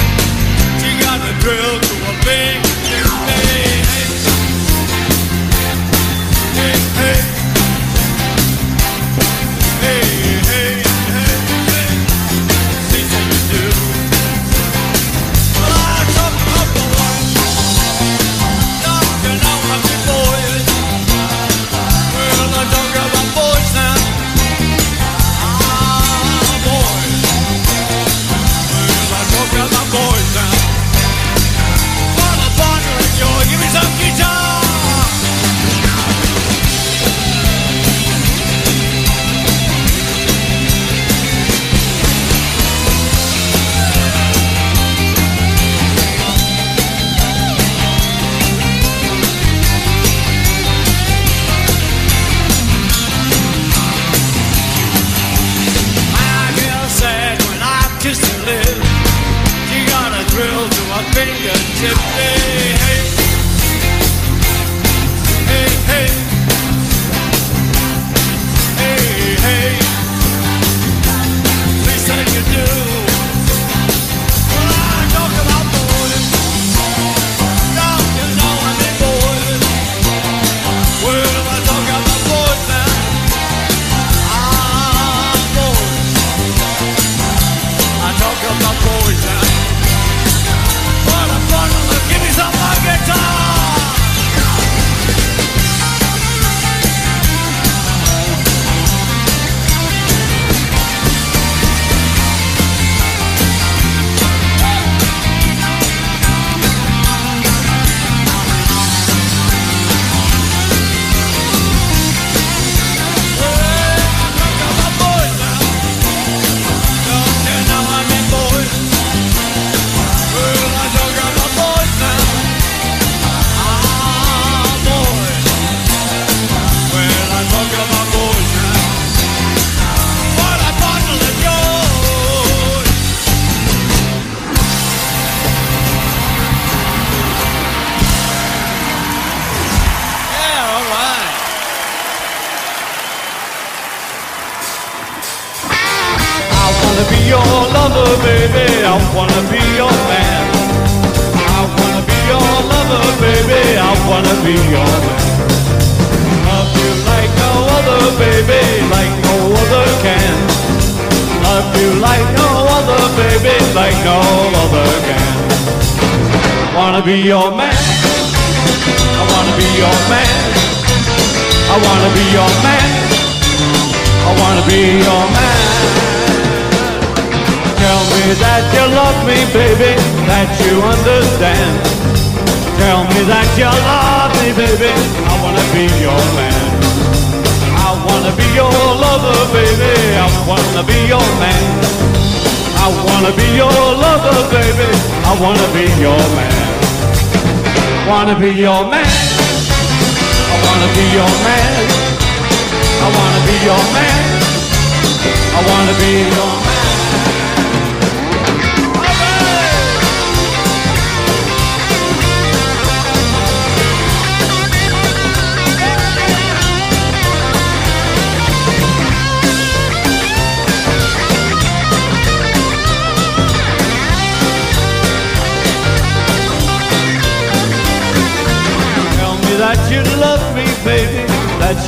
You 0.83 1.01
got 1.01 1.19
the 1.25 1.33
drill. 1.41 1.96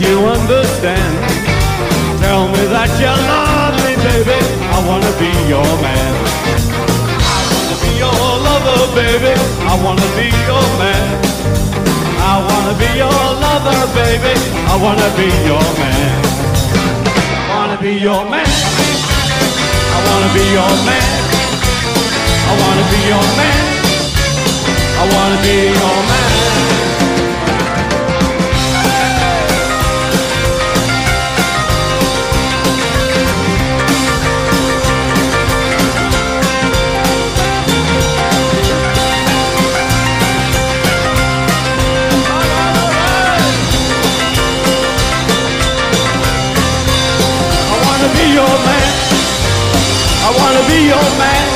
you 0.00 0.26
understand. 0.26 1.14
Tell 2.22 2.46
me 2.48 2.62
that 2.70 2.90
you 3.02 3.10
love 3.10 3.74
me, 3.82 3.94
baby. 3.98 4.38
I 4.70 4.78
wanna 4.86 5.12
be 5.18 5.30
your 5.50 5.66
man. 5.82 6.14
I 7.18 7.38
wanna 7.50 7.76
be 7.82 7.90
your 7.98 8.14
lover, 8.46 8.80
baby. 8.94 9.34
I 9.66 9.74
wanna 9.82 10.08
be 10.14 10.28
your 10.46 10.66
man. 10.78 11.06
I 12.30 12.34
wanna 12.46 12.74
be 12.78 12.88
your 12.94 13.22
lover, 13.42 13.80
baby. 13.98 14.34
I 14.70 14.74
wanna 14.78 15.08
be 15.18 15.28
your 15.50 15.66
man. 15.82 16.14
I 17.38 17.54
wanna 17.58 17.78
be 17.82 17.92
your 17.98 18.22
man. 18.30 18.50
I 19.94 19.98
wanna 20.06 20.30
be 20.36 20.44
your 20.58 20.74
man. 20.86 21.10
I 22.46 22.52
wanna 22.60 22.84
be 22.92 23.00
your 23.10 23.26
man. 23.38 23.64
I 25.00 25.04
wanna 25.14 25.38
be 25.42 25.54
your 25.74 25.98
man. 26.10 26.27
your 48.38 48.56
man. 48.68 48.88
I 50.26 50.30
wanna 50.38 50.62
be 50.70 50.78
your 50.92 51.08
man. 51.22 51.46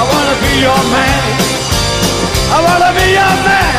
I 0.00 0.02
wanna 0.12 0.36
be 0.44 0.52
your 0.66 0.82
man. 0.94 1.22
I 2.56 2.58
wanna 2.66 2.90
be 2.98 3.06
your 3.18 3.34
man. 3.46 3.74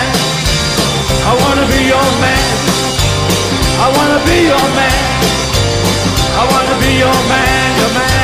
I 1.29 1.33
wanna 1.41 1.65
be 1.71 1.79
your 1.93 2.09
man. 2.23 2.45
I 3.83 3.87
wanna 3.95 4.19
be 4.25 4.37
your 4.51 4.67
man. 4.77 5.01
I 6.41 6.43
wanna 6.51 6.75
be 6.81 6.91
your 7.03 7.19
man, 7.29 7.69
your 7.79 7.91
man. 7.97 8.16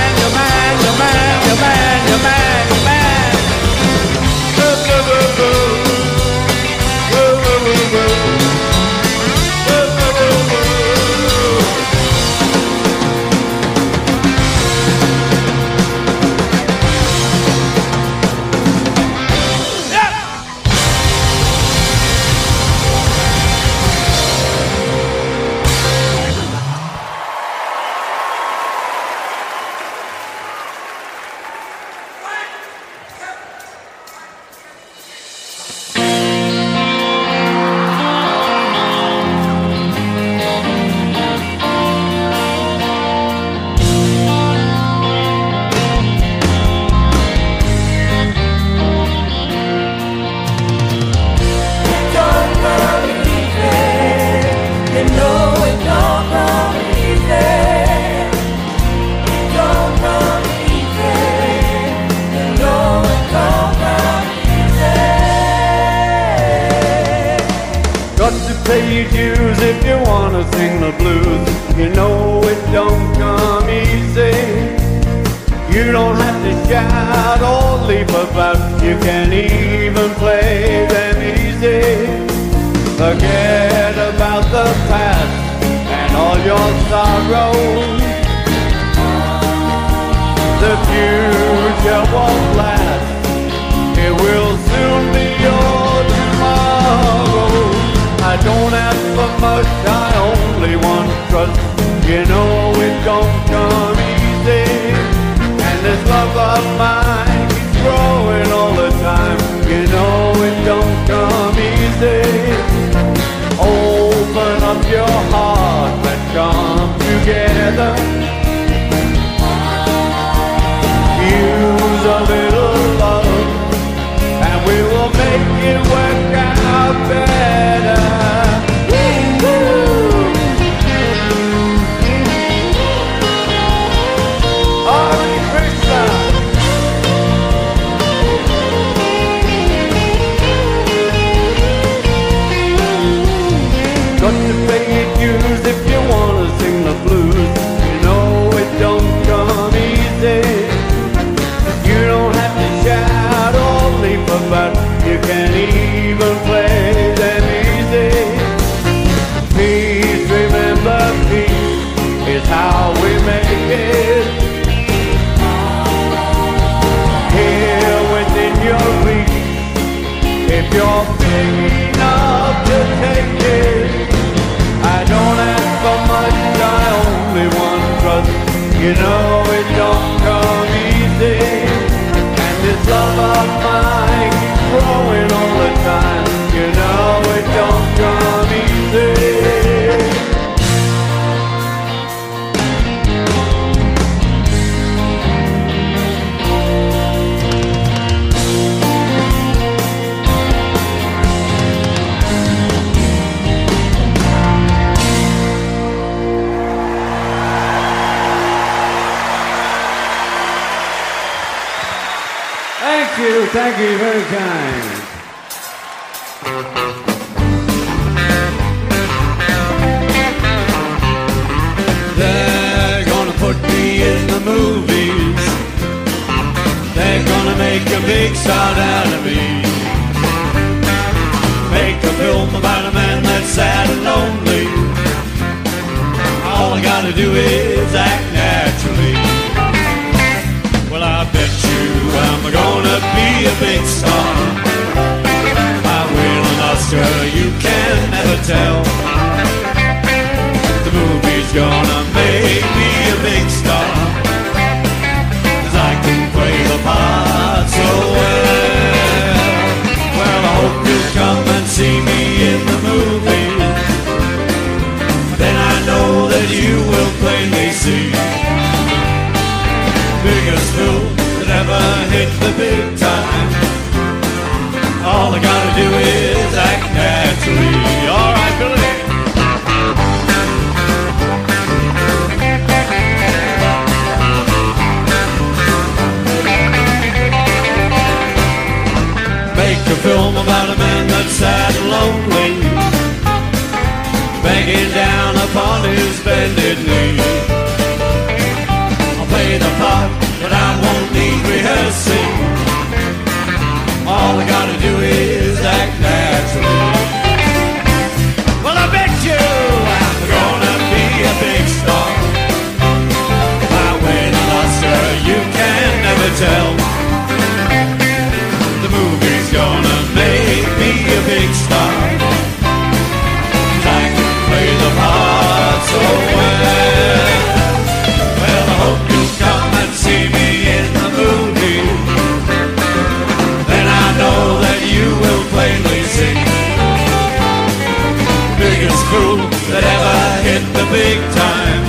biggest 338.84 339.06
fool 339.08 339.40
that 339.72 339.80
ever 339.80 340.20
hit 340.44 340.64
the 340.76 340.84
big 340.92 341.16
time. 341.32 341.84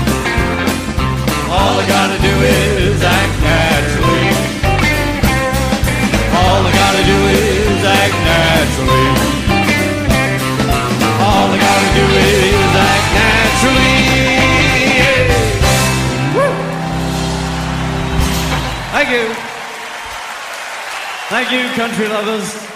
All 1.51 1.75
I 1.75 1.85
gotta 1.91 2.19
do 2.23 2.35
is 2.39 3.03
act 3.03 3.35
naturally. 3.43 4.31
All 6.39 6.63
I 6.63 6.71
gotta 6.71 7.03
do 7.03 7.19
is 7.35 7.83
act 7.83 8.19
naturally. 8.31 9.11
All 11.19 11.51
I 11.51 11.59
gotta 11.67 11.91
do 11.99 12.07
is 12.15 12.71
act 12.79 13.09
naturally. 13.19 13.99
Yeah. 14.95 15.35
Woo. 16.37 16.55
Thank 18.95 19.09
you. 19.11 19.25
Thank 21.27 21.49
you, 21.51 21.63
country 21.75 22.07
lovers. 22.07 22.74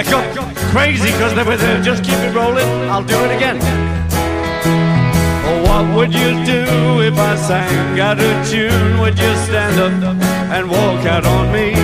I 0.00 0.02
got 0.02 0.56
crazy 0.72 1.12
because 1.12 1.34
they 1.34 1.42
were 1.42 1.58
there. 1.58 1.82
Just 1.82 2.02
keep 2.02 2.16
it 2.20 2.34
rolling. 2.34 2.64
I'll 2.88 3.04
do 3.04 3.18
it 3.26 3.36
again. 3.36 3.58
Oh, 5.44 5.60
what 5.68 5.94
would 5.94 6.14
you 6.14 6.42
do 6.42 6.64
if 7.02 7.18
I 7.18 7.36
sang 7.36 8.00
out 8.00 8.18
a 8.18 8.32
tune? 8.48 8.98
Would 9.00 9.18
you 9.18 9.32
stand 9.44 9.76
up 9.78 9.92
and 10.56 10.70
walk 10.70 11.04
out 11.04 11.26
on 11.26 11.52
me? 11.52 11.74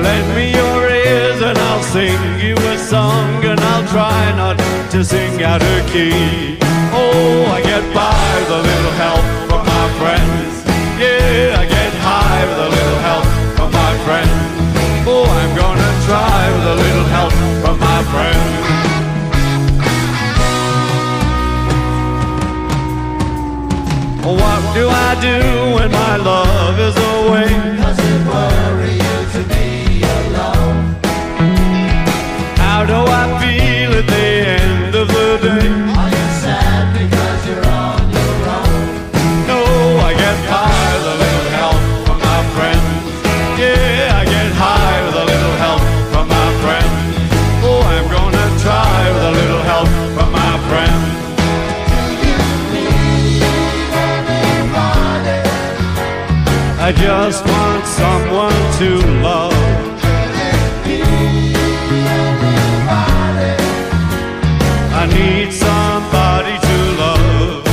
Lend 0.00 0.28
me 0.34 0.46
your 0.60 0.88
ears 0.88 1.42
and 1.42 1.58
I'll 1.58 1.82
sing 1.82 2.18
you 2.40 2.54
a 2.56 2.78
song 2.78 3.44
and 3.44 3.60
I'll 3.60 3.86
try 3.88 4.32
not 4.34 4.56
to 4.92 5.04
sing 5.04 5.42
out 5.42 5.60
of 5.60 5.92
key. 5.92 6.56
Oh, 6.96 7.52
I 7.52 7.60
get 7.60 7.84
by 7.92 8.16
with 8.40 8.48
a 8.48 8.62
little 8.62 8.92
help 8.92 9.24
from 9.50 9.66
my 9.66 9.86
friends. 9.98 10.63
a 16.74 16.76
little 16.76 17.04
help 17.04 17.32
from 17.62 17.78
my 17.78 18.02
friends. 18.10 18.64
What 24.40 24.74
do 24.74 24.88
I 24.88 25.10
do 25.20 25.38
when 25.76 25.90
my 25.92 26.16
love 26.16 26.78
is 26.80 26.96
away? 26.96 27.83
I 56.86 56.92
just 56.92 57.42
want 57.46 57.86
someone 57.86 58.52
to 58.76 58.90
love. 59.24 59.54
I 64.92 65.06
need 65.16 65.50
somebody 65.50 66.54
to 66.68 66.76
love. 67.00 67.64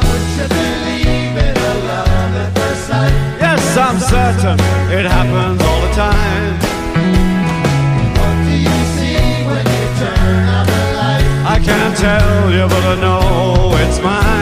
Would 0.00 0.24
you 0.38 0.48
believe 0.48 1.36
in 1.44 1.56
a 1.60 1.74
love 1.90 2.32
at 2.40 2.50
first 2.56 2.86
sight? 2.88 3.12
Yes, 3.38 3.76
I'm 3.76 3.98
certain 4.00 4.56
it 4.90 5.04
happens 5.04 5.60
all 5.60 5.80
the 5.86 5.92
time. 5.92 6.54
What 8.16 8.36
do 8.48 8.54
you 8.66 8.78
see 8.96 9.44
when 9.44 9.66
you 9.76 9.84
turn 10.00 10.48
out 10.56 10.66
the 10.72 10.82
light? 10.96 11.26
I 11.44 11.60
can't 11.62 11.94
tell 11.98 12.50
you, 12.50 12.64
but 12.66 12.82
I 12.82 12.98
know 13.02 13.76
it's 13.84 14.00
mine. 14.00 14.37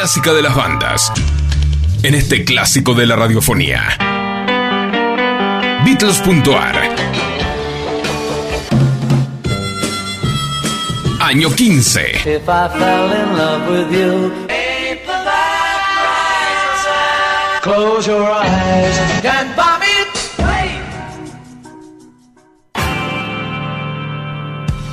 Clásica 0.00 0.32
de 0.32 0.40
las 0.40 0.54
bandas. 0.54 1.12
En 2.02 2.14
este 2.14 2.42
clásico 2.42 2.94
de 2.94 3.04
la 3.04 3.16
radiofonía. 3.16 3.82
Beatles.ar. 5.84 6.96
Año 11.20 11.54
15. 11.54 12.00
If 12.24 12.48
I 12.48 12.68
fell 12.78 13.12
in 13.12 13.36
love 13.36 13.68
with 13.68 13.92
you, 13.92 14.32
close 17.60 18.06
your 18.06 18.26
eyes 18.26 19.79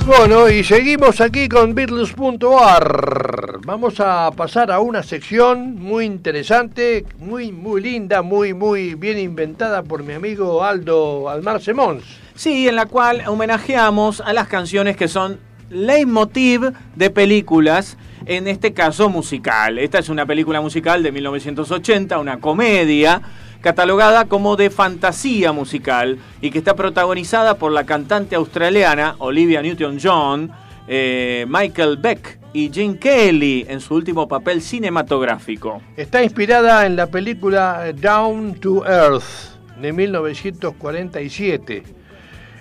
Bueno, 0.08 0.48
y 0.48 0.64
seguimos 0.64 1.20
aquí 1.20 1.50
con 1.50 1.74
Beatles.ar. 1.74 3.58
Vamos 3.66 4.00
a 4.00 4.30
pasar 4.30 4.72
a 4.72 4.80
una 4.80 5.02
sección 5.02 5.74
muy 5.74 6.06
interesante, 6.06 7.04
muy, 7.18 7.52
muy 7.52 7.82
linda, 7.82 8.22
muy, 8.22 8.54
muy 8.54 8.94
bien 8.94 9.18
inventada 9.18 9.82
por 9.82 10.02
mi 10.02 10.14
amigo 10.14 10.64
Aldo 10.64 11.28
Almar 11.28 11.60
Semons. 11.60 12.04
Sí, 12.34 12.66
en 12.66 12.76
la 12.76 12.86
cual 12.86 13.22
homenajeamos 13.26 14.22
a 14.22 14.32
las 14.32 14.48
canciones 14.48 14.96
que 14.96 15.08
son 15.08 15.40
leitmotiv 15.68 16.72
de 16.96 17.10
películas, 17.10 17.98
en 18.24 18.48
este 18.48 18.72
caso 18.72 19.10
musical. 19.10 19.78
Esta 19.78 19.98
es 19.98 20.08
una 20.08 20.24
película 20.24 20.62
musical 20.62 21.02
de 21.02 21.12
1980, 21.12 22.18
una 22.18 22.40
comedia 22.40 23.20
catalogada 23.60 24.26
como 24.26 24.56
de 24.56 24.70
fantasía 24.70 25.52
musical 25.52 26.18
y 26.40 26.50
que 26.50 26.58
está 26.58 26.74
protagonizada 26.74 27.58
por 27.58 27.72
la 27.72 27.84
cantante 27.84 28.36
australiana 28.36 29.16
Olivia 29.18 29.62
Newton-John, 29.62 30.50
eh, 30.86 31.44
Michael 31.48 31.96
Beck 31.96 32.38
y 32.52 32.70
Gene 32.72 32.98
Kelly 32.98 33.66
en 33.68 33.80
su 33.80 33.94
último 33.94 34.26
papel 34.28 34.62
cinematográfico. 34.62 35.82
Está 35.96 36.22
inspirada 36.22 36.86
en 36.86 36.96
la 36.96 37.06
película 37.06 37.92
Down 37.92 38.54
to 38.54 38.86
Earth 38.86 39.58
de 39.80 39.92
1947. 39.92 41.82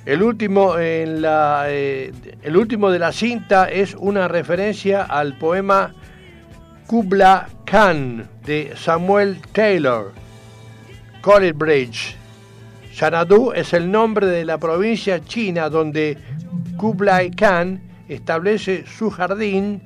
El 0.05 0.23
último, 0.23 0.77
en 0.77 1.21
la, 1.21 1.65
eh, 1.67 2.13
el 2.41 2.55
último 2.55 2.91
de 2.91 2.99
la 2.99 3.11
cinta 3.11 3.69
es 3.69 3.93
una 3.93 4.27
referencia 4.27 5.03
al 5.03 5.37
poema 5.37 5.93
Kubla 6.85 7.49
Khan 7.65 8.29
de 8.45 8.71
Samuel 8.77 9.41
Taylor, 9.51 10.13
Bridge. 11.53 12.15
Xanadu 12.93 13.51
es 13.51 13.73
el 13.73 13.91
nombre 13.91 14.27
de 14.27 14.45
la 14.45 14.57
provincia 14.57 15.19
china 15.19 15.69
donde 15.69 16.17
Kublai 16.77 17.31
Khan 17.31 17.81
establece 18.07 18.85
su 18.87 19.09
jardín 19.09 19.81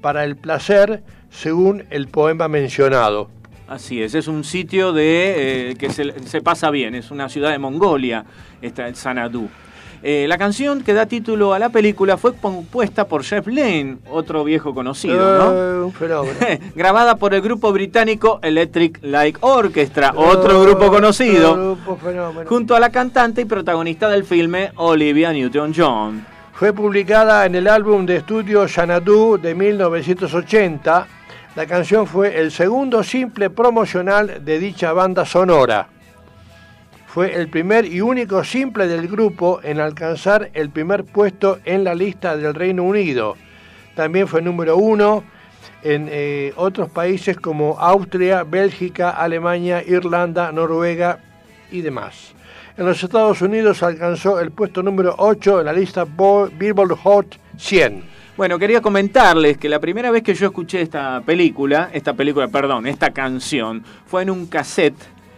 para 0.00 0.24
el 0.24 0.36
placer 0.36 1.02
según 1.28 1.84
el 1.90 2.08
poema 2.08 2.48
mencionado. 2.48 3.28
Así 3.68 4.02
es, 4.02 4.14
es 4.14 4.26
un 4.26 4.42
sitio 4.42 4.94
de 4.94 5.72
eh, 5.72 5.76
que 5.76 5.90
se, 5.90 6.40
pasa 6.40 6.70
bien, 6.70 6.94
es 6.94 7.10
una 7.10 7.28
ciudad 7.28 7.50
de 7.50 7.58
Mongolia, 7.58 8.24
esta 8.62 8.88
el 8.88 8.96
Sanadu. 8.96 9.50
Eh, 10.02 10.24
la 10.28 10.38
canción 10.38 10.82
que 10.82 10.94
da 10.94 11.04
título 11.04 11.52
a 11.52 11.58
la 11.58 11.68
película 11.68 12.16
fue 12.16 12.34
compuesta 12.34 13.06
por 13.06 13.22
Jeff 13.22 13.46
Lynne, 13.46 13.98
otro 14.10 14.44
viejo 14.44 14.72
conocido. 14.74 15.88
Eh, 15.88 15.92
fenómeno. 15.92 16.36
Grabada 16.74 17.16
por 17.16 17.34
el 17.34 17.42
grupo 17.42 17.70
británico 17.70 18.40
Electric 18.42 18.98
Light 19.02 19.36
Orchestra, 19.40 20.12
otro 20.16 20.62
grupo 20.62 20.88
conocido, 20.90 21.54
Grupo 21.54 21.96
fenómeno. 21.96 22.48
junto 22.48 22.74
a 22.74 22.80
la 22.80 22.88
cantante 22.90 23.42
y 23.42 23.44
protagonista 23.44 24.08
del 24.08 24.24
filme 24.24 24.72
Olivia 24.76 25.32
Newton-John. 25.34 26.24
Fue 26.54 26.72
publicada 26.72 27.44
en 27.44 27.54
el 27.54 27.68
álbum 27.68 28.06
de 28.06 28.16
estudio 28.16 28.66
Xanadu 28.68 29.38
de 29.38 29.54
1980. 29.54 31.06
La 31.56 31.66
canción 31.66 32.06
fue 32.06 32.38
el 32.38 32.50
segundo 32.52 33.02
simple 33.02 33.50
promocional 33.50 34.44
de 34.44 34.58
dicha 34.58 34.92
banda 34.92 35.26
sonora. 35.26 35.88
Fue 37.12 37.34
el 37.34 37.48
primer 37.48 37.84
y 37.86 38.00
único 38.00 38.44
simple 38.44 38.86
del 38.86 39.08
grupo 39.08 39.60
en 39.64 39.80
alcanzar 39.80 40.50
el 40.54 40.70
primer 40.70 41.04
puesto 41.04 41.58
en 41.64 41.82
la 41.82 41.94
lista 41.94 42.36
del 42.36 42.54
Reino 42.54 42.84
Unido. 42.84 43.36
También 43.96 44.28
fue 44.28 44.40
número 44.42 44.76
uno 44.76 45.24
en 45.82 46.08
eh, 46.10 46.52
otros 46.56 46.88
países 46.90 47.36
como 47.36 47.78
Austria, 47.80 48.44
Bélgica, 48.44 49.10
Alemania, 49.10 49.82
Irlanda, 49.84 50.52
Noruega 50.52 51.18
y 51.72 51.80
demás. 51.80 52.32
En 52.76 52.86
los 52.86 53.02
Estados 53.02 53.42
Unidos 53.42 53.82
alcanzó 53.82 54.38
el 54.40 54.52
puesto 54.52 54.80
número 54.82 55.14
8 55.18 55.60
en 55.60 55.66
la 55.66 55.72
lista 55.72 56.04
Bo- 56.04 56.48
Billboard 56.48 56.96
Hot 57.02 57.36
100. 57.58 58.04
Bueno, 58.36 58.56
quería 58.58 58.80
comentarles 58.80 59.58
que 59.58 59.68
la 59.68 59.80
primera 59.80 60.12
vez 60.12 60.22
que 60.22 60.34
yo 60.34 60.46
escuché 60.46 60.80
esta 60.80 61.20
película, 61.26 61.90
esta 61.92 62.14
película, 62.14 62.46
perdón, 62.46 62.86
esta 62.86 63.10
canción, 63.10 63.82
fue 64.06 64.22
en 64.22 64.30
un 64.30 64.46
cassette 64.46 64.94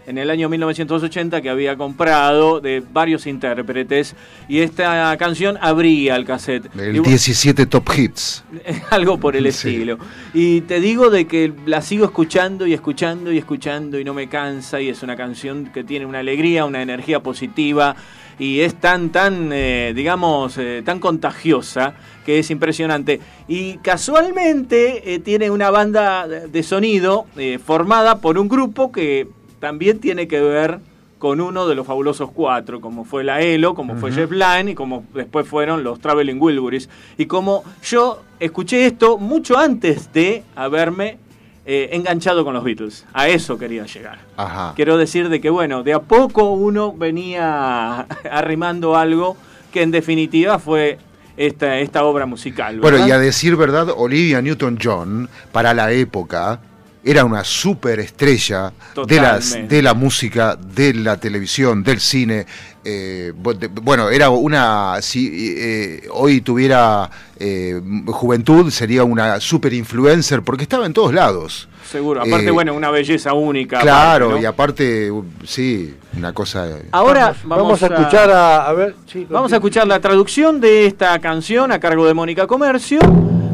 en 0.06 0.18
el 0.18 0.30
año 0.30 0.48
1980 0.48 1.40
que 1.42 1.50
había 1.50 1.76
comprado 1.76 2.60
de 2.60 2.82
varios 2.92 3.26
intérpretes 3.26 4.14
y 4.48 4.60
esta 4.60 5.16
canción 5.18 5.58
abría 5.60 6.16
el 6.16 6.24
cassette. 6.24 6.66
El 6.76 6.92
bueno, 6.92 7.02
17 7.02 7.66
Top 7.66 7.88
Hits. 7.96 8.44
algo 8.90 9.18
por 9.18 9.36
el 9.36 9.44
Sí. 9.52 9.68
estilo. 9.68 9.98
Y 10.34 10.62
te 10.62 10.80
digo 10.80 11.10
de 11.10 11.26
que 11.26 11.52
la 11.66 11.82
sigo 11.82 12.04
escuchando 12.04 12.66
y 12.66 12.72
escuchando 12.74 13.32
y 13.32 13.38
escuchando 13.38 13.98
y 13.98 14.04
no 14.04 14.14
me 14.14 14.28
cansa 14.28 14.80
y 14.80 14.88
es 14.88 15.02
una 15.02 15.16
canción 15.16 15.66
que 15.66 15.84
tiene 15.84 16.06
una 16.06 16.20
alegría, 16.20 16.64
una 16.64 16.82
energía 16.82 17.20
positiva 17.20 17.96
y 18.38 18.60
es 18.60 18.74
tan, 18.74 19.10
tan, 19.10 19.50
eh, 19.52 19.92
digamos, 19.94 20.56
eh, 20.58 20.82
tan 20.84 20.98
contagiosa 20.98 21.94
que 22.24 22.38
es 22.38 22.50
impresionante. 22.50 23.20
Y 23.46 23.76
casualmente 23.78 25.14
eh, 25.14 25.18
tiene 25.18 25.50
una 25.50 25.70
banda 25.70 26.26
de 26.26 26.62
sonido 26.62 27.26
formada 27.64 28.20
por 28.20 28.38
un 28.38 28.48
grupo 28.48 28.90
que 28.90 29.28
también 29.62 30.00
tiene 30.00 30.26
que 30.26 30.40
ver 30.40 30.80
con 31.20 31.40
uno 31.40 31.68
de 31.68 31.76
los 31.76 31.86
fabulosos 31.86 32.32
cuatro, 32.32 32.80
como 32.80 33.04
fue 33.04 33.22
la 33.22 33.42
ELO, 33.42 33.76
como 33.76 33.94
fue. 33.94 34.10
Jeff 34.10 34.32
Lynne 34.32 34.72
y 34.72 34.74
como 34.74 35.04
después 35.14 35.46
fueron 35.46 35.84
los 35.84 36.00
Traveling 36.00 36.42
Wilburys. 36.42 36.88
Y 37.16 37.26
como 37.26 37.62
yo 37.84 38.24
escuché 38.40 38.86
esto 38.86 39.18
mucho 39.18 39.56
antes 39.56 40.12
de 40.12 40.42
haberme 40.56 41.18
eh, 41.64 41.90
enganchado 41.92 42.44
con 42.44 42.54
los 42.54 42.64
Beatles. 42.64 43.06
A 43.12 43.28
eso 43.28 43.56
quería 43.56 43.86
llegar. 43.86 44.18
Ajá. 44.36 44.72
Quiero 44.74 44.96
decir 44.96 45.28
de 45.28 45.40
que, 45.40 45.48
bueno, 45.48 45.84
de 45.84 45.92
a 45.92 46.00
poco 46.00 46.50
uno 46.50 46.92
venía 46.92 48.00
arrimando 48.32 48.96
algo 48.96 49.36
que 49.70 49.82
en 49.82 49.92
definitiva 49.92 50.58
fue 50.58 50.98
esta, 51.36 51.78
esta 51.78 52.02
obra 52.02 52.26
musical. 52.26 52.80
Bueno, 52.80 53.06
y 53.06 53.12
a 53.12 53.18
decir 53.18 53.54
verdad, 53.54 53.94
Olivia 53.96 54.42
Newton-John, 54.42 55.28
para 55.52 55.72
la 55.72 55.92
época, 55.92 56.58
era 57.04 57.24
una 57.24 57.42
superestrella 57.44 58.72
de, 59.06 59.16
las, 59.16 59.56
de 59.68 59.82
la 59.82 59.94
música, 59.94 60.56
de 60.56 60.94
la 60.94 61.16
televisión, 61.16 61.82
del 61.82 62.00
cine. 62.00 62.46
eh, 62.84 63.32
de- 63.58 63.68
bueno, 63.68 64.08
era 64.10 64.30
una. 64.30 65.00
Si 65.02 65.54
eh, 65.58 66.08
hoy 66.10 66.40
tuviera 66.40 67.10
eh, 67.38 67.80
juventud, 68.06 68.70
sería 68.70 69.04
una 69.04 69.40
super 69.40 69.72
influencer, 69.72 70.42
porque 70.42 70.62
estaba 70.64 70.86
en 70.86 70.92
todos 70.92 71.12
lados. 71.12 71.68
Seguro. 71.90 72.22
Aparte, 72.22 72.46
Eh, 72.46 72.50
bueno, 72.50 72.72
una 72.74 72.90
belleza 72.90 73.34
única. 73.34 73.80
Claro, 73.80 74.26
aparte, 74.26 74.34
¿no? 74.36 74.42
y 74.42 74.46
aparte, 74.46 75.10
uh, 75.10 75.24
sí, 75.44 75.94
una 76.16 76.32
cosa. 76.32 76.78
Ahora 76.92 77.34
Vamos, 77.44 77.58
vamos 77.78 77.82
a 77.82 77.86
escuchar 77.86 78.30
a, 78.30 78.66
a 78.68 78.72
ver. 78.72 78.94
sí, 79.06 79.26
Vamos 79.28 79.52
a 79.52 79.56
escuchar 79.56 79.86
la 79.86 80.00
traducción 80.00 80.60
de 80.60 80.86
esta 80.86 81.18
canción 81.18 81.70
a 81.72 81.78
cargo 81.80 82.06
de 82.06 82.14
Mónica 82.14 82.46
Comercio 82.46 83.00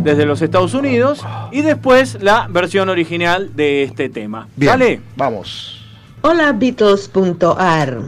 desde 0.02 0.26
los 0.26 0.42
Estados 0.42 0.74
Unidos 0.74 1.24
y 1.52 1.62
después 1.62 2.22
la 2.22 2.46
versión 2.48 2.88
original 2.88 3.54
de 3.54 3.82
este 3.82 4.08
tema. 4.08 4.48
Bien, 4.56 4.72
¿Sale? 4.72 5.00
vamos. 5.16 5.84
Hola 6.22 6.52
Beatles.ar. 6.52 8.02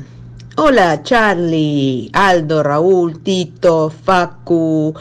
Hola 0.57 1.03
Charlie, 1.03 2.11
Aldo, 2.13 2.63
Raúl, 2.63 3.21
Tito, 3.23 3.91
Facu, 3.91 4.95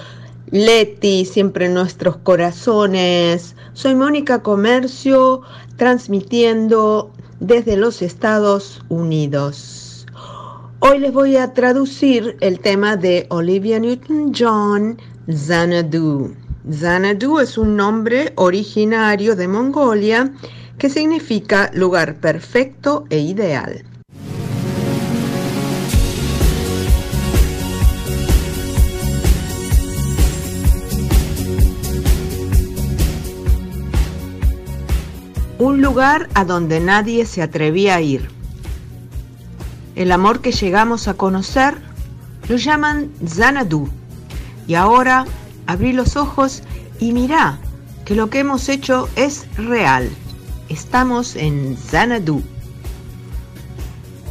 Leti, 0.52 1.26
siempre 1.26 1.66
en 1.66 1.74
nuestros 1.74 2.18
corazones. 2.18 3.56
Soy 3.74 3.95
Mónica 3.95 4.41
Comercio, 4.41 5.41
transmitiendo 5.78 7.11
desde 7.40 7.78
los 7.78 8.02
Estados 8.02 8.82
Unidos. 8.90 10.06
Hoy 10.80 10.99
les 10.99 11.11
voy 11.11 11.36
a 11.36 11.53
traducir 11.53 12.38
el 12.40 12.60
tema 12.60 12.95
de 12.95 13.28
Olivia 13.30 13.80
Newton-John, 13.80 14.98
Xanadu. 15.28 16.34
Xanadu 16.68 17.40
es 17.40 17.57
un 17.57 17.76
nombre 17.77 18.34
originario 18.36 19.36
de 19.36 19.48
Mongolia 19.48 20.31
que 20.77 20.90
significa 20.90 21.72
lugar 21.73 22.15
perfecto 22.15 23.06
e 23.10 23.19
ideal. 23.19 23.86
Un 35.57 35.81
lugar 35.81 36.30
a 36.36 36.45
donde 36.45 36.80
nadie 36.80 37.26
se 37.26 37.41
atrevía 37.41 37.95
a 37.95 38.02
ir. 38.02 38.30
El 39.95 40.11
amor 40.11 40.40
que 40.41 40.52
llegamos 40.52 41.07
a 41.07 41.15
conocer 41.15 41.76
lo 42.48 42.56
llaman 42.56 43.11
Xanadu. 43.26 43.90
Y 44.68 44.76
ahora 44.76 45.26
abrí 45.70 45.94
los 45.94 46.16
ojos 46.16 46.64
y 47.00 47.14
mirá 47.14 47.60
que 48.04 48.16
lo 48.16 48.32
que 48.32 48.40
hemos 48.40 48.70
hecho 48.70 49.08
es 49.16 49.46
real. 49.56 50.10
Estamos 50.68 51.36
en 51.36 51.78
Xanadu. 51.78 52.41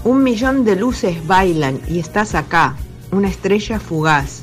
Un 0.02 0.24
millón 0.24 0.64
de 0.64 0.74
luces 0.74 1.24
bailan 1.28 1.80
y 1.88 2.00
estás 2.00 2.34
acá, 2.34 2.74
una 3.12 3.28
estrella 3.28 3.78
fugaz, 3.78 4.40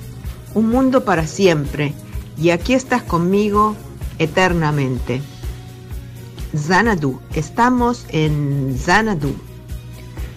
un 0.54 0.70
mundo 0.70 1.04
para 1.04 1.28
siempre, 1.28 1.94
y 2.38 2.52
aquí 2.52 2.74
estás 2.74 3.04
conmigo 3.04 3.76
eternamente. 4.18 5.22
Xanadu, 6.56 7.20
estamos 7.34 8.06
en 8.08 8.80
Xanadu. 8.80 9.36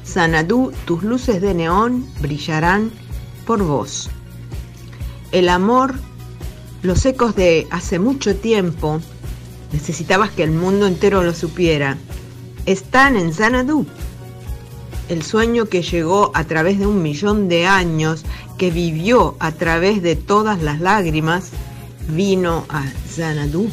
Xanadu, 0.05 0.73
tus 0.87 1.05
luces 1.05 1.41
de 1.41 1.55
neón 1.55 2.05
brillarán 2.21 2.91
por 3.47 3.63
vos. 3.63 4.11
El 5.31 5.51
amor, 5.51 5.95
los 6.83 7.05
ecos 7.07 7.35
de 7.35 7.67
hace 7.71 7.99
mucho 7.99 8.37
tiempo, 8.37 9.01
necesitabas 9.73 10.31
que 10.31 10.45
el 10.45 10.53
mundo 10.53 10.87
entero 10.87 11.23
lo 11.23 11.35
supiera, 11.35 11.99
están 12.67 13.17
en 13.17 13.33
Xanadu. 13.33 13.87
El 15.09 15.23
sueño 15.23 15.67
que 15.67 15.83
llegó 15.83 16.31
a 16.35 16.45
través 16.45 16.79
de 16.79 16.87
un 16.87 17.03
millón 17.03 17.49
de 17.49 17.67
años, 17.67 18.25
que 18.59 18.71
vivió 18.71 19.37
a 19.39 19.53
través 19.53 20.03
de 20.03 20.17
todas 20.17 20.63
las 20.63 20.81
lágrimas, 20.81 21.51
vino 22.09 22.65
a 22.69 22.85
Xanadu. 23.15 23.71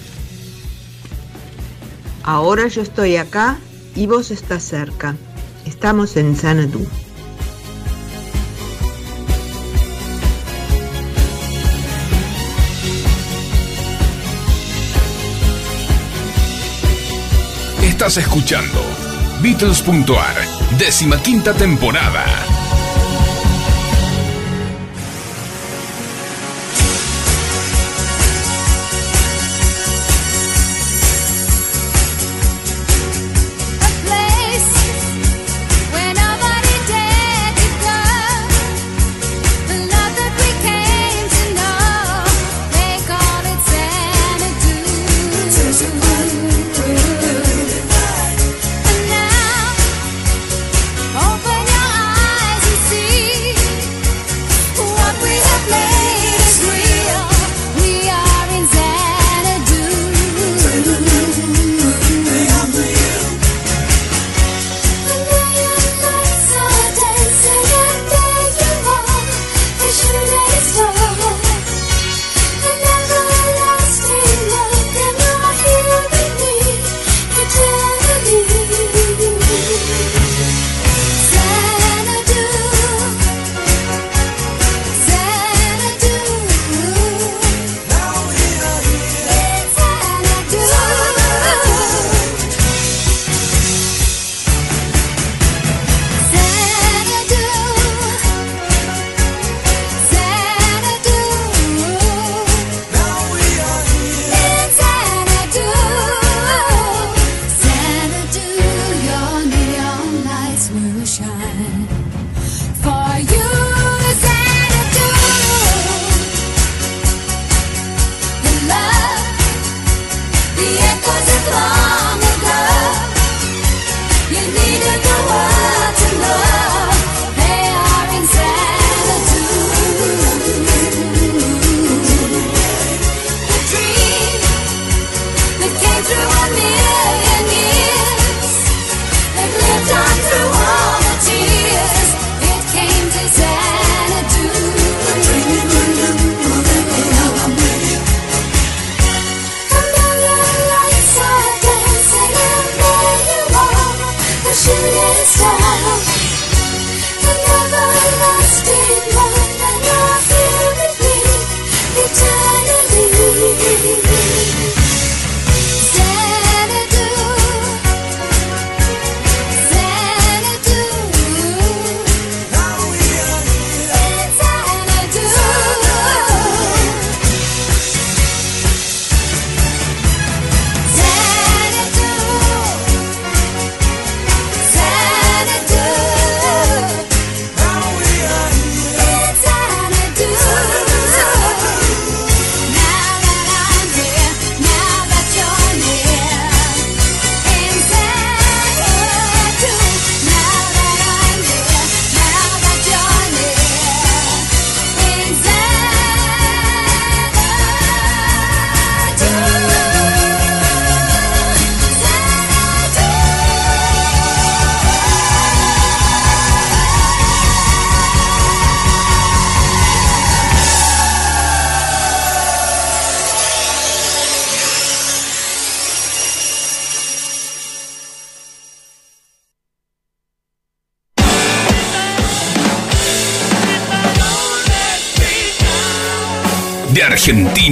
Ahora 2.24 2.68
yo 2.68 2.82
estoy 2.82 3.18
acá 3.18 3.58
y 3.96 4.08
vos 4.08 4.32
estás 4.32 4.64
cerca. 4.64 5.16
Estamos 5.66 6.18
en 6.18 6.36
Xanadu. 6.36 6.86
Estás 17.96 18.18
escuchando 18.18 18.82
Beatles.ar, 19.42 20.36
décima 20.78 21.18
quinta 21.18 21.54
temporada. 21.54 22.26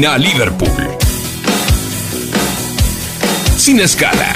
Argentina 0.03 0.13
a 0.13 0.17
Liverpool. 0.17 0.97
Sin 3.57 3.80
escala. 3.80 4.34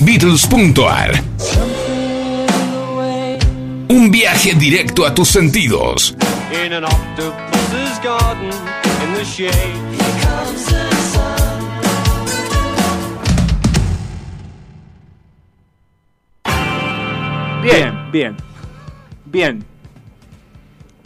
Beatles.ar 0.00 1.22
Un 3.88 4.10
viaje 4.10 4.54
directo 4.54 5.04
a 5.04 5.14
tus 5.14 5.28
sentidos. 5.28 6.14
In 6.64 6.72
an 6.72 6.84
octopus's 6.84 7.98
garden, 8.02 8.50
in 9.04 9.14
the 9.14 9.24
shade. 9.24 9.52
Bien, 17.62 18.10
bien. 18.10 18.36
Bien, 19.26 19.66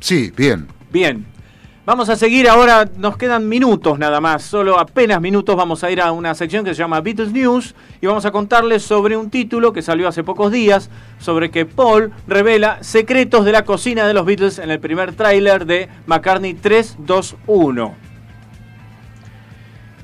Sí, 0.02 0.32
bien. 0.36 0.66
bien. 0.90 1.24
Vamos 1.86 2.08
a 2.08 2.16
seguir 2.16 2.48
ahora, 2.48 2.88
nos 2.96 3.16
quedan 3.16 3.48
minutos 3.48 4.00
nada 4.00 4.20
más, 4.20 4.42
solo 4.42 4.78
apenas 4.78 5.20
minutos 5.20 5.56
vamos 5.56 5.84
a 5.84 5.90
ir 5.92 6.00
a 6.00 6.10
una 6.10 6.34
sección 6.34 6.64
que 6.64 6.74
se 6.74 6.78
llama 6.78 7.00
Beatles 7.00 7.32
News 7.32 7.74
y 8.00 8.06
vamos 8.06 8.24
a 8.24 8.32
contarles 8.32 8.82
sobre 8.82 9.16
un 9.16 9.30
título 9.30 9.72
que 9.72 9.80
salió 9.80 10.08
hace 10.08 10.24
pocos 10.24 10.50
días, 10.50 10.90
sobre 11.18 11.52
que 11.52 11.66
Paul 11.66 12.12
revela 12.26 12.82
secretos 12.82 13.44
de 13.44 13.52
la 13.52 13.64
cocina 13.64 14.06
de 14.06 14.14
los 14.14 14.26
Beatles 14.26 14.58
en 14.58 14.72
el 14.72 14.80
primer 14.80 15.14
tráiler 15.14 15.66
de 15.66 15.88
McCartney 16.06 16.54
321. 16.54 17.94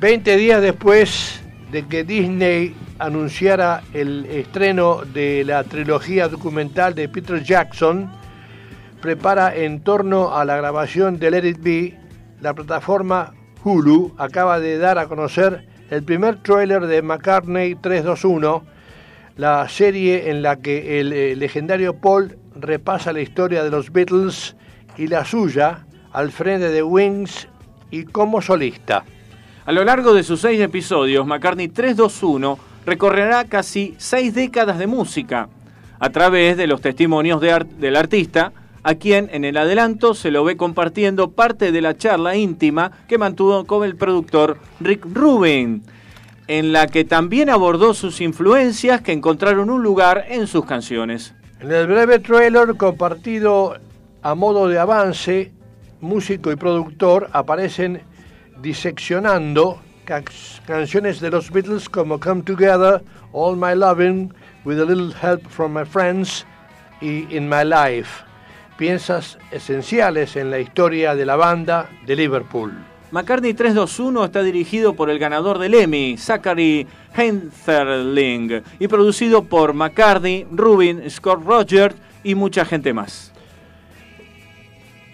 20 0.01 0.37
días 0.37 0.62
después 0.62 1.41
de 1.73 1.87
que 1.87 2.05
Disney 2.05 2.75
anunciara 3.01 3.83
el 3.93 4.27
estreno 4.27 5.03
de 5.05 5.45
la 5.45 5.65
trilogía 5.65 6.29
documental 6.29 6.95
de 6.95 7.09
Peter 7.09 7.43
Jackson, 7.43 8.18
prepara 9.01 9.55
en 9.55 9.81
torno 9.83 10.37
a 10.37 10.45
la 10.45 10.57
grabación 10.57 11.19
de 11.19 11.31
Let 11.31 11.49
It 11.49 11.59
Be, 11.61 11.99
la 12.41 12.55
plataforma 12.55 13.35
Hulu 13.65 14.15
acaba 14.19 14.61
de 14.61 14.79
dar 14.79 14.99
a 14.99 15.07
conocer 15.07 15.66
el 15.91 16.03
primer 16.03 16.43
tráiler 16.43 16.87
de 16.87 17.03
McCartney 17.03 17.75
321, 17.77 18.65
la 19.37 19.69
serie 19.69 20.31
en 20.31 20.43
la 20.43 20.57
que 20.57 21.01
el 21.01 21.12
eh, 21.12 21.37
legendario 21.37 21.95
Paul 21.95 22.39
repasa 22.55 23.12
la 23.12 23.20
historia 23.20 23.62
de 23.65 23.70
los 23.70 23.93
Beatles 23.93 24.57
y 24.97 25.07
la 25.07 25.25
suya 25.25 25.87
al 26.12 26.31
frente 26.33 26.70
de 26.70 26.83
Wings 26.83 27.49
y 27.91 28.05
como 28.05 28.43
solista. 28.43 29.05
A 29.65 29.73
lo 29.73 29.85
largo 29.85 30.15
de 30.15 30.23
sus 30.23 30.41
seis 30.41 30.61
episodios, 30.61 31.27
McCartney 31.27 31.69
321 31.69 32.59
recorrerá 32.85 33.45
casi 33.45 33.95
seis 33.99 34.35
décadas 34.35 34.79
de 34.79 34.87
música 34.87 35.49
a 36.01 36.11
través 36.11 36.57
de 36.57 36.66
los 36.66 36.81
testimonios 36.81 37.41
del 37.41 37.97
artista, 37.97 38.53
a 38.83 38.95
quien 38.95 39.29
en 39.33 39.45
el 39.45 39.57
adelanto 39.57 40.15
se 40.15 40.31
lo 40.31 40.45
ve 40.45 40.57
compartiendo 40.57 41.31
parte 41.33 41.73
de 41.73 41.81
la 41.81 41.97
charla 41.97 42.37
íntima 42.37 42.93
que 43.09 43.19
mantuvo 43.19 43.65
con 43.67 43.85
el 43.85 43.97
productor 43.97 44.59
Rick 44.81 45.05
Rubin, 45.13 45.83
en 46.47 46.73
la 46.73 46.87
que 46.87 47.05
también 47.05 47.51
abordó 47.51 47.93
sus 47.95 48.21
influencias 48.21 49.01
que 49.03 49.13
encontraron 49.13 49.69
un 49.71 49.83
lugar 49.83 50.25
en 50.29 50.47
sus 50.47 50.65
canciones. 50.65 51.35
En 51.61 51.71
el 51.73 51.87
breve 51.87 52.21
trailer 52.21 52.77
compartido 52.77 53.77
a 54.23 54.35
modo 54.35 54.69
de 54.69 54.79
avance, 54.79 55.53
músico 56.01 56.53
y 56.53 56.57
productor 56.57 57.29
aparecen 57.33 58.01
diseccionando 58.63 59.81
ca- 60.05 60.23
canciones 60.67 61.21
de 61.21 61.31
los 61.31 61.51
Beatles 61.51 61.89
como 61.89 62.21
Come 62.21 62.43
Together, 62.43 63.03
All 63.33 63.57
My 63.57 63.75
Loving, 63.75 64.33
With 64.65 64.81
a 64.81 64.85
Little 64.85 65.13
Help 65.21 65.47
from 65.49 65.75
My 65.75 65.85
Friends 65.85 66.47
y 67.01 67.27
In 67.35 67.49
My 67.49 67.65
Life, 67.65 68.23
piezas 68.79 69.39
esenciales 69.51 70.37
en 70.37 70.51
la 70.51 70.61
historia 70.61 71.15
de 71.15 71.27
la 71.27 71.37
banda 71.37 71.91
de 72.07 72.17
Liverpool. 72.17 72.73
McCartney 73.11 73.53
321 73.53 74.25
está 74.25 74.43
dirigido 74.43 74.95
por 74.95 75.11
el 75.11 75.19
ganador 75.19 75.59
del 75.59 75.75
Emmy, 75.75 76.17
Zachary 76.17 76.87
Heinzerling, 77.15 78.63
y 78.79 78.87
producido 78.87 79.43
por 79.43 79.75
McCartney, 79.75 80.47
Rubin, 80.51 81.11
Scott 81.11 81.45
Rogers 81.45 81.97
y 82.23 82.35
mucha 82.35 82.65
gente 82.65 82.95
más. 82.95 83.33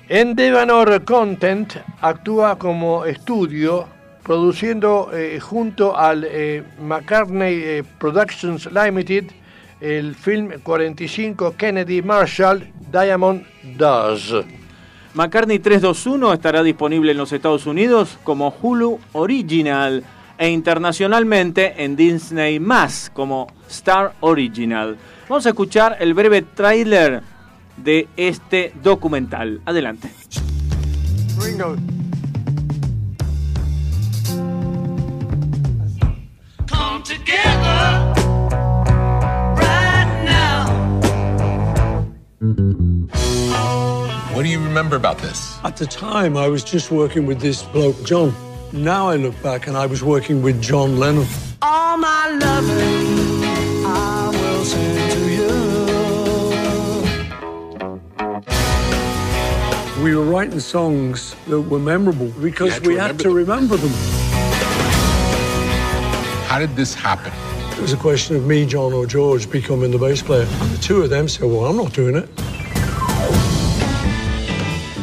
Endeavor 0.08 1.02
Content 1.04 1.74
actúa 2.02 2.58
como 2.58 3.06
estudio 3.06 3.88
produciendo 4.22 5.10
eh, 5.14 5.40
junto 5.40 5.96
al 5.96 6.26
eh, 6.28 6.62
McCartney 6.80 7.54
eh, 7.62 7.84
Productions 7.98 8.68
Limited 8.70 9.26
el 9.84 10.14
film 10.14 10.50
45 10.62 11.56
Kennedy 11.58 12.00
Marshall 12.00 12.72
Diamond 12.90 13.44
Does. 13.76 14.32
McCartney 15.12 15.58
321 15.58 16.32
estará 16.32 16.62
disponible 16.62 17.12
en 17.12 17.18
los 17.18 17.30
Estados 17.32 17.66
Unidos 17.66 18.18
como 18.24 18.48
Hulu 18.48 18.98
Original 19.12 20.02
e 20.38 20.48
internacionalmente 20.48 21.84
en 21.84 21.96
Disney 21.96 22.58
Más 22.58 23.10
como 23.12 23.46
Star 23.68 24.14
Original. 24.20 24.96
Vamos 25.28 25.44
a 25.44 25.50
escuchar 25.50 25.98
el 26.00 26.14
breve 26.14 26.40
tráiler 26.40 27.22
de 27.76 28.08
este 28.16 28.72
documental. 28.82 29.60
Adelante. 29.66 30.10
Ringo. 31.38 31.76
Come 36.70 37.02
together 37.04 38.23
What 44.44 44.48
do 44.48 44.52
you 44.52 44.62
remember 44.62 44.96
about 44.96 45.16
this? 45.16 45.58
At 45.64 45.78
the 45.78 45.86
time, 45.86 46.36
I 46.36 46.48
was 46.48 46.62
just 46.62 46.90
working 46.90 47.24
with 47.24 47.40
this 47.40 47.62
bloke, 47.62 48.04
John. 48.04 48.34
Now 48.74 49.08
I 49.08 49.16
look 49.16 49.42
back 49.42 49.68
and 49.68 49.74
I 49.74 49.86
was 49.86 50.04
working 50.04 50.42
with 50.42 50.60
John 50.60 50.98
Lennon. 50.98 51.26
All 51.62 51.96
my 51.96 52.28
loving 52.28 53.42
I 53.86 54.28
will 54.30 54.64
send 54.66 55.12
to 55.12 55.20
you. 59.96 60.04
We 60.04 60.14
were 60.14 60.26
writing 60.26 60.60
songs 60.60 61.34
that 61.46 61.62
were 61.62 61.78
memorable 61.78 62.28
because 62.42 62.78
we 62.82 62.96
had 62.96 63.18
to 63.20 63.30
remember 63.30 63.78
them. 63.78 63.92
How 66.48 66.58
did 66.58 66.76
this 66.76 66.92
happen? 66.92 67.32
It 67.72 67.80
was 67.80 67.94
a 67.94 67.96
question 67.96 68.36
of 68.36 68.44
me, 68.44 68.66
John, 68.66 68.92
or 68.92 69.06
George 69.06 69.50
becoming 69.50 69.90
the 69.90 69.96
bass 69.96 70.20
player. 70.20 70.46
And 70.46 70.70
the 70.70 70.82
two 70.82 71.00
of 71.00 71.08
them 71.08 71.28
said, 71.28 71.48
Well, 71.48 71.64
I'm 71.64 71.78
not 71.78 71.94
doing 71.94 72.16
it. 72.16 72.28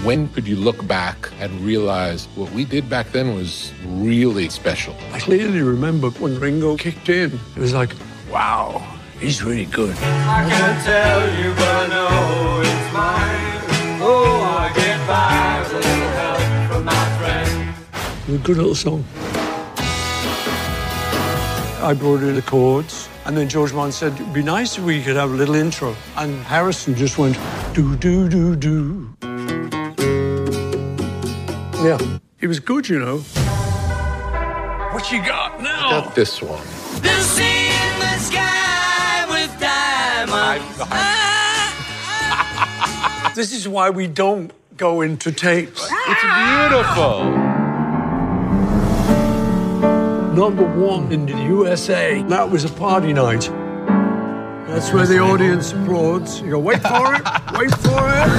When 0.03 0.30
could 0.30 0.48
you 0.48 0.56
look 0.56 0.88
back 0.88 1.30
and 1.40 1.61
realize 1.61 2.26
what 2.36 2.52
we 2.53 2.65
did 2.65 2.90
back 2.90 3.11
then 3.11 3.36
was 3.36 3.72
really 3.86 4.49
special? 4.49 4.95
I 5.11 5.19
clearly 5.19 5.61
remember 5.61 6.10
when 6.10 6.40
Ringo 6.40 6.76
kicked 6.76 7.07
in, 7.10 7.40
it 7.56 7.60
was 7.60 7.72
like, 7.72 7.94
Wow, 8.32 8.82
he's 9.19 9.44
really 9.44 9.65
good. 9.65 9.95
I 9.99 10.49
can't 10.49 10.84
tell 10.84 11.22
you, 11.38 11.53
but 11.53 11.68
I 11.68 11.88
know 11.88 12.61
it's 12.61 12.94
mine. 12.95 14.02
Oh, 14.02 14.41
I 14.41 14.73
get 14.73 15.07
by 15.07 15.60
with 15.61 15.73
a 15.73 15.88
little 15.88 16.10
help 16.18 16.72
from 16.72 16.86
my 16.86 17.18
friend. 17.19 17.76
It 18.23 18.32
was 18.32 18.41
a 18.41 18.44
good 18.44 18.57
little 18.57 18.73
song. 18.73 19.06
I 21.84 21.94
brought 21.94 22.23
in 22.23 22.34
the 22.34 22.41
chords, 22.41 23.07
and 23.26 23.38
then 23.38 23.48
George 23.48 23.72
Mann 23.72 23.91
said, 23.91 24.14
It'd 24.14 24.34
be 24.34 24.41
nice 24.41 24.80
if 24.80 24.84
we 24.84 25.03
could 25.03 25.15
have 25.15 25.30
a 25.30 25.36
little 25.36 25.53
intro. 25.53 25.95
And 26.18 26.41
Harrison 26.44 26.95
just 26.95 27.19
went, 27.19 27.38
Do, 27.76 27.95
do, 27.98 28.28
do, 28.28 28.56
do. 28.56 29.14
Yeah, 31.84 31.98
it 32.40 32.45
was 32.45 32.60
good, 32.60 32.88
you 32.88 32.99
know. 32.99 33.18
What 34.94 35.12
you 35.12 35.26
got 35.26 35.60
now? 35.62 35.88
I 35.88 35.90
Got 36.02 36.14
this 36.14 36.40
one. 36.40 36.62
The 37.02 37.20
sea 37.22 37.70
in 37.70 37.99
the 37.99 38.18
sky 38.20 39.26
with 39.30 39.60
diamonds. 39.60 40.78
This 43.36 43.53
is 43.53 43.68
why 43.68 43.90
we 43.90 44.06
don't 44.08 44.52
go 44.78 45.02
into 45.02 45.32
tapes. 45.32 45.90
It's 45.90 46.22
beautiful. 46.22 47.24
Number 50.36 50.66
one 50.78 51.12
in 51.12 51.26
the 51.26 51.38
USA. 51.45 52.22
That 52.24 52.49
was 52.52 52.66
a 52.66 52.70
party 52.70 53.14
night. 53.14 53.49
That's 54.68 54.91
where 54.94 55.08
the 55.08 55.20
audience 55.20 55.72
applauds. 55.72 56.41
You 56.41 56.52
go, 56.52 56.60
wait 56.60 56.82
for 56.82 57.16
it, 57.16 57.24
wait 57.58 57.72
for 57.80 58.08
it. 58.08 58.30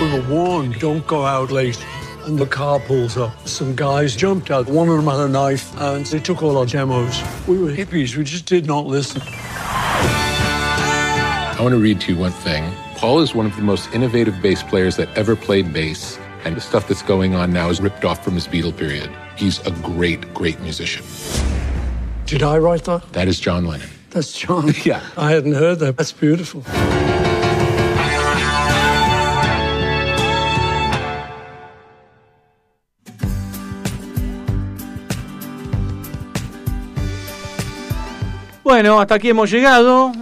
We 0.00 0.12
were 0.12 0.28
warned, 0.28 0.78
don't 0.80 1.06
go 1.06 1.24
out 1.24 1.50
late. 1.50 1.78
And 2.24 2.38
the 2.38 2.46
car 2.46 2.78
pulls 2.78 3.16
up. 3.16 3.48
Some 3.48 3.74
guys 3.74 4.14
jumped 4.14 4.50
out. 4.52 4.68
One 4.68 4.88
of 4.88 4.96
them 4.96 5.06
had 5.06 5.18
a 5.18 5.28
knife, 5.28 5.76
and 5.80 6.06
they 6.06 6.20
took 6.20 6.40
all 6.42 6.56
our 6.56 6.66
demos. 6.66 7.20
We 7.48 7.58
were 7.58 7.70
hippies. 7.70 8.16
We 8.16 8.22
just 8.22 8.46
did 8.46 8.64
not 8.64 8.86
listen. 8.86 9.22
I 11.52 11.58
want 11.60 11.72
to 11.72 11.78
read 11.78 12.00
to 12.02 12.12
you 12.12 12.18
one 12.18 12.30
thing. 12.30 12.72
Paul 12.94 13.20
is 13.20 13.34
one 13.34 13.46
of 13.46 13.56
the 13.56 13.62
most 13.62 13.92
innovative 13.92 14.40
bass 14.40 14.62
players 14.62 14.94
that 14.96 15.08
ever 15.16 15.34
played 15.34 15.72
bass, 15.72 16.16
and 16.44 16.56
the 16.56 16.60
stuff 16.60 16.86
that's 16.86 17.02
going 17.02 17.34
on 17.34 17.52
now 17.52 17.70
is 17.70 17.80
ripped 17.80 18.04
off 18.04 18.22
from 18.22 18.34
his 18.34 18.46
Beatle 18.46 18.76
period. 18.76 19.10
He's 19.36 19.58
a 19.66 19.72
great, 19.72 20.32
great 20.32 20.60
musician. 20.60 21.04
Did 22.26 22.44
I 22.44 22.58
write 22.58 22.84
that? 22.84 23.12
That 23.12 23.26
is 23.26 23.40
John 23.40 23.66
Lennon. 23.66 23.88
That's 24.12 24.32
John. 24.32 24.74
Yeah. 24.84 25.00
I 25.16 25.32
hadn't 25.32 25.54
heard 25.54 25.78
that. 25.78 25.96
That's 25.96 26.12
beautiful. 26.12 26.62
Bueno, 38.62 39.00
hasta 39.00 39.14
aquí 39.14 39.30
hemos 39.30 39.50
llegado. 39.50 40.12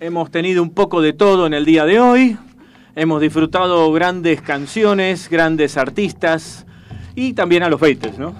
Hemos 0.00 0.30
tenido 0.30 0.62
un 0.62 0.70
poco 0.70 1.00
de 1.00 1.12
todo 1.12 1.46
en 1.46 1.54
el 1.54 1.64
día 1.64 1.84
de 1.84 1.98
hoy. 1.98 2.36
Hemos 2.94 3.20
disfrutado 3.20 3.92
grandes 3.92 4.42
canciones, 4.42 5.28
grandes 5.28 5.76
artistas 5.76 6.66
y 7.16 7.32
también 7.32 7.64
a 7.64 7.68
los 7.68 7.80
Beatles, 7.80 8.18
¿no? 8.18 8.34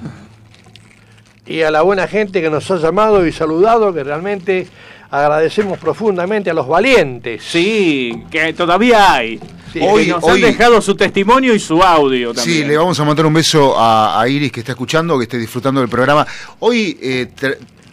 Y 1.47 1.63
a 1.63 1.71
la 1.71 1.83
buena 1.83 2.07
gente 2.09 2.41
que 2.41 2.49
nos 2.51 2.71
ha 2.71 2.77
llamado 2.77 3.27
y 3.27 3.33
saludado, 3.33 3.93
que 3.93 4.03
realmente 4.03 4.67
agradecemos 5.11 5.79
profundamente 5.79 6.51
a 6.51 6.55
los 6.55 6.67
valientes. 6.67 7.43
Sí, 7.47 8.25
que 8.31 8.53
todavía 8.55 9.13
hay. 9.13 9.39
Sí. 9.73 9.81
Hoy 9.83 10.07
nos 10.07 10.23
hoy- 10.25 10.43
han 10.43 10.53
dejado 10.53 10.81
su 10.81 10.95
testimonio 10.95 11.55
y 11.55 11.59
su 11.59 11.83
audio 11.83 12.33
también. 12.33 12.63
Sí, 12.63 12.65
le 12.65 12.77
vamos 12.77 12.99
a 12.99 13.05
mandar 13.05 13.27
un 13.27 13.35
beso 13.35 13.79
a, 13.79 14.21
a 14.21 14.29
Iris 14.29 14.53
que 14.53 14.61
está 14.61 14.73
escuchando, 14.73 15.19
que 15.19 15.25
esté 15.25 15.37
disfrutando 15.37 15.81
del 15.81 15.91
programa. 15.91 16.27
Hoy 16.61 16.97
eh, 17.03 17.29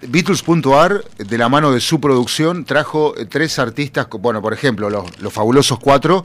Beatles.ar, 0.07 1.03
de 1.17 1.37
la 1.37 1.47
mano 1.49 1.71
de 1.71 1.79
su 1.79 1.99
producción, 2.01 2.65
trajo 2.65 3.13
eh, 3.17 3.25
tres 3.25 3.59
artistas, 3.59 4.07
bueno, 4.19 4.41
por 4.41 4.53
ejemplo, 4.53 4.89
los, 4.89 5.19
los 5.19 5.31
fabulosos 5.31 5.79
cuatro, 5.79 6.23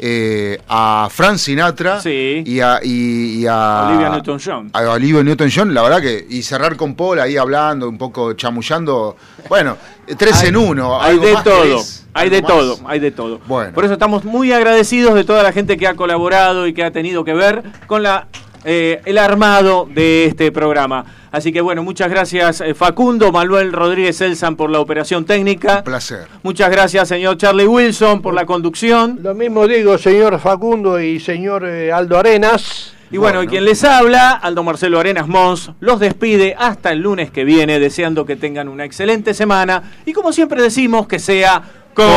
eh, 0.00 0.58
a 0.68 1.08
Frank 1.10 1.36
Sinatra 1.36 2.00
y, 2.04 2.60
a, 2.60 2.80
y- 2.82 3.40
y 3.42 3.46
a 3.46 3.88
Olivia 3.88 4.08
Newton-John. 4.10 4.70
a 4.72 4.80
Olivia 4.90 5.22
Newton-John, 5.22 5.74
la 5.74 5.82
verdad 5.82 6.00
que, 6.00 6.26
y 6.28 6.42
cerrar 6.42 6.76
con 6.76 6.94
Paul 6.94 7.20
ahí 7.20 7.36
hablando, 7.36 7.88
un 7.88 7.98
poco 7.98 8.32
chamullando, 8.32 9.16
bueno, 9.48 9.76
eh, 10.06 10.14
tres 10.16 10.40
Hay- 10.42 10.48
en 10.48 10.56
uno. 10.56 11.00
Hay 11.00 11.18
de 11.18 11.34
todo, 11.44 11.62
querés, 11.62 12.06
hay 12.14 12.30
de 12.30 12.42
más. 12.42 12.50
todo, 12.50 12.78
hay 12.86 13.00
de 13.00 13.10
todo. 13.10 13.40
Bueno. 13.46 13.72
Por 13.74 13.84
eso 13.84 13.92
estamos 13.94 14.24
muy 14.24 14.52
agradecidos 14.52 15.14
de 15.14 15.24
toda 15.24 15.42
la 15.42 15.52
gente 15.52 15.76
que 15.76 15.86
ha 15.86 15.94
colaborado 15.94 16.66
y 16.66 16.72
que 16.74 16.82
ha 16.84 16.90
tenido 16.90 17.24
que 17.24 17.34
ver 17.34 17.62
con 17.86 18.02
la 18.02 18.28
eh, 18.64 19.00
el 19.04 19.18
armado 19.18 19.88
de 19.92 20.26
este 20.26 20.52
programa. 20.52 21.04
Así 21.32 21.52
que 21.52 21.60
bueno, 21.60 21.82
muchas 21.82 22.10
gracias 22.10 22.60
eh, 22.60 22.74
Facundo, 22.74 23.30
Manuel 23.30 23.72
Rodríguez 23.72 24.20
Elsan 24.20 24.56
por 24.56 24.70
la 24.70 24.80
operación 24.80 25.24
técnica. 25.24 25.84
Placer. 25.84 26.26
Muchas 26.42 26.70
gracias 26.70 27.08
señor 27.08 27.36
Charlie 27.36 27.66
Wilson 27.66 28.20
por 28.20 28.34
la 28.34 28.46
conducción. 28.46 29.20
Lo 29.22 29.34
mismo 29.34 29.66
digo, 29.66 29.96
señor 29.96 30.38
Facundo 30.40 31.00
y 31.00 31.20
señor 31.20 31.64
eh, 31.64 31.92
Aldo 31.92 32.18
Arenas. 32.18 32.94
Y 33.12 33.16
bueno, 33.16 33.42
y 33.42 33.48
quien 33.48 33.64
les 33.64 33.82
habla, 33.82 34.30
Aldo 34.30 34.62
Marcelo 34.62 35.00
Arenas 35.00 35.26
Mons, 35.26 35.72
los 35.80 35.98
despide 35.98 36.54
hasta 36.56 36.92
el 36.92 37.00
lunes 37.00 37.32
que 37.32 37.42
viene, 37.42 37.80
deseando 37.80 38.24
que 38.24 38.36
tengan 38.36 38.68
una 38.68 38.84
excelente 38.84 39.34
semana 39.34 39.82
y 40.06 40.12
como 40.12 40.32
siempre 40.32 40.62
decimos, 40.62 41.08
que 41.08 41.18
sea 41.18 41.60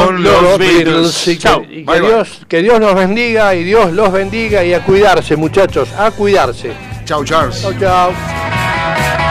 con, 0.05 0.23
los, 0.23 0.57
Beatles. 0.57 1.27
Y 1.27 1.35
que- 1.35 1.39
Chao. 1.41 1.63
y 1.69 1.85
que, 1.85 2.01
Dios, 2.01 2.41
que 2.47 2.61
Dios 2.61 2.79
nos 2.79 2.95
bendiga 2.95 3.53
y 3.55 3.63
Dios 3.63 3.91
los 3.91 4.11
bendiga 4.11 4.63
y 4.63 4.73
a 4.73 4.83
cuidarse, 4.83 5.35
muchachos, 5.35 5.89
a 5.97 6.11
cuidarse. 6.11 6.71
Chao, 7.05 7.23
Charles. 7.23 7.61
Chao, 7.61 7.73
chao. 7.79 9.22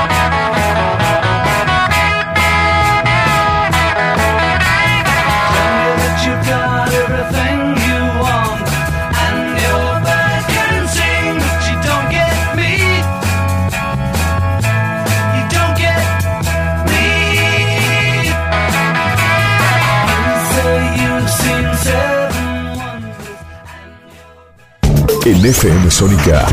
En 25.33 25.47
FM 25.47 25.91
Sónica 25.91 26.47